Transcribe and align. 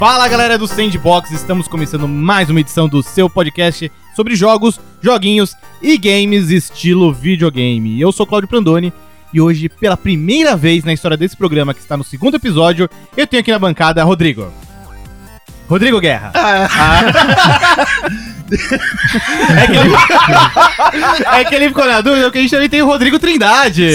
Fala 0.00 0.26
galera 0.28 0.56
do 0.56 0.66
Sandbox, 0.66 1.30
estamos 1.30 1.68
começando 1.68 2.08
mais 2.08 2.48
uma 2.48 2.58
edição 2.58 2.88
do 2.88 3.02
seu 3.02 3.28
podcast 3.28 3.92
sobre 4.16 4.34
jogos, 4.34 4.80
joguinhos 5.02 5.54
e 5.82 5.98
games 5.98 6.48
estilo 6.48 7.12
videogame. 7.12 8.00
Eu 8.00 8.10
sou 8.10 8.26
Claudio 8.26 8.48
Prandoni 8.48 8.94
e 9.30 9.42
hoje, 9.42 9.68
pela 9.68 9.98
primeira 9.98 10.56
vez 10.56 10.84
na 10.84 10.94
história 10.94 11.18
desse 11.18 11.36
programa, 11.36 11.74
que 11.74 11.80
está 11.80 11.98
no 11.98 12.02
segundo 12.02 12.36
episódio, 12.36 12.88
eu 13.14 13.26
tenho 13.26 13.42
aqui 13.42 13.52
na 13.52 13.58
bancada 13.58 14.02
Rodrigo. 14.02 14.50
Rodrigo 15.70 16.00
Guerra. 16.00 16.32
é, 19.56 19.66
que 19.66 19.76
ele... 19.76 19.94
é 21.32 21.44
que 21.44 21.54
ele 21.54 21.68
ficou 21.68 21.86
na 21.86 22.00
dúvida, 22.00 22.24
porque 22.24 22.38
a 22.38 22.40
gente 22.42 22.50
também 22.50 22.68
tem 22.68 22.82
o 22.82 22.86
Rodrigo 22.86 23.18
Trindade. 23.20 23.94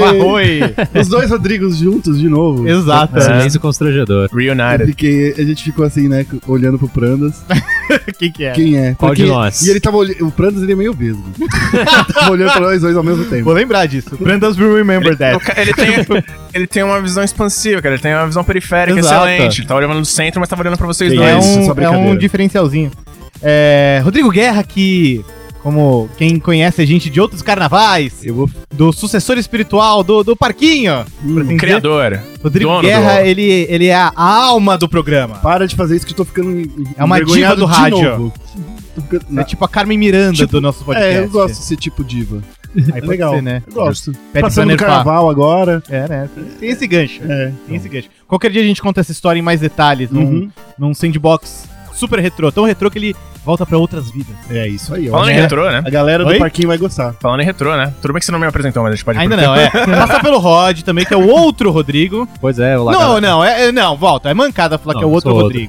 Marroi. 0.00 0.60
Os 1.00 1.08
dois 1.08 1.30
Rodrigos 1.30 1.78
juntos 1.78 2.18
de 2.18 2.28
novo. 2.28 2.68
Exato. 2.68 3.16
É. 3.16 3.20
Silêncio 3.22 3.58
constrangedor. 3.60 4.28
Eu 4.30 4.38
Reunited. 4.38 4.86
fiquei- 4.90 5.34
a 5.38 5.42
gente 5.42 5.64
ficou 5.64 5.84
assim, 5.86 6.06
né, 6.08 6.26
olhando 6.46 6.78
pro 6.78 6.88
Prandas. 6.88 7.42
Quem 8.18 8.30
que 8.30 8.44
é? 8.44 8.52
Quem 8.52 8.76
é? 8.76 8.94
Qual 8.94 9.14
de 9.14 9.24
nós? 9.24 9.62
E 9.62 9.70
ele 9.70 9.80
tava 9.80 9.96
olhando. 9.96 10.26
O 10.26 10.30
Prandas 10.30 10.62
ele 10.62 10.72
é 10.72 10.76
meio 10.76 10.92
vesgo. 10.92 11.24
tava 12.12 12.32
olhando 12.32 12.52
pra 12.52 12.60
nós 12.60 12.82
dois 12.82 12.96
ao 12.96 13.02
mesmo 13.02 13.24
tempo. 13.24 13.44
Vou 13.44 13.54
lembrar 13.54 13.86
disso. 13.86 14.10
Brandas 14.20 14.58
will 14.58 14.76
remember 14.76 15.14
O 15.14 15.16
that. 15.16 15.40
Ele 15.56 15.72
tem, 15.72 15.88
ele 16.52 16.66
tem 16.66 16.82
uma 16.82 17.00
visão 17.00 17.24
expansiva, 17.24 17.80
cara. 17.80 17.94
Ele 17.94 18.02
tem 18.02 18.14
uma 18.14 18.26
visão 18.26 18.44
periférica 18.44 18.98
Exato. 18.98 19.26
excelente. 19.26 19.60
Ele 19.60 19.66
tá 19.68 19.74
olhando 19.74 19.94
no 19.94 20.04
centro, 20.04 20.38
mas 20.40 20.48
tá 20.48 20.56
olhando 20.58 20.76
pra 20.76 20.86
vocês 20.94 21.14
dois. 21.14 21.28
É 21.28 21.38
isso, 21.38 21.72
um, 21.72 21.80
é 21.82 21.90
um 21.90 22.16
diferencialzinho. 22.16 22.90
É, 23.42 24.00
Rodrigo 24.04 24.30
Guerra, 24.30 24.62
que, 24.62 25.24
como 25.62 26.08
quem 26.18 26.38
conhece 26.38 26.82
a 26.82 26.86
gente 26.86 27.08
de 27.08 27.20
outros 27.20 27.40
carnavais, 27.42 28.24
Eu 28.24 28.34
vou. 28.34 28.50
do 28.74 28.92
sucessor 28.92 29.38
espiritual 29.38 30.02
do, 30.02 30.22
do 30.22 30.36
Parquinho, 30.36 31.04
Hum, 31.24 31.46
que 31.46 31.56
Criador. 31.56 32.20
Rodrigo 32.42 32.70
Dono 32.70 32.82
Guerra, 32.82 33.20
do- 33.20 33.26
ele, 33.26 33.66
ele 33.68 33.86
é 33.86 33.94
a 33.94 34.12
alma 34.16 34.76
do 34.76 34.88
programa. 34.88 35.36
para 35.36 35.66
de 35.66 35.74
fazer 35.74 35.96
isso 35.96 36.06
que 36.06 36.12
eu 36.12 36.16
tô 36.16 36.24
ficando. 36.24 36.50
É 36.96 37.02
uma 37.04 37.22
diva 37.24 37.56
do 37.56 37.64
rádio. 37.64 38.32
É 39.36 39.44
tipo 39.44 39.64
a 39.64 39.68
Carmen 39.68 39.96
Miranda 39.96 40.34
Tipo, 40.36 40.52
do 40.52 40.60
nosso 40.60 40.84
podcast. 40.84 41.16
É, 41.18 41.22
eu 41.24 41.30
gosto 41.30 41.54
de 41.58 41.64
ser 41.64 41.76
tipo 41.76 42.04
diva. 42.04 42.42
Aí 42.76 42.84
É 42.88 42.92
pode 42.92 43.06
legal. 43.06 43.34
ser, 43.34 43.42
né? 43.42 43.62
Eu 43.66 43.72
gosto. 43.74 44.12
Pede 44.12 44.22
pra 44.32 44.42
Passando 44.42 44.76
carnaval 44.76 45.28
agora. 45.30 45.82
É, 45.88 46.08
né? 46.08 46.28
Tem 46.58 46.68
esse 46.70 46.86
gancho. 46.86 47.20
É. 47.28 47.52
Tem 47.66 47.76
esse 47.76 47.88
gancho. 47.88 48.08
Qualquer 48.28 48.50
dia 48.50 48.62
a 48.62 48.64
gente 48.64 48.80
conta 48.80 49.00
essa 49.00 49.12
história 49.12 49.38
em 49.38 49.42
mais 49.42 49.60
detalhes, 49.60 50.10
num, 50.10 50.20
Uhum. 50.24 50.50
num 50.78 50.94
sandbox 50.94 51.68
super 51.94 52.18
retrô. 52.20 52.50
Tão 52.52 52.64
retrô 52.64 52.90
que 52.90 52.98
ele 52.98 53.16
volta 53.44 53.66
pra 53.66 53.76
outras 53.76 54.10
vidas. 54.10 54.34
É 54.50 54.66
isso 54.68 54.94
aí, 54.94 55.08
ó. 55.08 55.12
Falando 55.12 55.30
em 55.30 55.34
É. 55.34 55.40
retrô, 55.42 55.70
né? 55.70 55.82
A 55.84 55.90
galera 55.90 56.24
Oi? 56.26 56.34
do 56.34 56.38
parquinho 56.38 56.68
vai 56.68 56.78
gostar. 56.78 57.14
Falando 57.20 57.40
em 57.40 57.44
retrô, 57.44 57.76
né? 57.76 57.92
Tudo 58.00 58.12
bem 58.14 58.20
que 58.20 58.26
você 58.26 58.32
não 58.32 58.38
me 58.38 58.46
apresentou, 58.46 58.82
mas 58.82 58.92
a 58.92 58.96
gente 58.96 59.04
pode 59.04 59.18
ir 59.18 59.22
Ainda 59.22 59.36
não, 59.36 59.54
é. 59.54 59.68
Passar 59.70 60.20
pelo 60.22 60.38
Rod 60.38 60.80
também, 60.82 61.04
que 61.04 61.12
é 61.12 61.16
o 61.16 61.28
outro 61.28 61.70
Rodrigo. 61.70 62.26
Pois 62.40 62.58
é, 62.58 62.78
o 62.78 62.90
Não, 62.90 63.20
não, 63.20 63.44
é, 63.44 63.66
é- 63.68 63.72
não, 63.72 63.96
volta. 63.96 64.30
É 64.30 64.34
mancada 64.34 64.78
falar 64.78 64.94
Não, 64.94 65.00
que 65.00 65.04
é 65.04 65.08
o 65.08 65.10
outro 65.10 65.30
sou 65.30 65.42
outro. 65.42 65.60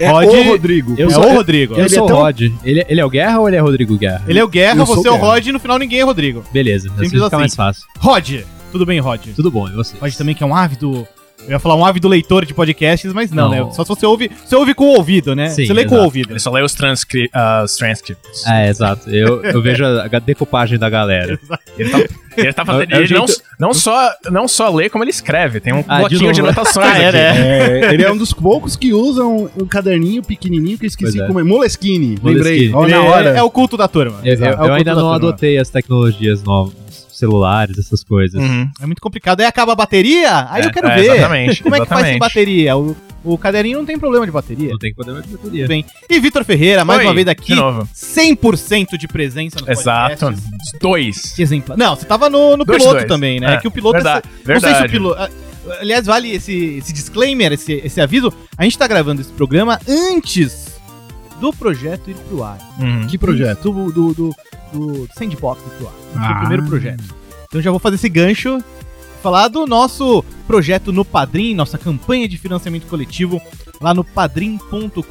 É 0.00 0.10
Rod- 0.10 0.26
o 0.28 0.42
Rodrigo. 0.44 0.94
Eu 0.98 1.08
é 1.08 1.10
sou- 1.10 1.26
o 1.26 1.32
Rodrigo. 1.34 1.74
Eu 1.74 1.88
sou 1.88 1.98
é 1.98 2.02
o 2.02 2.06
tão- 2.06 2.16
Rod. 2.16 2.40
Ele, 2.64 2.84
ele 2.88 3.00
é 3.00 3.04
o 3.04 3.10
Guerra 3.10 3.38
ou 3.38 3.48
ele 3.48 3.56
é 3.56 3.60
Rodrigo 3.60 3.96
Guerra? 3.98 4.24
Ele 4.26 4.38
é 4.38 4.44
o 4.44 4.48
Guerra, 4.48 4.80
Eu 4.80 4.86
sou 4.86 4.96
você 4.96 5.08
é 5.08 5.10
o. 5.12 5.16
Rod 5.16 5.46
e 5.46 5.52
no 5.52 5.60
final 5.60 5.78
ninguém 5.78 6.00
é 6.00 6.02
Rodrigo. 6.02 6.42
Beleza, 6.52 6.88
assim 6.88 6.94
Simples 7.04 7.12
fica 7.22 7.26
assim. 7.26 7.36
mais 7.36 7.54
fácil. 7.54 7.84
Rod, 7.98 8.40
tudo 8.72 8.86
bem, 8.86 8.98
Rod? 8.98 9.20
Tudo 9.36 9.50
bom, 9.50 9.68
e 9.68 9.72
você? 9.72 9.96
Rod 10.00 10.12
também 10.14 10.34
que 10.34 10.42
é 10.42 10.46
um 10.46 10.54
ávido. 10.54 11.06
Eu 11.46 11.52
ia 11.52 11.58
falar 11.58 11.74
um 11.76 11.84
ávido 11.84 12.06
leitor 12.08 12.44
de 12.44 12.54
podcasts, 12.54 13.12
mas 13.12 13.30
não, 13.30 13.48
Não. 13.50 13.66
né? 13.66 13.72
Só 13.72 13.82
se 13.84 13.88
você 13.88 14.06
ouve. 14.06 14.30
Você 14.44 14.54
ouve 14.54 14.74
com 14.74 14.84
o 14.84 14.96
ouvido, 14.96 15.34
né? 15.34 15.48
Sim, 15.50 15.66
você 15.66 15.72
lê 15.72 15.84
com 15.84 15.90
o 15.90 15.94
exato. 15.94 16.04
ouvido. 16.04 16.32
Ele 16.32 16.38
só 16.38 16.50
lê 16.50 16.62
os, 16.62 16.74
transcri 16.74 17.28
ah, 17.32 17.62
os 17.64 17.74
transcripts. 17.76 18.46
É, 18.46 18.68
exato. 18.68 19.08
Eu, 19.10 19.42
eu 19.44 19.60
vejo 19.62 19.84
a 19.84 20.04
a 20.04 20.18
decupagem 20.18 20.78
da 20.78 20.88
galera. 20.90 21.38
Ele 21.78 21.88
tá, 21.90 21.98
ele 22.36 22.52
tá 22.52 22.64
fazendo. 22.64 22.90
É 22.92 22.98
o 22.98 23.02
ele 23.02 23.14
não, 23.14 23.26
não, 23.58 23.74
só, 23.74 24.10
não 24.30 24.46
só 24.48 24.68
lê, 24.70 24.88
como 24.88 25.02
ele 25.04 25.10
escreve. 25.10 25.60
Tem 25.60 25.72
um 25.72 25.84
Ah, 25.88 26.02
de 26.04 26.16
bloquinho 26.16 26.32
de, 26.32 26.40
anotações 26.40 26.86
Ah, 26.86 26.98
é, 26.98 27.08
aqui. 27.08 27.16
né? 27.16 27.80
É, 27.90 27.94
ele 27.94 28.02
é 28.04 28.10
um 28.12 28.16
dos 28.16 28.32
poucos 28.32 28.76
que 28.76 28.92
usam 28.92 29.50
um 29.56 29.66
caderninho 29.66 30.22
pequenininho 30.22 30.78
que 30.78 30.84
eu 30.84 30.88
esqueci 30.88 31.12
Pois 31.12 31.24
é. 31.24 31.26
como 31.26 31.40
é. 31.40 31.42
Moleskine. 31.44 32.18
Lembrei. 32.22 32.70
Moleskine. 32.70 32.74
Ó, 32.74 32.84
Ele 32.84 32.92
na 32.94 32.96
é- 33.04 33.08
hora. 33.08 33.30
É, 33.38 33.42
o 33.42 33.50
culto 33.50 33.76
da 33.76 33.88
turma. 33.88 34.18
Eu, 34.24 34.34
eu- 34.34 34.44
É 34.44 34.52
eu 34.52 34.72
ainda 34.74 34.94
da 34.94 34.94
não 34.94 35.02
turma. 35.12 35.16
adotei 35.16 35.58
as 35.58 35.68
tecnologias 35.70 36.42
novas, 36.42 36.74
celulares, 37.20 37.78
essas 37.78 38.02
coisas. 38.02 38.40
Uhum. 38.42 38.68
É 38.80 38.86
muito 38.86 39.00
complicado. 39.00 39.40
Aí 39.40 39.46
acaba 39.46 39.72
a 39.72 39.76
bateria, 39.76 40.48
aí 40.50 40.62
É, 40.62 40.66
eu 40.66 40.72
quero 40.72 40.88
é, 40.88 40.96
ver. 40.96 41.04
exatamente, 41.16 41.62
Como 41.62 41.74
é 41.76 41.80
que 41.80 41.86
faz 41.86 42.00
sem 42.06 42.16
exatamente. 42.16 42.18
bateria? 42.18 42.76
O, 42.76 42.96
o 43.22 43.38
caderninho 43.38 43.78
não 43.78 43.84
tem 43.86 43.98
problema 43.98 44.24
de 44.26 44.32
bateria. 44.32 44.70
Não 44.70 44.78
tem 44.78 44.92
problema 44.94 45.22
de 45.22 45.28
bateria. 45.28 45.68
Bem. 45.68 45.84
E 46.08 46.18
Vitor 46.18 46.42
Ferreira, 46.44 46.84
mais 46.84 47.00
Oi, 47.00 47.06
uma 47.06 47.14
vez 47.14 47.28
aqui, 47.28 47.48
De 47.52 47.54
novo. 47.54 47.88
100% 47.94 48.96
de 48.96 49.06
presença 49.06 49.58
no 49.60 49.70
Exato. 49.70 50.34
Dois. 50.80 51.32
Que 51.34 51.42
exemplar. 51.42 51.76
Não, 51.76 51.94
você 51.94 52.06
tava 52.06 52.28
no, 52.30 52.56
no 52.56 52.64
Dois, 52.64 52.78
piloto 52.78 52.96
dois. 52.98 53.08
também, 53.08 53.38
né? 53.38 53.54
É, 53.54 53.56
que 53.58 53.68
o 53.68 53.70
piloto 53.70 53.94
verdade, 53.94 54.26
é, 54.46 54.52
Não 54.54 54.60
sei 54.60 54.70
se 54.70 54.74
o 54.74 54.78
verdade. 54.80 54.92
piloto. 54.92 55.20
ah, 55.22 55.30
Aliás, 55.80 56.06
vale 56.06 56.32
esse, 56.34 56.78
esse 56.78 56.92
disclaimer, 56.92 57.52
esse, 57.52 57.72
esse 57.84 58.00
aviso. 58.00 58.32
A 58.56 58.64
gente 58.64 58.78
tá 58.78 58.86
gravando 58.88 59.20
esse 59.20 59.30
programa 59.30 59.78
antes 59.86 60.69
do 61.40 61.52
projeto 61.52 62.10
ir 62.10 62.14
pro 62.14 62.42
ar. 62.44 62.58
Uhum. 62.78 63.06
Que 63.06 63.18
projeto? 63.18 63.72
Do, 63.72 63.92
do, 63.92 64.14
do, 64.14 64.34
do 64.72 65.08
Sandbox 65.16 65.60
ir 65.66 65.70
pro 65.78 65.88
ar. 65.88 65.94
Esse 65.94 66.12
foi 66.12 66.20
o 66.20 66.24
Ah. 66.24 66.38
primeiro 66.40 66.64
projeto. 66.66 67.04
Então 67.48 67.60
já 67.60 67.70
vou 67.70 67.80
fazer 67.80 67.96
esse 67.96 68.08
gancho. 68.08 68.62
Falar 69.22 69.48
do 69.48 69.66
nosso 69.66 70.24
projeto 70.46 70.92
no 70.92 71.04
Padrim, 71.04 71.54
nossa 71.54 71.76
campanha 71.76 72.26
de 72.26 72.38
financiamento 72.38 72.86
coletivo, 72.86 73.40
lá 73.80 73.92
no 73.92 74.02
padrim.com.br 74.02 75.02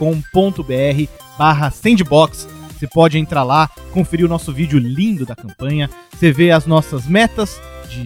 barra 1.37 1.71
sandbox. 1.71 2.47
Você 2.77 2.87
pode 2.87 3.17
entrar 3.17 3.43
lá, 3.43 3.69
conferir 3.91 4.25
o 4.25 4.29
nosso 4.29 4.53
vídeo 4.53 4.79
lindo 4.79 5.25
da 5.25 5.35
campanha. 5.35 5.89
Você 6.15 6.31
vê 6.31 6.51
as 6.51 6.65
nossas 6.65 7.05
metas 7.05 7.59
de 7.89 8.03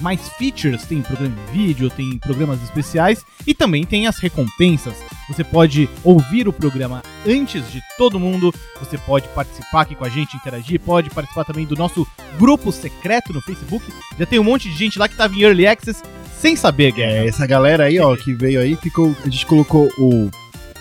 mais 0.00 0.28
features, 0.38 0.84
tem 0.84 1.02
programa 1.02 1.34
de 1.46 1.52
vídeo, 1.52 1.90
tem 1.90 2.18
programas 2.18 2.62
especiais 2.62 3.24
e 3.46 3.54
também 3.54 3.84
tem 3.84 4.06
as 4.06 4.18
recompensas. 4.18 4.94
Você 5.28 5.42
pode 5.42 5.88
ouvir 6.04 6.46
o 6.48 6.52
programa 6.52 7.02
antes 7.26 7.70
de 7.70 7.82
todo 7.98 8.20
mundo, 8.20 8.54
você 8.78 8.96
pode 8.96 9.28
participar 9.28 9.82
aqui 9.82 9.94
com 9.94 10.04
a 10.04 10.08
gente, 10.08 10.36
interagir, 10.36 10.80
pode 10.80 11.10
participar 11.10 11.44
também 11.44 11.66
do 11.66 11.74
nosso 11.74 12.06
grupo 12.38 12.70
secreto 12.70 13.32
no 13.32 13.40
Facebook. 13.40 13.84
Já 14.18 14.26
tem 14.26 14.38
um 14.38 14.44
monte 14.44 14.68
de 14.68 14.76
gente 14.76 14.98
lá 14.98 15.08
que 15.08 15.16
tava 15.16 15.34
em 15.34 15.42
Early 15.42 15.66
Access 15.66 16.02
sem 16.38 16.54
saber, 16.54 16.92
Guerra. 16.92 17.12
É, 17.12 17.26
essa 17.26 17.46
galera 17.46 17.84
aí, 17.84 17.98
ó, 17.98 18.14
que 18.16 18.32
veio 18.34 18.60
aí, 18.60 18.76
ficou. 18.76 19.14
A 19.24 19.28
gente 19.28 19.46
colocou 19.46 19.88
o. 19.98 20.30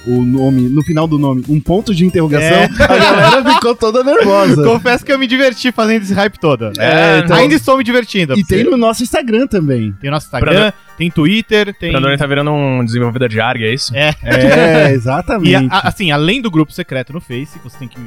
O 0.08 0.22
nome, 0.24 0.70
no 0.70 0.84
final 0.84 1.08
do 1.08 1.18
nome, 1.18 1.44
um 1.50 1.60
ponto 1.60 1.94
de 1.94 2.06
interrogação, 2.06 2.58
É. 2.58 2.66
a 2.80 2.88
galera 2.88 3.54
ficou 3.56 3.76
toda 3.76 4.04
nervosa. 4.04 4.64
Confesso 4.64 5.04
que 5.04 5.12
eu 5.12 5.18
me 5.18 5.26
diverti 5.26 5.72
fazendo 5.72 6.04
esse 6.04 6.14
hype 6.14 6.40
todo. 6.40 6.72
É, 6.80 7.20
então- 7.24 7.36
Ainda 7.36 7.56
estou 7.56 7.78
me 7.78 7.84
divertindo. 7.84 8.38
E 8.38 8.44
tem 8.46 8.64
no 8.64 8.78
nosso 8.78 9.02
Instagram 9.02 9.48
também. 9.48 9.94
Tem 10.00 10.10
o 10.10 10.14
nosso 10.14 10.28
Instagram, 10.28 10.72
tem 10.98 11.10
Twitter, 11.10 11.74
tem... 11.74 11.96
O 11.96 12.18
tá 12.18 12.28
virando 12.28 12.52
um 12.52 12.86
desenvolvedor 12.86 13.30
de 13.30 13.40
ARG, 13.42 13.64
é 13.66 13.74
isso? 13.74 13.96
É, 13.96 14.14
É, 14.24 14.92
exatamente. 14.92 15.50
E, 15.52 15.56
a- 15.56 15.68
a- 15.72 15.88
assim, 15.88 16.12
além 16.12 16.42
do 16.42 16.52
grupo 16.52 16.72
secreto 16.72 17.12
no 17.12 17.20
Face, 17.20 17.58
que 17.58 17.64
você 17.64 17.78
tem 17.80 17.88
que 17.88 18.00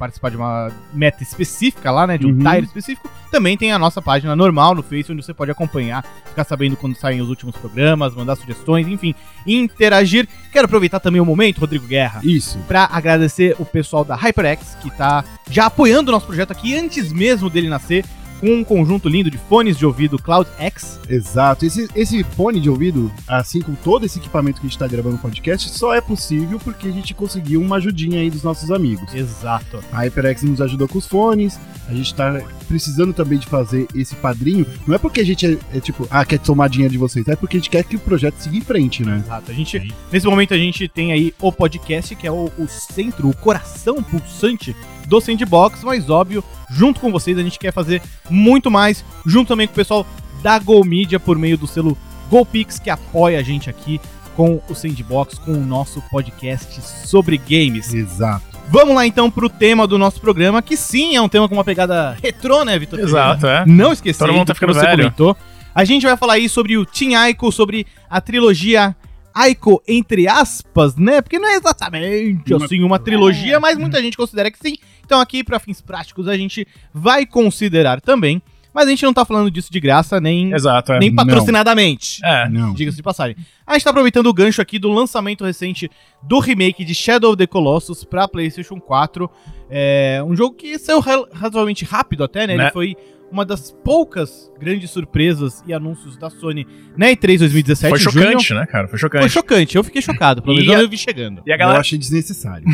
participar 0.00 0.30
de 0.30 0.36
uma 0.36 0.72
meta 0.92 1.22
específica 1.22 1.90
lá, 1.92 2.06
né? 2.06 2.16
De 2.18 2.26
um 2.26 2.30
Uhum. 2.30 2.38
tire 2.38 2.64
específico, 2.66 3.08
também 3.30 3.56
tem 3.56 3.70
a 3.70 3.78
nossa 3.78 4.00
página 4.02 4.34
normal 4.34 4.74
no 4.74 4.82
Face, 4.82 5.12
onde 5.12 5.22
você 5.22 5.32
pode 5.34 5.50
acompanhar, 5.50 6.02
ficar 6.26 6.42
sabendo 6.42 6.76
quando 6.76 6.96
saem 6.96 7.20
os 7.20 7.28
últimos 7.28 7.54
programas, 7.54 8.14
mandar 8.14 8.34
sugestões, 8.36 8.88
enfim, 8.88 9.14
interagir. 9.46 10.26
Quero 10.50 10.64
aproveitar 10.64 10.98
também 11.00 11.20
o 11.20 11.24
momento, 11.24 11.58
Rodrigo 11.60 11.86
Guerra, 11.86 12.20
Isso. 12.24 12.58
pra 12.66 12.88
agradecer 12.90 13.54
o 13.58 13.64
pessoal 13.64 14.04
da 14.04 14.16
HyperX, 14.16 14.76
que 14.82 14.90
tá 14.90 15.24
já 15.50 15.66
apoiando 15.66 16.10
o 16.10 16.12
nosso 16.12 16.26
projeto 16.26 16.50
aqui 16.50 16.76
antes 16.76 17.12
mesmo 17.12 17.48
dele 17.50 17.68
nascer, 17.68 18.04
um 18.42 18.64
conjunto 18.64 19.08
lindo 19.08 19.30
de 19.30 19.38
fones 19.38 19.76
de 19.76 19.86
ouvido 19.86 20.18
Cloud 20.18 20.48
X. 20.58 21.00
Exato. 21.08 21.64
Esse, 21.64 21.88
esse 21.94 22.22
fone 22.24 22.60
de 22.60 22.70
ouvido, 22.70 23.10
assim 23.26 23.60
como 23.60 23.76
todo 23.82 24.06
esse 24.06 24.18
equipamento 24.18 24.60
que 24.60 24.66
a 24.66 24.70
gente 24.70 24.78
tá 24.78 24.86
gravando 24.86 25.16
no 25.16 25.22
podcast, 25.22 25.68
só 25.70 25.94
é 25.94 26.00
possível 26.00 26.58
porque 26.58 26.88
a 26.88 26.92
gente 26.92 27.14
conseguiu 27.14 27.60
uma 27.60 27.76
ajudinha 27.76 28.20
aí 28.20 28.30
dos 28.30 28.42
nossos 28.42 28.70
amigos. 28.70 29.12
Exato. 29.14 29.82
A 29.92 30.04
HyperX 30.04 30.42
nos 30.42 30.60
ajudou 30.60 30.88
com 30.88 30.98
os 30.98 31.06
fones, 31.06 31.58
a 31.88 31.92
gente 31.92 32.14
tá 32.14 32.40
precisando 32.68 33.12
também 33.12 33.38
de 33.38 33.46
fazer 33.46 33.86
esse 33.94 34.14
padrinho. 34.16 34.66
Não 34.86 34.94
é 34.94 34.98
porque 34.98 35.20
a 35.20 35.24
gente 35.24 35.46
é, 35.46 35.76
é 35.76 35.80
tipo, 35.80 36.06
ah, 36.10 36.24
quer 36.24 36.38
tomar 36.38 36.68
dinheiro 36.68 36.92
de 36.92 36.98
vocês, 36.98 37.26
é 37.26 37.36
porque 37.36 37.56
a 37.56 37.60
gente 37.60 37.70
quer 37.70 37.84
que 37.84 37.96
o 37.96 38.00
projeto 38.00 38.36
siga 38.36 38.56
em 38.56 38.60
frente, 38.60 39.04
né? 39.04 39.22
Exato. 39.24 39.50
A 39.50 39.54
gente, 39.54 39.92
nesse 40.12 40.26
momento 40.26 40.54
a 40.54 40.58
gente 40.58 40.86
tem 40.88 41.12
aí 41.12 41.34
o 41.40 41.52
podcast, 41.52 42.14
que 42.14 42.26
é 42.26 42.30
o, 42.30 42.50
o 42.58 42.68
centro, 42.68 43.28
o 43.28 43.36
coração 43.36 44.02
pulsante 44.02 44.74
do 45.10 45.20
Sandbox, 45.20 45.82
mas 45.82 46.08
óbvio, 46.08 46.42
junto 46.70 47.00
com 47.00 47.10
vocês 47.10 47.36
a 47.36 47.42
gente 47.42 47.58
quer 47.58 47.72
fazer 47.72 48.00
muito 48.30 48.70
mais, 48.70 49.04
junto 49.26 49.48
também 49.48 49.66
com 49.66 49.72
o 49.72 49.76
pessoal 49.76 50.06
da 50.40 50.56
Go 50.56 50.84
Media 50.84 51.18
por 51.18 51.36
meio 51.36 51.58
do 51.58 51.66
selo 51.66 51.98
GoPix, 52.30 52.78
que 52.78 52.88
apoia 52.88 53.40
a 53.40 53.42
gente 53.42 53.68
aqui 53.68 54.00
com 54.36 54.62
o 54.68 54.74
Sandbox, 54.74 55.36
com 55.40 55.52
o 55.52 55.66
nosso 55.66 56.00
podcast 56.02 56.80
sobre 57.08 57.36
games. 57.36 57.92
Exato. 57.92 58.46
Vamos 58.68 58.94
lá 58.94 59.04
então 59.04 59.28
pro 59.28 59.48
tema 59.50 59.84
do 59.84 59.98
nosso 59.98 60.20
programa, 60.20 60.62
que 60.62 60.76
sim 60.76 61.16
é 61.16 61.20
um 61.20 61.28
tema 61.28 61.48
com 61.48 61.56
uma 61.56 61.64
pegada 61.64 62.16
retrô, 62.22 62.64
né, 62.64 62.78
Vitor? 62.78 63.00
Exato, 63.00 63.48
é. 63.48 63.66
Não 63.66 63.92
esquecendo 63.92 64.28
Todo 64.28 64.38
mundo 64.38 64.46
tá 64.46 64.54
que 64.54 64.60
ficando 64.60 64.74
você 64.74 64.86
velho. 64.86 64.98
comentou. 64.98 65.36
A 65.74 65.84
gente 65.84 66.06
vai 66.06 66.16
falar 66.16 66.34
aí 66.34 66.48
sobre 66.48 66.78
o 66.78 66.86
Team 66.86 67.18
Aiko, 67.20 67.50
sobre 67.50 67.84
a 68.08 68.20
trilogia 68.20 68.94
Aiko, 69.34 69.82
entre 69.86 70.26
aspas, 70.28 70.96
né? 70.96 71.20
Porque 71.22 71.38
não 71.38 71.48
é 71.48 71.56
exatamente 71.56 72.52
Uma- 72.54 72.64
assim 72.64 72.82
uma 72.82 72.98
trilogia, 72.98 73.60
mas 73.60 73.78
muita 73.78 74.00
gente 74.02 74.16
considera 74.16 74.50
que 74.50 74.58
sim. 74.58 74.76
Então 75.04 75.20
aqui, 75.20 75.42
para 75.44 75.58
fins 75.58 75.80
práticos, 75.80 76.28
a 76.28 76.36
gente 76.36 76.66
vai 76.92 77.24
considerar 77.26 78.00
também. 78.00 78.42
Mas 78.72 78.86
a 78.86 78.90
gente 78.90 79.02
não 79.04 79.12
tá 79.12 79.24
falando 79.24 79.50
disso 79.50 79.72
de 79.72 79.80
graça, 79.80 80.20
nem, 80.20 80.52
Exato, 80.52 80.92
é. 80.92 81.00
nem 81.00 81.10
Não. 81.10 81.16
patrocinadamente. 81.16 82.20
É. 82.24 82.48
Não. 82.48 82.72
Diga-se 82.72 82.96
de 82.96 83.02
passagem. 83.02 83.36
A 83.66 83.72
gente 83.72 83.82
tá 83.82 83.90
aproveitando 83.90 84.26
o 84.28 84.32
gancho 84.32 84.62
aqui 84.62 84.78
do 84.78 84.88
lançamento 84.88 85.44
recente 85.44 85.90
do 86.22 86.38
remake 86.38 86.84
de 86.84 86.94
Shadow 86.94 87.30
of 87.32 87.36
the 87.36 87.48
Colossus 87.48 88.04
pra 88.04 88.28
PlayStation 88.28 88.78
4. 88.80 89.28
É 89.68 90.22
um 90.24 90.36
jogo 90.36 90.54
que 90.54 90.78
saiu 90.78 91.00
razoavelmente 91.00 91.84
rápido 91.84 92.22
até, 92.22 92.46
né? 92.46 92.52
Ele 92.54 92.62
Né? 92.62 92.70
foi 92.70 92.96
uma 93.30 93.44
das 93.44 93.70
poucas 93.70 94.50
grandes 94.58 94.90
surpresas 94.90 95.62
e 95.66 95.72
anúncios 95.72 96.16
da 96.16 96.28
Sony 96.28 96.66
na 96.96 97.06
E3 97.06 97.38
2017. 97.38 97.88
Foi 97.90 97.98
em 97.98 98.02
junho. 98.02 98.24
chocante, 98.26 98.54
né, 98.54 98.66
cara? 98.66 98.88
Foi 98.88 98.98
chocante. 98.98 99.20
Foi 99.22 99.28
chocante, 99.28 99.76
eu 99.76 99.84
fiquei 99.84 100.02
chocado, 100.02 100.42
pelo 100.42 100.56
menos 100.56 100.74
eu 100.74 100.88
vi 100.88 100.98
chegando. 100.98 101.40
E 101.46 101.50
a 101.52 101.54
Eu 101.54 101.58
galera. 101.58 101.80
achei 101.80 101.96
desnecessário. 101.98 102.64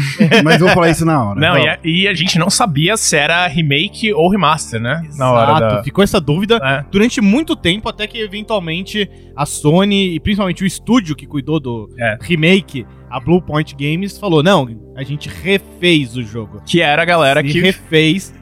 Mas 0.44 0.58
vou 0.60 0.68
falar 0.70 0.90
isso 0.90 1.04
na 1.04 1.22
hora. 1.22 1.38
Não, 1.40 1.48
Fala. 1.54 1.64
e 1.64 1.68
a, 1.68 1.78
e 1.84 2.08
a 2.08 2.14
gente 2.14 2.38
não 2.38 2.48
sabia 2.50 2.96
se 2.96 3.16
era 3.16 3.46
remake 3.46 4.12
ou 4.12 4.30
remaster, 4.30 4.80
né? 4.80 5.02
Na 5.16 5.30
hora 5.30 5.50
Exato, 5.58 5.74
da. 5.76 5.82
ficou 5.84 6.02
essa 6.02 6.20
dúvida 6.20 6.58
É. 6.62 6.84
durante 6.90 7.20
muito 7.20 7.54
tempo, 7.54 7.88
até 7.88 8.06
que 8.06 8.18
eventualmente 8.18 9.08
a 9.36 9.44
Sony 9.46 10.14
e 10.14 10.20
principalmente 10.20 10.64
o 10.64 10.66
estúdio 10.66 11.14
que 11.14 11.26
cuidou 11.26 11.60
do 11.60 11.88
É. 11.98 12.16
remake, 12.22 12.86
a 13.10 13.20
Blue 13.20 13.40
Point 13.42 13.74
Games, 13.78 14.18
falou: 14.18 14.42
não, 14.42 14.66
a 14.96 15.02
gente 15.02 15.28
refez 15.28 16.16
o 16.16 16.22
jogo. 16.22 16.62
Que 16.66 16.80
era 16.80 17.02
a 17.02 17.04
galera 17.04 17.42
Se 17.42 17.48
que. 17.52 17.60
refez, 17.60 18.34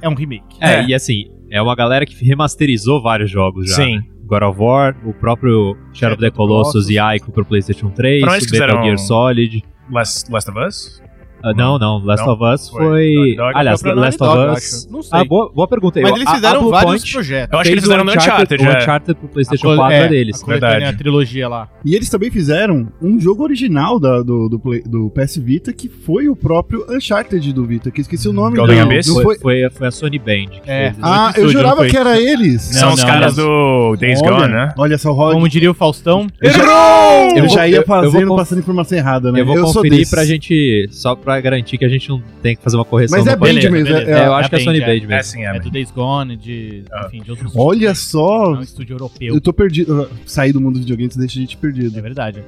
é 0.00 0.08
um 0.08 0.14
remake. 0.14 0.56
É, 0.60 0.74
É. 0.80 0.84
e 0.86 0.94
assim, 0.94 1.24
é 1.50 1.60
uma 1.62 1.74
galera 1.74 2.04
que 2.06 2.14
remasterizou 2.24 3.02
vários 3.02 3.30
jogos 3.30 3.68
já. 3.70 3.76
Sim. 3.76 3.96
né? 3.96 4.02
God 4.26 4.42
of 4.42 4.60
War, 4.60 4.94
o 5.06 5.14
próprio 5.14 5.74
Shadow 5.94 6.14
of 6.14 6.20
the 6.22 6.30
Colossus 6.30 6.90
e 6.90 6.96
Ico 7.16 7.32
pro 7.32 7.44
PlayStation 7.46 7.88
3, 7.90 8.20
Pra 8.20 8.34
onde 8.34 8.44
o 8.44 8.46
que 8.46 8.52
Metal 8.52 8.68
fizeram- 8.68 8.84
Gear 8.84 8.98
Solid. 8.98 9.64
Last, 9.90 10.30
Last 10.30 10.50
of 10.50 10.58
Us? 10.60 11.02
Ah, 11.42 11.52
não, 11.54 11.78
não, 11.78 12.04
Last 12.04 12.24
Não? 12.26 12.32
of 12.34 12.44
Us 12.44 12.68
Foi 12.68 12.82
foi. 12.84 13.34
Dog. 13.36 13.52
Aliás, 13.54 13.80
Foi 13.80 13.94
Last 13.94 14.22
of 14.22 14.34
Dog, 14.36 14.52
Us. 14.58 14.88
Não 14.90 15.02
sei. 15.02 15.20
Ah, 15.20 15.24
boa, 15.24 15.50
boa 15.54 15.68
pergunta 15.68 15.98
aí. 15.98 16.02
Mas 16.02 16.12
A- 16.12 16.16
eles 16.16 16.28
a- 16.28 16.34
fizeram 16.34 16.56
a 16.56 16.60
Blue 16.60 16.70
vários 16.70 16.90
Point 16.90 17.12
projetos. 17.12 17.52
Eu 17.52 17.58
acho 17.58 17.68
que 17.68 17.74
eles 17.74 17.84
fizeram 17.84 18.04
no 18.04 18.10
Uncharted, 18.12 18.62
O 18.62 18.64
já. 18.64 18.78
Uncharted 18.78 19.14
pro 19.18 19.28
PlayStation 19.28 19.66
A 19.66 19.68
col- 19.70 19.76
4 19.76 19.94
é, 19.96 20.00
é 20.04 20.08
deles. 20.08 20.42
A 20.42 20.46
Verdade. 20.46 20.84
a 20.84 20.92
trilogia 20.92 21.48
lá. 21.48 21.68
E 21.84 21.94
eles 21.94 22.08
também 22.10 22.30
fizeram 22.30 22.88
um 23.00 23.20
jogo 23.20 23.42
original 23.44 23.98
da- 24.00 24.22
do, 24.22 24.48
do, 24.48 24.58
Play- 24.58 24.82
do 24.82 25.10
PS 25.10 25.36
Vita, 25.40 25.72
que 25.72 25.88
foi 25.88 26.28
o 26.28 26.34
próprio 26.36 26.84
Uncharted 26.90 27.52
do 27.52 27.64
Vita, 27.64 27.90
que 27.90 28.00
esqueci 28.00 28.28
o 28.28 28.32
nome. 28.32 28.56
Golden 28.56 28.76
não, 28.78 28.84
Abyss? 28.86 29.06
não 29.08 29.14
Foi, 29.22 29.38
foi... 29.38 29.68
foi, 29.70 29.86
a 29.86 29.90
Sony 29.90 30.18
Band. 30.18 30.46
que 30.50 30.60
É. 30.70 30.90
fez. 30.92 30.96
Ah, 31.02 31.26
eu 31.36 31.44
estúdio, 31.46 31.50
jurava 31.52 31.86
que 31.86 31.96
era 31.96 32.18
eles. 32.20 32.62
São 32.62 32.88
Não, 32.88 32.94
os 32.94 33.04
caras 33.04 33.36
do 33.36 33.96
Days 33.96 34.20
Gone, 34.20 34.48
né? 34.48 34.72
Olha 34.76 34.98
só, 34.98 35.12
Rod. 35.12 35.34
Como 35.34 35.48
diria 35.48 35.70
o 35.70 35.74
Faustão, 35.74 36.26
Eu 36.40 36.50
já- 36.50 36.58
errou! 36.62 37.36
Eu, 37.36 37.48
já 37.48 37.68
ia 37.68 37.82
fazendo, 37.84 38.34
passando 38.34 38.58
informação 38.58 38.96
errada, 38.98 39.30
né? 39.30 39.40
Eu 39.40 39.46
vou 39.46 39.56
conferir 39.62 40.08
pra 40.08 40.24
gente, 40.24 40.86
só 40.90 41.14
pra 41.28 41.40
garantir 41.42 41.76
que 41.76 41.84
a 41.84 41.88
gente 41.88 42.08
não 42.08 42.22
tem 42.42 42.56
que 42.56 42.62
fazer 42.62 42.76
uma 42.76 42.84
correção. 42.86 43.18
Mas 43.18 43.26
é 43.26 43.36
Band 43.36 43.52
mesmo. 43.70 43.76
é- 43.94 44.04
É, 44.04 44.26
eu 44.26 44.34
acho 44.34 44.46
É 44.46 44.48
que 44.50 44.54
é 44.56 44.58
Band, 44.58 44.64
Sony 44.64 44.78
é. 44.80 44.86
Band 44.86 44.92
É 44.92 45.06
mesmo. 45.06 45.22
sim, 45.32 45.44
é. 45.44 45.56
É 45.56 45.60
do 45.60 45.70
Days 45.70 45.90
Gone, 45.90 46.36
de, 46.36 46.84
enfim, 47.06 47.22
de 47.22 47.30
outros 47.30 47.52
Olha 47.54 47.90
estúdios. 47.92 47.98
só, 47.98 48.44
É 48.54 48.58
um 48.58 48.62
estúdio 48.62 48.94
europeu. 48.94 49.34
eu 49.34 49.40
tô 49.40 49.52
perdido. 49.52 50.08
Sair 50.24 50.52
do 50.52 50.60
mundo 50.60 50.72
dos 50.74 50.80
videogames 50.82 51.16
deixa 51.16 51.38
a 51.38 51.40
gente 51.42 51.56
perdido. 51.58 51.98
É 51.98 52.00
verdade. 52.02 52.42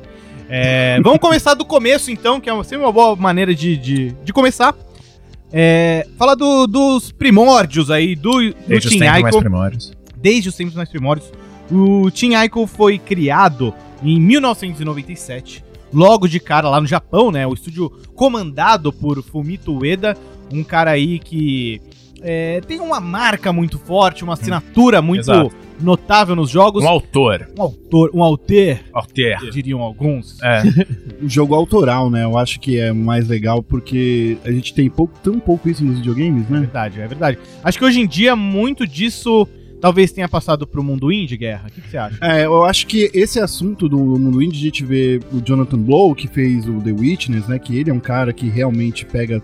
É, 0.48 0.98
vamos 1.04 1.18
começar 1.20 1.52
do 1.54 1.64
começo, 1.64 2.10
então, 2.10 2.40
que 2.40 2.48
é 2.48 2.62
sempre 2.64 2.84
uma 2.84 2.92
boa 2.92 3.14
maneira 3.14 3.54
de, 3.54 3.76
de, 3.76 4.12
de 4.24 4.32
começar. 4.32 4.74
É, 5.52 6.06
falar 6.16 6.34
do- 6.36 6.66
dos 6.66 7.12
primórdios 7.12 7.90
aí, 7.90 8.14
do, 8.16 8.32
do 8.40 8.54
Desde 8.66 8.88
os 8.88 8.94
Team 8.96 9.00
tempos 9.00 9.22
mais 9.22 9.34
Ico. 9.34 9.40
primórdios. 9.42 9.92
Desde 10.16 10.48
os 10.48 10.54
tempos 10.54 10.74
mais 10.74 10.88
primórdios. 10.88 11.30
O 11.70 12.10
Team 12.10 12.42
Ico 12.44 12.66
foi 12.66 12.98
criado 12.98 13.74
em 14.02 14.18
1997, 14.20 15.62
logo 15.92 16.28
de 16.28 16.38
cara 16.40 16.68
lá 16.68 16.80
no 16.80 16.86
Japão, 16.86 17.30
né? 17.30 17.46
O 17.46 17.54
estúdio 17.54 17.90
comandado 18.14 18.92
por 18.92 19.22
Fumito 19.22 19.72
Ueda, 19.76 20.16
um 20.52 20.62
cara 20.64 20.90
aí 20.92 21.18
que 21.18 21.80
é, 22.22 22.60
tem 22.60 22.80
uma 22.80 23.00
marca 23.00 23.52
muito 23.52 23.78
forte, 23.78 24.22
uma 24.24 24.34
assinatura 24.34 25.00
muito 25.00 25.20
Exato. 25.22 25.50
notável 25.80 26.36
nos 26.36 26.50
jogos. 26.50 26.84
Um 26.84 26.88
autor. 26.88 27.48
Um 27.58 27.62
autor, 27.62 28.10
um 28.12 28.22
autor, 28.22 28.78
Autor. 28.92 29.50
diriam 29.50 29.80
alguns. 29.80 30.40
É. 30.42 30.62
O 31.22 31.28
jogo 31.28 31.54
autoral, 31.54 32.08
né? 32.10 32.24
Eu 32.24 32.38
acho 32.38 32.58
que 32.58 32.78
é 32.78 32.92
mais 32.92 33.28
legal 33.28 33.62
porque 33.62 34.38
a 34.44 34.50
gente 34.50 34.72
tem 34.72 34.88
pouco, 34.88 35.18
tão 35.22 35.38
pouco 35.38 35.68
isso 35.68 35.84
nos 35.84 35.98
videogames, 35.98 36.46
É 36.48 36.52
né? 36.52 36.60
verdade, 36.60 37.00
é 37.00 37.06
verdade. 37.06 37.38
Acho 37.62 37.78
que 37.78 37.84
hoje 37.84 38.00
em 38.00 38.06
dia 38.06 38.34
muito 38.34 38.86
disso 38.86 39.46
talvez 39.80 40.12
tenha 40.12 40.28
passado 40.28 40.66
pro 40.66 40.82
mundo 40.82 41.10
indie, 41.12 41.36
Guerra. 41.36 41.68
O 41.68 41.72
que, 41.72 41.80
que 41.80 41.90
você 41.90 41.96
acha? 41.96 42.18
É, 42.20 42.44
eu 42.46 42.64
acho 42.64 42.86
que 42.86 43.10
esse 43.14 43.38
assunto 43.40 43.88
do 43.88 43.98
mundo 43.98 44.42
indie, 44.42 44.58
a 44.58 44.62
gente 44.64 44.84
vê 44.84 45.20
o 45.32 45.40
Jonathan 45.44 45.78
Blow, 45.78 46.14
que 46.14 46.28
fez 46.28 46.66
o 46.68 46.80
The 46.80 46.92
Witness, 46.92 47.46
né? 47.48 47.58
Que 47.58 47.76
ele 47.78 47.90
é 47.90 47.94
um 47.94 48.00
cara 48.00 48.32
que 48.32 48.48
realmente 48.48 49.04
pega. 49.06 49.42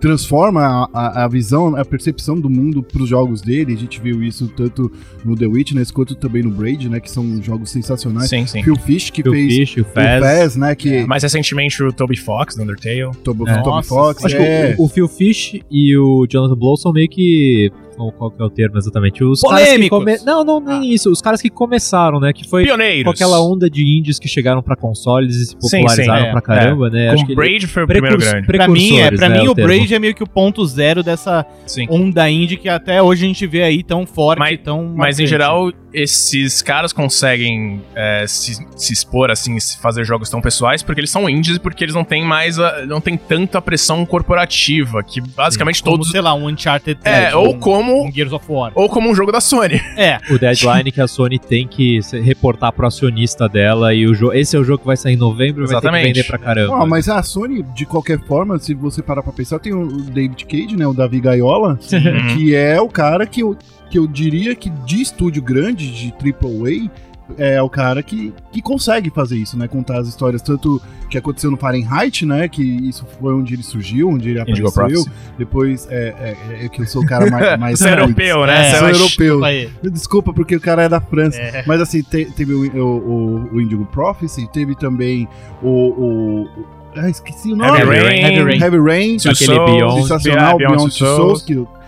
Transforma 0.00 0.60
a, 0.66 0.88
a- 0.92 1.24
a 1.24 1.28
visão, 1.28 1.76
a 1.76 1.84
percepção 1.84 2.40
do 2.40 2.50
mundo 2.50 2.82
pros 2.82 3.08
jogos 3.08 3.40
dele. 3.40 3.72
A 3.72 3.76
gente 3.76 4.00
viu 4.00 4.20
isso 4.20 4.48
tanto 4.48 4.90
no 5.24 5.36
The 5.36 5.46
Witness 5.46 5.92
quanto 5.92 6.16
também 6.16 6.42
no 6.42 6.50
Braid, 6.50 6.88
né? 6.88 6.98
Que 6.98 7.08
são 7.08 7.40
jogos 7.40 7.70
sensacionais. 7.70 8.28
Sim, 8.28 8.44
sim. 8.44 8.64
Phil 8.64 8.74
Fish, 8.74 9.10
que 9.10 9.22
Phil 9.22 9.30
fez 9.32 9.54
Fish, 9.54 9.76
o 9.76 9.82
o 9.82 9.84
Fez. 9.84 10.20
Fez, 10.24 10.56
né? 10.56 10.74
Que 10.74 11.06
Mais 11.06 11.22
recentemente 11.22 11.80
o 11.84 11.92
Toby 11.92 12.16
Fox, 12.16 12.56
do 12.56 12.64
Undertale. 12.64 13.12
Toby, 13.22 13.48
É. 13.48 13.62
Toby 13.62 13.86
Fox. 13.86 14.24
Acho 14.24 14.36
é. 14.38 14.72
que 14.74 14.82
o, 14.82 14.86
o 14.86 14.88
Phil 14.88 15.06
Fish 15.06 15.60
e 15.70 15.96
o 15.96 16.26
Jonathan 16.28 16.56
Blow 16.56 16.76
são 16.76 16.92
meio 16.92 17.08
que. 17.08 17.70
Qual, 17.96 18.12
qual 18.12 18.30
que 18.30 18.42
é 18.42 18.44
o 18.44 18.50
termo 18.50 18.78
exatamente? 18.78 19.22
Os 19.24 19.40
caras 19.40 19.58
que 19.60 19.64
Polêmicos. 19.66 19.98
come... 19.98 20.18
Não, 20.24 20.44
não, 20.44 20.60
nem 20.60 20.92
isso. 20.92 21.10
Os 21.10 21.20
caras 21.20 21.40
que 21.42 21.50
começaram, 21.50 22.18
né? 22.20 22.32
Que 22.32 22.48
foi 22.48 22.64
Pioneiros. 22.64 23.04
com 23.04 23.10
aquela 23.10 23.40
onda 23.40 23.68
de 23.68 23.82
indies 23.82 24.18
que 24.18 24.28
chegaram 24.28 24.62
pra 24.62 24.74
consoles 24.76 25.36
e 25.36 25.44
se 25.46 25.56
Sim, 25.60 25.80
popularizaram 25.80 26.20
sim, 26.22 26.26
é, 26.28 26.30
pra 26.32 26.40
caramba, 26.40 26.90
né? 26.90 27.08
Com 27.08 27.14
Acho 27.14 27.26
que 27.26 27.34
Braid 27.34 27.66
foi 27.66 27.84
o 27.84 27.86
primeiro 27.86 28.16
Precurs- 28.16 28.32
grande. 28.32 28.46
Pra 28.46 28.68
mim, 28.68 28.98
é, 28.98 29.10
pra 29.10 29.28
né, 29.28 29.40
mim 29.42 29.48
o 29.48 29.54
termo. 29.54 29.68
Braid 29.68 29.94
é 29.94 29.98
meio 29.98 30.14
que 30.14 30.22
o 30.22 30.26
ponto 30.28 30.64
zero 30.66 31.02
dessa 31.02 31.44
Sim. 31.66 31.86
onda 31.90 32.28
indie 32.30 32.56
que 32.56 32.68
até 32.68 33.02
hoje 33.02 33.24
a 33.24 33.28
gente 33.28 33.46
vê 33.46 33.62
aí 33.62 33.82
tão 33.82 34.06
forte, 34.06 34.38
Mas- 34.38 34.60
tão 34.62 34.82
Mas 34.84 34.96
marcante. 34.96 35.22
em 35.22 35.26
geral, 35.26 35.72
esses 35.92 36.62
caras 36.62 36.92
conseguem 36.92 37.82
é, 37.94 38.24
se, 38.26 38.54
se 38.76 38.92
expor 38.92 39.30
assim, 39.30 39.56
fazer 39.80 40.04
jogos 40.04 40.30
tão 40.30 40.40
pessoais, 40.40 40.82
porque 40.82 41.00
eles 41.00 41.10
são 41.10 41.28
indies 41.28 41.56
e 41.56 41.60
porque 41.60 41.84
eles 41.84 41.94
não 41.94 42.04
têm 42.04 42.24
mais 42.24 42.58
a, 42.58 42.86
não 42.86 43.00
tem 43.00 43.16
tanta 43.16 43.60
pressão 43.60 44.04
corporativa, 44.06 45.02
que 45.02 45.20
basicamente 45.20 45.82
como, 45.82 45.96
todos. 45.96 46.10
sei 46.10 46.20
lá, 46.20 46.34
um 46.34 46.48
Uncharted 46.48 46.98
É, 47.04 47.20
3, 47.30 47.34
ou 47.34 47.50
um, 47.54 47.58
como. 47.84 48.06
um 48.06 48.12
Gears 48.12 48.32
of 48.32 48.44
War. 48.48 48.72
Ou 48.74 48.88
como 48.88 49.10
um 49.10 49.14
jogo 49.14 49.30
da 49.32 49.40
Sony. 49.40 49.80
É, 49.96 50.18
O 50.30 50.38
deadline 50.38 50.90
que 50.92 51.00
a 51.00 51.06
Sony 51.08 51.38
tem 51.38 51.66
que 51.66 52.02
se- 52.02 52.20
reportar 52.20 52.72
pro 52.72 52.86
acionista 52.86 53.48
dela 53.48 53.94
e 53.94 54.06
o 54.06 54.14
jogo. 54.14 54.32
Esse 54.34 54.56
é 54.56 54.58
o 54.58 54.64
jogo 54.64 54.78
que 54.80 54.86
vai 54.86 54.96
sair 54.96 55.14
em 55.14 55.16
novembro 55.16 55.64
e 55.64 55.66
vai 55.66 55.80
ter 55.80 55.88
Exatamente. 55.88 56.02
que 56.06 56.12
vender 56.14 56.26
pra 56.26 56.38
caramba. 56.38 56.82
Ah, 56.82 56.86
mas 56.86 57.08
a 57.08 57.22
Sony, 57.22 57.62
de 57.74 57.84
qualquer 57.86 58.18
forma, 58.20 58.58
se 58.58 58.74
você 58.74 59.02
parar 59.02 59.22
pra 59.22 59.32
pensar, 59.32 59.58
tem 59.58 59.72
o 59.72 59.86
David 60.02 60.44
Cage, 60.46 60.76
né? 60.76 60.86
O 60.86 60.94
Davi 60.94 61.20
Gaiola, 61.20 61.78
que 62.36 62.54
é 62.54 62.80
o 62.80 62.88
cara 62.88 63.26
que 63.26 63.42
eu, 63.42 63.56
que 63.90 63.98
eu 63.98 64.06
diria 64.06 64.54
que 64.54 64.70
de 64.70 65.02
estúdio 65.02 65.42
grande, 65.42 65.90
de 65.90 66.12
AAA, 66.12 66.90
é 67.38 67.62
o 67.62 67.68
cara 67.68 68.02
que, 68.02 68.32
que 68.50 68.60
consegue 68.60 69.10
fazer 69.10 69.36
isso, 69.36 69.58
né? 69.58 69.68
Contar 69.68 69.98
as 69.98 70.08
histórias, 70.08 70.42
tanto 70.42 70.80
que 71.08 71.16
aconteceu 71.18 71.50
no 71.50 71.56
Fahrenheit, 71.56 72.24
né? 72.26 72.48
Que 72.48 72.62
isso 72.62 73.06
foi 73.20 73.34
onde 73.34 73.54
ele 73.54 73.62
surgiu, 73.62 74.08
onde 74.08 74.30
ele 74.30 74.40
apareceu. 74.40 75.04
Depois, 75.38 75.86
é, 75.90 76.36
é, 76.60 76.64
é 76.64 76.68
que 76.68 76.82
eu 76.82 76.86
sou 76.86 77.02
o 77.02 77.06
cara 77.06 77.30
mais... 77.30 77.58
mais 77.60 77.78
Você 77.78 77.88
é 77.88 77.92
europeu, 77.92 78.46
né? 78.46 78.68
É, 78.70 78.74
sou 78.74 78.88
é 78.88 78.90
europeu. 78.92 79.44
aí. 79.44 79.70
Desculpa, 79.82 80.32
porque 80.32 80.56
o 80.56 80.60
cara 80.60 80.82
é 80.82 80.88
da 80.88 81.00
França. 81.00 81.38
É. 81.40 81.64
Mas 81.66 81.80
assim, 81.80 82.02
te- 82.02 82.26
teve 82.36 82.52
o, 82.52 82.76
o, 82.76 83.54
o, 83.54 83.60
Indigo 83.60 83.84
Prophecy, 83.86 84.48
teve 84.52 84.74
também 84.74 85.28
o. 85.62 85.68
o, 85.68 86.48
ah, 86.96 87.08
esqueci 87.08 87.52
o 87.52 87.56
nome. 87.56 87.78
Heavy 87.78 87.98
Rain. 87.98 88.20
Heavy 88.20 88.42
Rain. 88.42 88.60
Heavy 88.60 88.78
Rain. 88.78 89.16
Two 89.16 89.30
Aquele 89.32 89.54
Souls, 89.54 89.70
Beyond- 89.70 90.02
sensacional, 90.02 90.58
Beyond 90.58 90.76
Beyond, 90.76 90.94
Souls. 90.94 91.16
Souls. 91.16 91.42
Que 91.42 91.81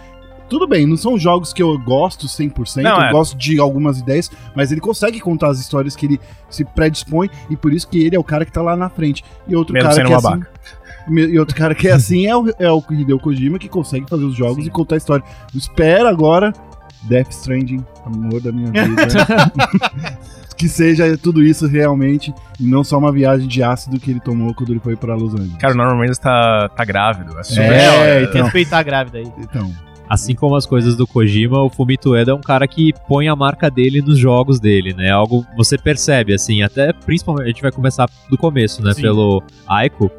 tudo 0.55 0.69
bem, 0.69 0.87
não 0.87 0.97
são 0.97 1.19
jogos 1.19 1.53
que 1.53 1.61
eu 1.61 1.77
gosto 1.77 2.29
100%, 2.29 2.81
Não, 2.81 2.97
eu 2.97 3.03
é. 3.03 3.11
gosto 3.11 3.37
de 3.37 3.59
algumas 3.59 3.99
ideias, 3.99 4.31
mas 4.55 4.71
ele 4.71 4.81
consegue 4.81 5.19
contar 5.19 5.49
as 5.49 5.59
histórias 5.59 5.97
que 5.97 6.07
ele 6.07 6.21
se 6.49 6.65
predispõe 6.65 7.29
e 7.51 7.57
por 7.57 7.73
isso 7.73 7.89
que 7.89 7.99
ele 8.05 8.15
é 8.15 8.19
o 8.21 8.23
cara 8.23 8.45
que 8.45 8.53
tá 8.53 8.63
lá 8.63 8.77
na 8.77 8.89
frente. 8.89 9.25
E 9.49 9.57
outro 9.57 9.75
Mesmo 9.75 9.89
cara 9.89 9.97
sendo 9.97 10.07
que 10.07 10.13
é 10.13 10.17
assim, 10.17 11.33
e 11.33 11.39
outro 11.41 11.57
cara 11.57 11.75
que 11.75 11.89
é 11.89 11.93
assim 11.93 12.27
é 12.29 12.37
o, 12.37 12.49
é 12.57 12.71
o 12.71 12.81
Hideo 12.89 13.19
Kojima 13.19 13.59
que 13.59 13.69
consegue 13.69 14.09
fazer 14.09 14.25
os 14.25 14.37
jogos 14.37 14.63
Sim. 14.63 14.69
e 14.69 14.71
contar 14.71 14.95
a 14.95 14.99
história. 14.99 15.25
Espera 15.53 16.09
agora 16.09 16.53
Death 17.03 17.33
Stranding, 17.33 17.85
amor 18.07 18.41
da 18.41 18.53
minha 18.53 18.71
vida. 18.71 19.09
que 20.57 20.69
seja 20.69 21.19
tudo 21.19 21.43
isso 21.43 21.67
realmente 21.67 22.33
e 22.61 22.65
não 22.65 22.85
só 22.85 22.97
uma 22.97 23.11
viagem 23.11 23.49
de 23.49 23.61
ácido 23.61 23.99
que 23.99 24.13
ele 24.13 24.21
tomou 24.21 24.55
quando 24.55 24.71
ele 24.71 24.79
foi 24.79 24.95
pra 24.95 25.17
Los 25.17 25.35
Angeles. 25.35 25.57
Cara, 25.57 25.75
o 25.75 25.77
Norman 25.77 25.99
Reedus 25.99 26.19
tá, 26.19 26.69
tá 26.69 26.85
grávido. 26.85 27.37
É 27.41 27.43
super 27.43 27.73
É, 27.73 28.19
é, 28.19 28.23
então. 28.23 28.45
Respeitar 28.45 28.79
a 28.79 28.83
grávida 28.85 29.19
aí. 29.19 29.33
Então, 29.39 29.75
Assim 30.09 30.35
como 30.35 30.55
as 30.55 30.67
coisas 30.67 30.97
do 30.97 31.07
Kojima, 31.07 31.63
o 31.63 31.71
Fumito 31.71 32.11
Ueda 32.11 32.33
é 32.33 32.35
um 32.35 32.41
cara 32.41 32.69
que 32.69 32.93
põe 33.09 33.27
a 33.29 33.35
marca 33.35 33.71
dele 33.71 34.03
nos 34.03 34.19
jogos 34.19 34.61
dele, 34.61 34.93
né? 34.93 35.11
Algo 35.11 35.47
você 35.57 35.79
percebe, 35.79 36.35
assim, 36.35 36.63
até 36.63 36.93
principalmente 36.93 37.45
a 37.45 37.49
gente 37.49 37.63
vai 37.63 37.73
começar 37.73 38.09
do 38.29 38.37
começo, 38.37 38.83
né? 38.83 38.93
Sim. 38.93 39.03
Pelo 39.03 39.43
Aiko. 39.67 40.11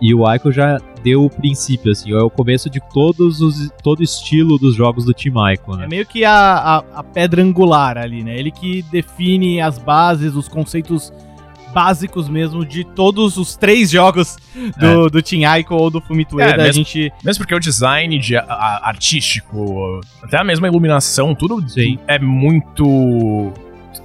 E 0.00 0.14
o 0.14 0.26
Aiko 0.26 0.50
já 0.50 0.78
deu 1.02 1.24
o 1.24 1.30
princípio, 1.30 1.92
assim, 1.92 2.12
é 2.12 2.18
o 2.18 2.30
começo 2.30 2.70
de 2.70 2.80
todos 2.92 3.40
os 3.40 3.70
todo 3.82 4.00
o 4.00 4.02
estilo 4.02 4.58
dos 4.58 4.74
jogos 4.74 5.04
do 5.04 5.12
Team 5.12 5.38
Aiko, 5.38 5.76
né? 5.76 5.84
É 5.84 5.88
meio 5.88 6.06
que 6.06 6.24
a, 6.24 6.32
a, 6.34 6.76
a 6.96 7.02
pedra 7.02 7.42
angular 7.42 7.98
ali, 7.98 8.22
né? 8.22 8.38
Ele 8.38 8.50
que 8.50 8.82
define 8.90 9.60
as 9.60 9.78
bases, 9.78 10.34
os 10.34 10.48
conceitos 10.48 11.12
básicos 11.72 12.28
mesmo 12.28 12.64
de 12.64 12.84
todos 12.84 13.36
os 13.36 13.56
três 13.56 13.90
jogos 13.90 14.36
do, 14.78 15.08
do 15.08 15.22
Team 15.22 15.56
Ico 15.58 15.74
ou 15.74 15.90
do 15.90 16.00
Fumito 16.00 16.38
É, 16.40 16.46
Ueda. 16.46 16.62
a 16.62 16.66
mesmo- 16.66 16.84
gente 16.84 17.12
Mesmo 17.24 17.40
porque 17.42 17.54
o 17.54 17.60
design 17.60 18.18
de, 18.18 18.36
a- 18.36 18.42
a- 18.42 18.88
artístico, 18.88 20.00
até 20.22 20.36
a 20.38 20.44
mesma 20.44 20.66
iluminação, 20.68 21.34
tudo 21.34 21.66
Sim. 21.68 21.98
é 22.06 22.18
muito. 22.18 23.52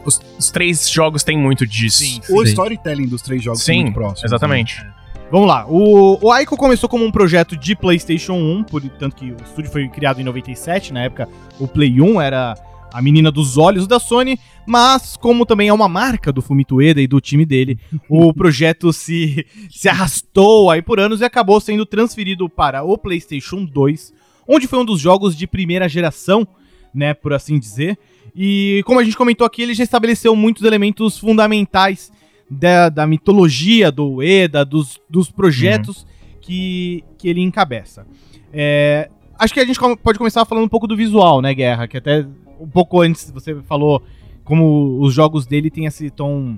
Os, 0.05 0.19
os 0.37 0.51
três 0.51 0.89
jogos 0.89 1.23
têm 1.23 1.37
muito 1.37 1.65
disso. 1.65 1.99
Sim, 1.99 2.19
O 2.29 2.43
Sim. 2.43 2.49
storytelling 2.51 3.07
dos 3.07 3.21
três 3.21 3.43
jogos 3.43 3.61
Sim, 3.61 3.73
são 3.73 3.81
muito 3.81 3.93
próximos. 3.93 4.21
né? 4.21 4.27
exatamente. 4.27 4.85
Vamos 5.31 5.47
lá, 5.47 5.65
o, 5.67 6.19
o 6.23 6.31
Aiko 6.31 6.55
começou 6.55 6.87
como 6.87 7.03
um 7.03 7.11
projeto 7.11 7.57
de 7.57 7.75
PlayStation 7.75 8.33
1, 8.33 8.63
por 8.63 8.79
tanto 8.81 9.15
que 9.15 9.31
o 9.31 9.37
estúdio 9.43 9.71
foi 9.71 9.87
criado 9.89 10.21
em 10.21 10.23
97, 10.23 10.93
na 10.93 11.01
época 11.01 11.27
o 11.59 11.67
Play 11.67 11.99
1 11.99 12.21
era 12.21 12.55
a 12.93 13.01
menina 13.01 13.31
dos 13.31 13.57
olhos 13.57 13.87
da 13.87 13.99
Sony, 13.99 14.39
mas 14.65 15.17
como 15.17 15.45
também 15.45 15.67
é 15.67 15.73
uma 15.73 15.89
marca 15.89 16.31
do 16.31 16.41
Fumito 16.41 16.75
Ueda 16.75 17.01
e 17.01 17.07
do 17.07 17.19
time 17.19 17.45
dele, 17.45 17.77
o 18.09 18.31
projeto 18.35 18.91
se, 18.93 19.45
se 19.69 19.89
arrastou 19.89 20.71
aí 20.71 20.81
por 20.81 20.99
anos 20.99 21.21
e 21.21 21.25
acabou 21.25 21.59
sendo 21.59 21.85
transferido 21.85 22.49
para 22.49 22.83
o 22.83 22.97
PlayStation 22.97 23.65
2, 23.65 24.13
onde 24.47 24.67
foi 24.67 24.79
um 24.79 24.85
dos 24.85 24.99
jogos 24.99 25.35
de 25.35 25.45
primeira 25.45 25.89
geração, 25.89 26.47
né, 26.93 27.13
por 27.13 27.33
assim 27.33 27.59
dizer. 27.59 27.97
E 28.35 28.81
como 28.85 28.99
a 28.99 29.03
gente 29.03 29.17
comentou 29.17 29.45
aqui, 29.45 29.61
ele 29.61 29.73
já 29.73 29.83
estabeleceu 29.83 30.35
muitos 30.35 30.63
elementos 30.63 31.17
fundamentais 31.17 32.11
da, 32.49 32.89
da 32.89 33.07
mitologia 33.07 33.91
do 33.91 34.21
Eda, 34.21 34.63
dos, 34.63 34.99
dos 35.09 35.29
projetos 35.29 36.05
que, 36.41 37.03
que 37.17 37.27
ele 37.27 37.41
encabeça. 37.41 38.05
É, 38.53 39.09
acho 39.37 39.53
que 39.53 39.59
a 39.59 39.65
gente 39.65 39.79
pode 40.01 40.17
começar 40.17 40.45
falando 40.45 40.65
um 40.65 40.69
pouco 40.69 40.87
do 40.87 40.95
visual, 40.95 41.41
né, 41.41 41.53
Guerra? 41.53 41.87
Que 41.87 41.97
até 41.97 42.25
um 42.59 42.67
pouco 42.67 43.01
antes 43.01 43.31
você 43.31 43.55
falou 43.63 44.01
como 44.43 44.99
os 45.01 45.13
jogos 45.13 45.45
dele 45.45 45.69
têm 45.71 45.85
esse 45.85 46.09
tom 46.09 46.57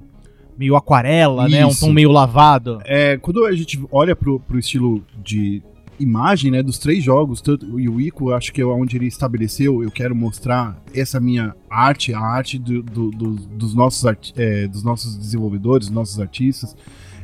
meio 0.58 0.76
aquarela, 0.76 1.48
né? 1.48 1.66
Um 1.66 1.70
Isso. 1.70 1.86
tom 1.86 1.94
meio 1.94 2.12
lavado. 2.12 2.80
É, 2.86 3.18
quando 3.18 3.46
a 3.46 3.54
gente 3.54 3.80
olha 3.92 4.16
pro, 4.16 4.40
pro 4.40 4.58
estilo 4.60 5.04
de 5.24 5.62
imagem, 6.00 6.52
né, 6.52 6.62
dos 6.62 6.78
três 6.78 7.04
jogos, 7.04 7.42
tanto 7.42 7.80
e 7.80 7.88
o 7.90 8.00
Ico, 8.00 8.32
acho 8.32 8.52
que 8.54 8.62
é 8.62 8.66
onde 8.66 8.96
ele 8.98 9.08
estabeleceu, 9.08 9.82
eu 9.84 9.90
quero 9.90 10.16
mostrar 10.16 10.80
essa 10.94 11.20
minha 11.20 11.56
arte, 11.70 12.14
a 12.14 12.20
arte 12.20 12.60
do- 12.60 12.84
do- 12.84 13.10
do- 13.12 13.36
dos, 13.36 13.74
nossos 13.74 14.06
arti- 14.06 14.34
é, 14.36 14.68
dos 14.68 14.84
nossos 14.84 15.18
desenvolvedores, 15.18 15.88
dos 15.88 15.96
nossos 15.96 16.20
artistas, 16.20 16.76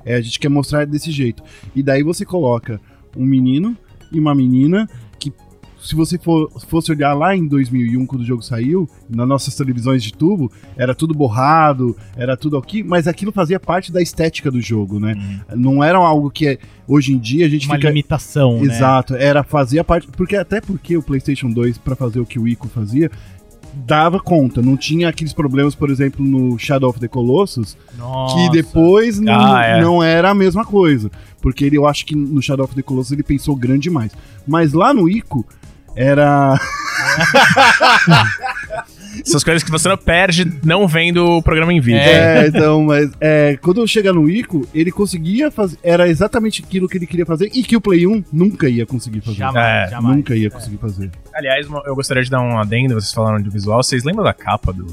é, 0.05 0.15
a 0.15 0.21
gente 0.21 0.39
quer 0.39 0.49
mostrar 0.49 0.85
desse 0.85 1.11
jeito. 1.11 1.43
E 1.75 1.83
daí 1.83 2.01
você 2.03 2.25
coloca 2.25 2.79
um 3.15 3.25
menino 3.25 3.77
e 4.11 4.19
uma 4.19 4.33
menina 4.33 4.87
que 5.19 5.31
se 5.83 5.95
você 5.95 6.17
for, 6.17 6.49
fosse 6.67 6.91
olhar 6.91 7.13
lá 7.13 7.35
em 7.35 7.45
2001, 7.47 8.05
quando 8.05 8.21
o 8.21 8.25
jogo 8.25 8.41
saiu, 8.41 8.89
nas 9.09 9.27
nossas 9.27 9.55
televisões 9.55 10.01
de 10.03 10.13
tubo, 10.13 10.51
era 10.77 10.95
tudo 10.95 11.13
borrado, 11.13 11.95
era 12.15 12.37
tudo 12.37 12.57
aqui, 12.57 12.81
mas 12.83 13.07
aquilo 13.07 13.31
fazia 13.31 13.59
parte 13.59 13.91
da 13.91 14.01
estética 14.01 14.49
do 14.49 14.61
jogo, 14.61 14.99
né? 14.99 15.41
Não 15.55 15.83
era 15.83 15.97
algo 15.97 16.31
que 16.31 16.47
é- 16.47 16.57
hoje 16.87 17.13
em 17.13 17.17
dia 17.17 17.45
a 17.45 17.49
gente 17.49 17.67
Uma 17.67 17.75
fica. 17.75 17.89
limitação, 17.89 18.59
né? 18.61 18.65
Exato, 18.73 19.15
era 19.15 19.43
fazia 19.43 19.83
parte. 19.83 20.07
Porque 20.07 20.35
até 20.35 20.61
porque 20.61 20.95
o 20.97 21.03
PlayStation 21.03 21.49
2, 21.49 21.77
pra 21.77 21.95
fazer 21.95 22.19
o 22.19 22.25
que 22.25 22.39
o 22.39 22.47
Ico 22.47 22.67
fazia, 22.67 23.11
dava 23.75 24.19
conta. 24.19 24.61
Não 24.61 24.77
tinha 24.77 25.09
aqueles 25.09 25.33
problemas, 25.33 25.73
por 25.75 25.89
exemplo, 25.89 26.23
no 26.23 26.57
Shadow 26.59 26.89
of 26.89 26.99
the 26.99 27.07
Colossus, 27.07 27.75
Nossa. 27.97 28.35
que 28.35 28.49
depois 28.51 29.19
não, 29.19 29.33
Ah, 29.55 29.65
é. 29.65 29.81
não 29.81 30.03
era 30.03 30.29
a 30.29 30.35
mesma 30.35 30.63
coisa. 30.63 31.09
Porque 31.41 31.65
ele, 31.65 31.77
eu 31.77 31.85
acho 31.87 32.05
que 32.05 32.15
no 32.15 32.41
Shadow 32.41 32.63
of 32.65 32.75
the 32.75 32.81
Colossus 32.81 33.11
ele 33.11 33.23
pensou 33.23 33.55
grande 33.55 33.81
demais. 33.83 34.11
Mas 34.47 34.73
lá 34.73 34.93
no 34.93 35.09
Ico 35.09 35.45
era. 35.95 36.59
Essas 39.25 39.43
coisas 39.43 39.63
que 39.63 39.69
você 39.69 39.87
não 39.87 39.95
perde 39.95 40.59
não 40.63 40.87
vendo 40.87 41.23
o 41.37 41.41
programa 41.41 41.71
em 41.71 41.79
vídeo. 41.79 41.99
É, 41.99 42.47
então, 42.47 42.83
mas 42.83 43.11
é, 43.21 43.57
quando 43.61 43.87
chega 43.87 44.11
no 44.11 44.27
Ico, 44.29 44.67
ele 44.73 44.91
conseguia 44.91 45.51
fazer. 45.51 45.77
Era 45.83 46.09
exatamente 46.09 46.63
aquilo 46.65 46.89
que 46.89 46.97
ele 46.97 47.05
queria 47.05 47.25
fazer 47.25 47.49
e 47.53 47.63
que 47.63 47.75
o 47.77 47.81
Play 47.81 48.07
1 48.07 48.23
nunca 48.33 48.67
ia 48.67 48.85
conseguir 48.85 49.21
fazer. 49.21 49.37
Jamais, 49.37 49.87
É, 49.87 49.91
jamais. 49.91 50.17
Nunca 50.17 50.35
ia 50.35 50.49
conseguir 50.49 50.77
fazer. 50.77 51.11
Aliás, 51.33 51.67
eu 51.85 51.95
gostaria 51.95 52.23
de 52.23 52.29
dar 52.29 52.41
um 52.41 52.57
adendo, 52.57 52.95
vocês 52.95 53.13
falaram 53.13 53.39
de 53.41 53.49
visual. 53.49 53.81
Vocês 53.83 54.03
lembram 54.03 54.23
da 54.23 54.33
capa 54.33 54.73
do. 54.73 54.87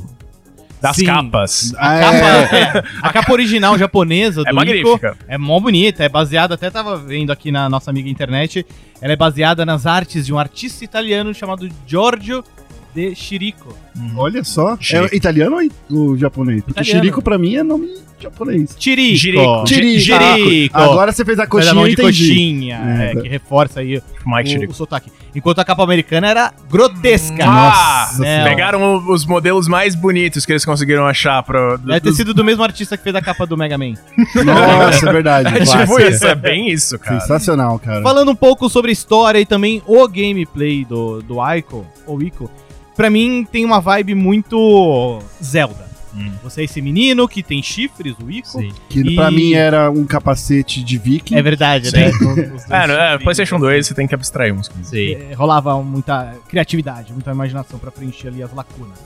Das 0.81 0.97
Sim. 0.97 1.05
capas? 1.07 1.75
Ah, 1.77 1.97
A 1.97 2.01
capa, 2.01 2.17
é. 2.17 2.61
é, 2.63 2.85
a 3.03 3.13
capa 3.13 3.33
original 3.33 3.77
japonesa 3.79 4.43
do 4.43 4.47
É 4.49 4.51
Ico 4.51 4.55
magnífica. 4.57 5.17
é 5.29 5.37
mó 5.37 5.61
bonita, 5.61 6.03
é 6.05 6.09
baseada, 6.09 6.55
até 6.55 6.71
tava 6.71 6.97
vendo 6.97 7.31
aqui 7.31 7.51
na 7.53 7.69
nossa 7.69 7.91
amiga 7.91 8.09
internet, 8.09 8.65
ela 9.01 9.13
é 9.13 9.17
baseada 9.17 9.67
nas 9.67 9.85
artes 9.87 10.25
de 10.27 10.33
um 10.33 10.39
artista 10.39 10.85
italiano 10.85 11.35
chamado 11.35 11.69
Giorgio 11.87 12.43
de 12.95 13.15
Chirico. 13.15 13.75
Olha 14.17 14.43
só. 14.45 14.77
Chirico. 14.81 15.15
É 15.15 15.17
italiano 15.17 15.57
ou 15.91 16.17
japonês? 16.17 16.63
Porque 16.63 16.81
Italiano. 16.81 17.01
Chirico 17.01 17.23
pra 17.23 17.39
mim 17.39 17.57
é 17.57 17.63
nome 17.63 17.89
japonês. 18.21 18.77
Chirico. 18.79 19.17
Chirico. 19.19 19.67
Chirico. 19.67 20.01
Chirico. 20.01 20.77
Ah, 20.79 20.85
agora 20.85 21.11
você 21.13 21.25
fez 21.25 21.39
a 21.39 21.47
Faz 21.47 21.49
a 21.49 21.51
coxinha, 21.51 21.75
mão 21.75 21.89
de 21.89 21.97
coxinha, 21.97 22.77
É, 22.77 23.05
é, 23.11 23.15
tá. 23.15 23.21
que 23.23 23.29
reforça 23.29 23.81
aí 23.81 24.03
Mike 24.27 24.49
o, 24.49 24.53
Chirico. 24.53 24.73
o 24.73 24.77
sotaque. 24.77 25.11
Enquanto 25.35 25.61
a 25.61 25.65
capa 25.65 25.83
americana 25.85 26.27
era 26.29 26.53
grotesca. 26.69 27.37
Ah, 27.45 28.09
Nossa 28.11 28.27
É, 28.27 28.45
Pegaram 28.45 29.07
os 29.09 29.25
modelos 29.25 29.69
mais 29.69 29.95
bonitos 29.95 30.45
que 30.45 30.53
eles 30.53 30.65
conseguiram 30.65 31.07
achar 31.07 31.43
pro. 31.45 31.79
do- 31.79 31.87
Deve 31.87 32.01
ter 32.01 32.13
sido 32.13 32.35
do 32.35 32.45
mesmo 32.45 32.63
artista 32.63 32.97
que 32.97 33.05
fez 33.05 33.15
a 33.15 33.23
capa 33.23 33.47
do 33.47 33.57
Mega 33.57 33.79
Man. 33.79 33.95
Nossa, 34.45 35.09
é 35.09 35.13
verdade. 35.13 35.49
É 35.61 35.65
tipo 35.65 36.01
isso, 36.01 36.27
é 36.27 36.35
bem 36.35 36.69
isso, 36.71 36.99
cara. 36.99 37.21
Sensacional, 37.21 37.79
cara. 37.79 38.03
Falando 38.03 38.31
um 38.33 38.35
pouco 38.37 38.69
sobre 38.69 38.91
a 38.91 38.93
história 38.93 39.39
e 39.39 39.47
também 39.47 39.81
o 39.87 40.07
gameplay 40.09 40.85
do, 40.85 41.23
do 41.23 41.37
Ico, 41.55 41.87
ou 42.07 42.21
Ico, 42.23 42.51
pra 43.01 43.09
mim 43.09 43.47
tem 43.51 43.65
uma 43.65 43.81
vibe 43.81 44.15
muito 44.15 45.21
Zelda. 45.43 45.89
Hum. 46.15 46.33
Você 46.43 46.61
é 46.61 46.65
esse 46.65 46.83
menino 46.83 47.27
que 47.27 47.43
tem 47.43 47.63
chifres, 47.63 48.15
o 48.23 48.31
Ico. 48.31 48.61
Sim. 48.61 48.73
Que 48.91 49.15
pra 49.15 49.31
E- 49.31 49.35
mim 49.35 49.53
era 49.55 49.91
um 49.91 50.05
capacete 50.05 50.85
de 50.85 50.99
viking. 50.99 51.35
É 51.35 51.41
verdade, 51.41 51.89
Sim. 51.91 51.97
né? 51.97 52.11
É, 52.69 52.87
no- 52.87 52.93
é. 52.93 53.19
PlayStation 53.19 53.59
2 53.59 53.87
você 53.87 53.95
tem 53.95 54.07
que 54.07 54.15
abstrair 54.15 54.53
uns 54.53 54.69
coisas. 54.69 54.89
Sim. 54.89 55.13
É, 55.15 55.33
rolava 55.35 55.83
muita 55.83 56.35
criatividade, 56.47 57.11
muita 57.15 57.31
imaginação 57.31 57.79
pra 57.79 57.91
preencher 57.91 58.29
ali 58.29 58.43
as 58.43 58.53
lacunas. 58.53 58.99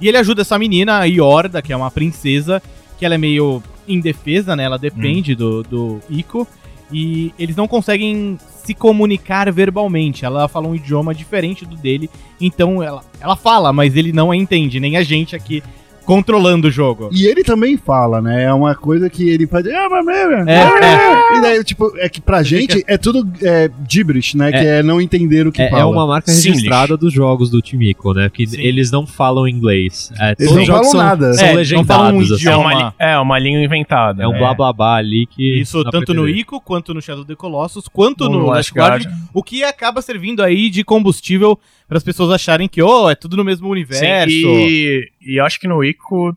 E 0.00 0.08
ele 0.08 0.16
ajuda 0.16 0.40
essa 0.40 0.58
menina, 0.58 1.00
a 1.00 1.04
Yorda, 1.04 1.60
que 1.60 1.70
é 1.70 1.76
uma 1.76 1.90
princesa, 1.90 2.62
que 2.98 3.04
ela 3.04 3.14
é 3.14 3.18
meio 3.18 3.62
indefesa, 3.86 4.56
né? 4.56 4.64
Ela 4.64 4.78
depende 4.78 5.34
do, 5.34 5.62
do 5.64 6.00
Ico. 6.08 6.48
E 6.90 7.34
eles 7.38 7.56
não 7.56 7.68
conseguem 7.68 8.38
se 8.64 8.74
comunicar 8.74 9.52
verbalmente. 9.52 10.24
Ela 10.24 10.48
fala 10.48 10.66
um 10.68 10.74
idioma 10.74 11.14
diferente 11.14 11.64
do 11.66 11.76
dele. 11.76 12.10
Então 12.40 12.82
ela, 12.82 13.04
ela 13.20 13.36
fala, 13.36 13.72
mas 13.72 13.96
ele 13.96 14.12
não 14.12 14.30
a 14.30 14.36
entende, 14.36 14.80
nem 14.80 14.96
a 14.96 15.02
gente 15.02 15.36
aqui 15.36 15.62
controlando 16.04 16.68
o 16.68 16.70
jogo. 16.70 17.08
E 17.12 17.26
ele 17.26 17.42
também 17.42 17.76
fala, 17.76 18.20
né? 18.20 18.44
É 18.44 18.52
uma 18.52 18.74
coisa 18.74 19.08
que 19.10 19.28
ele 19.28 19.46
faz. 19.46 19.66
"Ah, 19.66 19.88
mas, 19.90 20.04
mas, 20.04 20.46
É, 20.48 20.62
ah", 20.62 21.36
E 21.36 21.40
daí, 21.40 21.64
tipo, 21.64 21.92
é 21.98 22.08
que 22.08 22.20
pra 22.20 22.42
gente 22.42 22.84
é 22.86 22.96
tudo 22.96 23.26
é, 23.42 23.70
gibberish, 23.88 24.36
né? 24.36 24.48
É. 24.48 24.52
Que 24.52 24.66
é 24.66 24.82
não 24.82 25.00
entender 25.00 25.46
o 25.46 25.52
que 25.52 25.62
É, 25.62 25.70
fala. 25.70 25.82
é 25.82 25.84
uma 25.84 26.06
marca 26.06 26.30
registrada 26.30 26.96
dos 26.96 27.12
jogos 27.12 27.50
do 27.50 27.60
Timico, 27.60 28.12
né? 28.12 28.30
Que 28.32 28.46
Sim. 28.46 28.60
eles 28.60 28.90
não 28.90 29.06
falam 29.06 29.48
inglês. 29.48 30.12
É, 30.20 30.34
Eles 30.38 30.48
todos 30.52 30.56
não 30.68 30.74
falam 30.76 30.90
são, 30.90 31.00
nada. 31.00 31.34
são 31.34 31.46
É, 31.46 31.64
não 31.72 31.84
falam 31.84 32.14
um 32.14 32.18
legendados. 32.18 32.32
assim. 32.32 32.48
É 32.48 32.56
uma, 32.56 32.94
é 32.98 33.18
uma 33.18 33.38
língua 33.38 33.62
inventada. 33.62 34.22
É 34.22 34.28
um 34.28 34.32
né? 34.32 34.38
blá 34.38 34.54
blá 34.54 34.72
blá 34.72 34.96
ali 34.96 35.26
que. 35.26 35.60
Isso 35.60 35.82
tanto 35.90 36.12
no. 36.14 36.28
Ico, 36.28 36.60
quanto 36.60 36.92
no 36.94 37.00
Shadow 37.00 37.22
of 37.22 37.28
the 37.28 37.36
Colossus, 37.36 37.88
quanto 37.88 38.24
No 38.24 38.38
no 38.38 38.46
Last 38.46 38.72
Last 38.72 38.74
Guardian, 38.74 39.10
o 39.32 39.42
que 39.42 39.62
acaba 39.64 40.00
servindo 40.02 40.42
aí 40.42 40.68
de 40.70 40.82
combustível 40.84 41.58
para 41.88 41.98
as 41.98 42.04
pessoas 42.04 42.30
acharem 42.30 42.68
que, 42.68 42.82
oh, 42.82 43.10
é 43.10 43.14
tudo 43.14 43.36
no 43.36 43.44
mesmo 43.44 43.66
Sim, 43.66 43.72
universo. 43.72 44.30
e, 44.30 45.10
e 45.20 45.40
eu 45.40 45.44
acho 45.44 45.60
que 45.60 45.68
no 45.68 45.84
Ico 45.84 46.36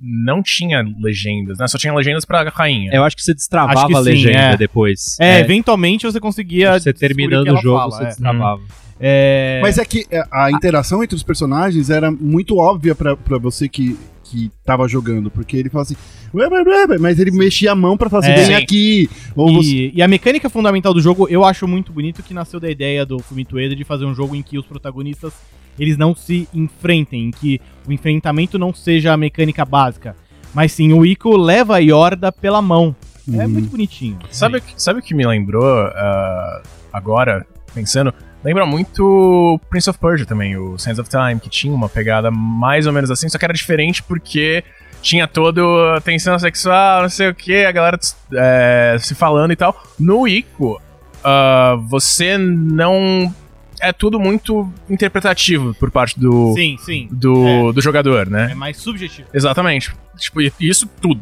não 0.00 0.42
tinha 0.42 0.82
legendas, 1.00 1.58
né? 1.58 1.66
Só 1.66 1.76
tinha 1.76 1.92
legendas 1.92 2.24
pra 2.24 2.48
rainha. 2.48 2.90
Eu 2.92 3.04
acho 3.04 3.16
que 3.16 3.22
você 3.22 3.34
destravava 3.34 3.86
que 3.86 3.94
a 3.94 3.98
sim, 3.98 4.04
legenda 4.04 4.38
é. 4.38 4.56
depois. 4.56 5.16
É, 5.20 5.40
eventualmente 5.40 6.06
você 6.06 6.20
conseguia. 6.20 6.78
Você 6.78 6.92
terminando 6.92 7.48
o 7.48 7.56
jogo, 7.60 7.78
fala, 7.78 7.90
você 7.90 8.02
é. 8.04 8.06
destravava. 8.06 8.62
É, 9.00 9.60
Mas 9.62 9.78
é 9.78 9.84
que 9.84 10.06
é, 10.10 10.22
a 10.30 10.50
interação 10.50 11.02
entre 11.02 11.14
os 11.14 11.22
personagens 11.22 11.88
era 11.90 12.10
muito 12.10 12.56
óbvia 12.56 12.94
pra 12.94 13.38
você 13.40 13.68
que, 13.68 13.96
que 14.28 14.50
tava 14.64 14.86
jogando, 14.88 15.30
porque 15.30 15.56
ele 15.56 15.68
fala 15.70 15.82
assim, 15.82 15.96
"Ué, 16.34 16.46
ué, 16.48 16.62
ué, 16.62 16.86
ué", 16.86 16.98
mas 16.98 17.18
ele 17.18 17.30
mexia 17.30 17.72
a 17.72 17.74
mão 17.74 17.96
pra 17.96 18.08
fazer 18.10 18.30
É. 18.30 18.34
bem 18.36 18.44
Sim. 18.46 18.54
aqui. 18.54 19.10
Ou 19.34 19.52
você... 19.52 19.68
E, 19.68 19.92
e 19.96 20.02
a 20.02 20.08
mecânica 20.08 20.48
fundamental 20.50 20.92
do 20.92 21.00
jogo 21.00 21.26
eu 21.28 21.44
acho 21.44 21.66
muito 21.66 21.92
bonito 21.92 22.22
que 22.22 22.34
nasceu 22.34 22.60
da 22.60 22.70
ideia 22.70 23.04
do 23.06 23.18
Fumito 23.20 23.56
Ueda 23.56 23.74
de 23.74 23.84
fazer 23.84 24.04
um 24.04 24.14
jogo 24.14 24.34
em 24.36 24.42
que 24.42 24.58
os 24.58 24.66
protagonistas 24.66 25.32
eles 25.78 25.96
não 25.96 26.14
se 26.14 26.48
enfrentem, 26.52 27.26
em 27.26 27.30
que 27.30 27.60
o 27.86 27.92
enfrentamento 27.92 28.58
não 28.58 28.74
seja 28.74 29.12
a 29.12 29.16
mecânica 29.16 29.64
básica, 29.64 30.16
mas 30.52 30.72
sim 30.72 30.92
o 30.92 31.06
Ico 31.06 31.36
leva 31.36 31.76
a 31.76 31.78
Yorda 31.78 32.32
pela 32.32 32.60
mão. 32.60 32.94
É 33.32 33.44
Uhum. 33.44 33.48
muito 33.48 33.70
bonitinho. 33.70 34.18
Sabe, 34.30 34.58
o 34.58 34.60
que- 34.62 34.72
sabe 34.82 35.00
o 35.00 35.02
que 35.02 35.14
me 35.14 35.24
lembrou 35.26 35.62
ah, 35.64 36.62
agora, 36.92 37.46
pensando? 37.74 38.12
Lembra 38.44 38.64
muito 38.64 39.60
Prince 39.68 39.90
of 39.90 39.98
Persia 39.98 40.24
também, 40.24 40.56
o 40.56 40.78
Sands 40.78 40.98
of 40.98 41.10
Time, 41.10 41.40
que 41.40 41.50
tinha 41.50 41.74
uma 41.74 41.88
pegada 41.88 42.30
mais 42.30 42.86
ou 42.86 42.92
menos 42.92 43.10
assim, 43.10 43.28
só 43.28 43.36
que 43.36 43.44
era 43.44 43.52
diferente 43.52 44.02
porque 44.02 44.62
tinha 45.02 45.26
todo 45.26 45.60
a 45.96 46.00
tensão 46.00 46.38
sexual, 46.38 47.02
não 47.02 47.08
sei 47.08 47.28
o 47.28 47.34
que, 47.34 47.64
a 47.64 47.72
galera 47.72 47.98
é, 48.34 48.96
se 49.00 49.14
falando 49.14 49.52
e 49.52 49.56
tal. 49.56 49.80
No 49.98 50.26
Ico, 50.26 50.80
ah, 51.24 51.76
você 51.88 52.38
não 52.38 53.34
é 53.80 53.92
tudo 53.92 54.18
muito 54.18 54.70
interpretativo 54.88 55.74
por 55.74 55.90
parte 55.90 56.18
do, 56.18 56.52
Sim, 56.54 56.76
sim. 56.78 57.08
do, 57.10 57.72
do 57.72 57.80
jogador, 57.80 58.28
né? 58.28 58.48
É 58.52 58.54
mais 58.54 58.76
subjetivo. 58.78 59.28
Exatamente. 59.32 59.92
Tipo, 60.16 60.40
isso 60.60 60.86
tudo. 61.00 61.20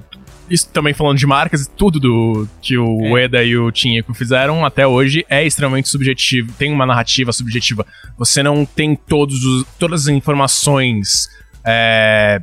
Isso 0.49 0.69
também 0.71 0.95
falando 0.95 1.19
de 1.19 1.27
marcas, 1.27 1.67
tudo 1.77 1.99
do 1.99 2.49
que 2.63 2.79
o 2.79 3.17
É. 3.19 3.25
Eda 3.25 3.43
e 3.43 3.57
o 3.57 3.71
Tinheko 3.73 4.15
fizeram 4.15 4.65
até 4.65 4.87
hoje 4.87 5.25
é 5.29 5.45
extremamente 5.45 5.89
subjetivo. 5.89 6.53
Tem 6.53 6.73
uma 6.73 6.87
narrativa 6.87 7.33
subjetiva. 7.33 7.85
Você 8.17 8.43
não 8.43 8.65
tem 8.65 8.95
todos 8.95 9.43
os, 9.45 9.67
todas 9.79 10.03
as 10.03 10.09
informações. 10.09 11.29
É, 11.65 12.41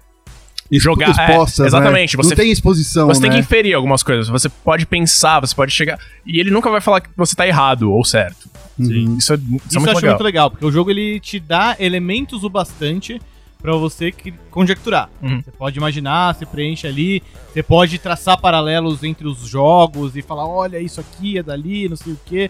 jogar- 0.79 1.09
expostas, 1.09 1.59
é, 1.59 1.61
né? 1.63 1.67
exatamente, 1.67 2.17
você- 2.17 2.29
Não 2.29 2.35
tem 2.35 2.51
exposição, 2.51 3.07
você 3.07 3.21
tem 3.21 3.29
né? 3.29 3.35
que 3.37 3.41
inferir 3.41 3.73
algumas 3.75 4.03
coisas. 4.03 4.27
Você 4.29 4.49
pode 4.49 4.85
pensar, 4.85 5.39
você 5.39 5.53
pode 5.55 5.71
chegar. 5.71 5.99
E 6.25 6.39
ele 6.39 6.51
nunca 6.51 6.69
vai 6.69 6.81
falar 6.81 7.01
que 7.01 7.09
você 7.15 7.35
tá 7.35 7.47
errado 7.47 7.91
ou 7.91 8.03
certo. 8.05 8.49
Uhum. 8.79 9.17
Isso 9.17 9.33
é, 9.33 9.35
isso 9.35 9.35
Isso 9.35 9.35
é 9.35 9.77
eu 9.77 9.79
muito 9.81 9.89
acho 9.91 9.95
legal. 9.97 10.09
muito 10.15 10.23
legal, 10.23 10.49
porque 10.51 10.65
o 10.65 10.71
jogo 10.71 10.89
ele 10.91 11.19
te 11.19 11.39
dá 11.39 11.75
elementos 11.79 12.43
o 12.43 12.49
bastante 12.49 13.21
pra 13.61 13.73
você 13.73 14.11
que- 14.11 14.33
conjecturar. 14.51 15.09
Uhum. 15.21 15.41
Você 15.41 15.51
pode 15.51 15.77
imaginar, 15.77 16.33
você 16.35 16.45
preenche 16.45 16.85
ali, 16.87 17.21
você 17.53 17.63
pode 17.63 17.97
traçar 17.99 18.37
paralelos 18.39 19.03
entre 19.03 19.27
os 19.27 19.39
jogos 19.47 20.15
e 20.17 20.21
falar, 20.21 20.47
olha, 20.47 20.79
isso 20.79 20.99
aqui 20.99 21.37
é 21.37 21.43
dali, 21.43 21.87
não 21.87 21.95
sei 21.95 22.13
o 22.13 22.19
quê. 22.25 22.49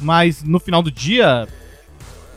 Mas 0.00 0.42
no 0.42 0.58
final 0.58 0.82
do 0.82 0.90
dia, 0.90 1.46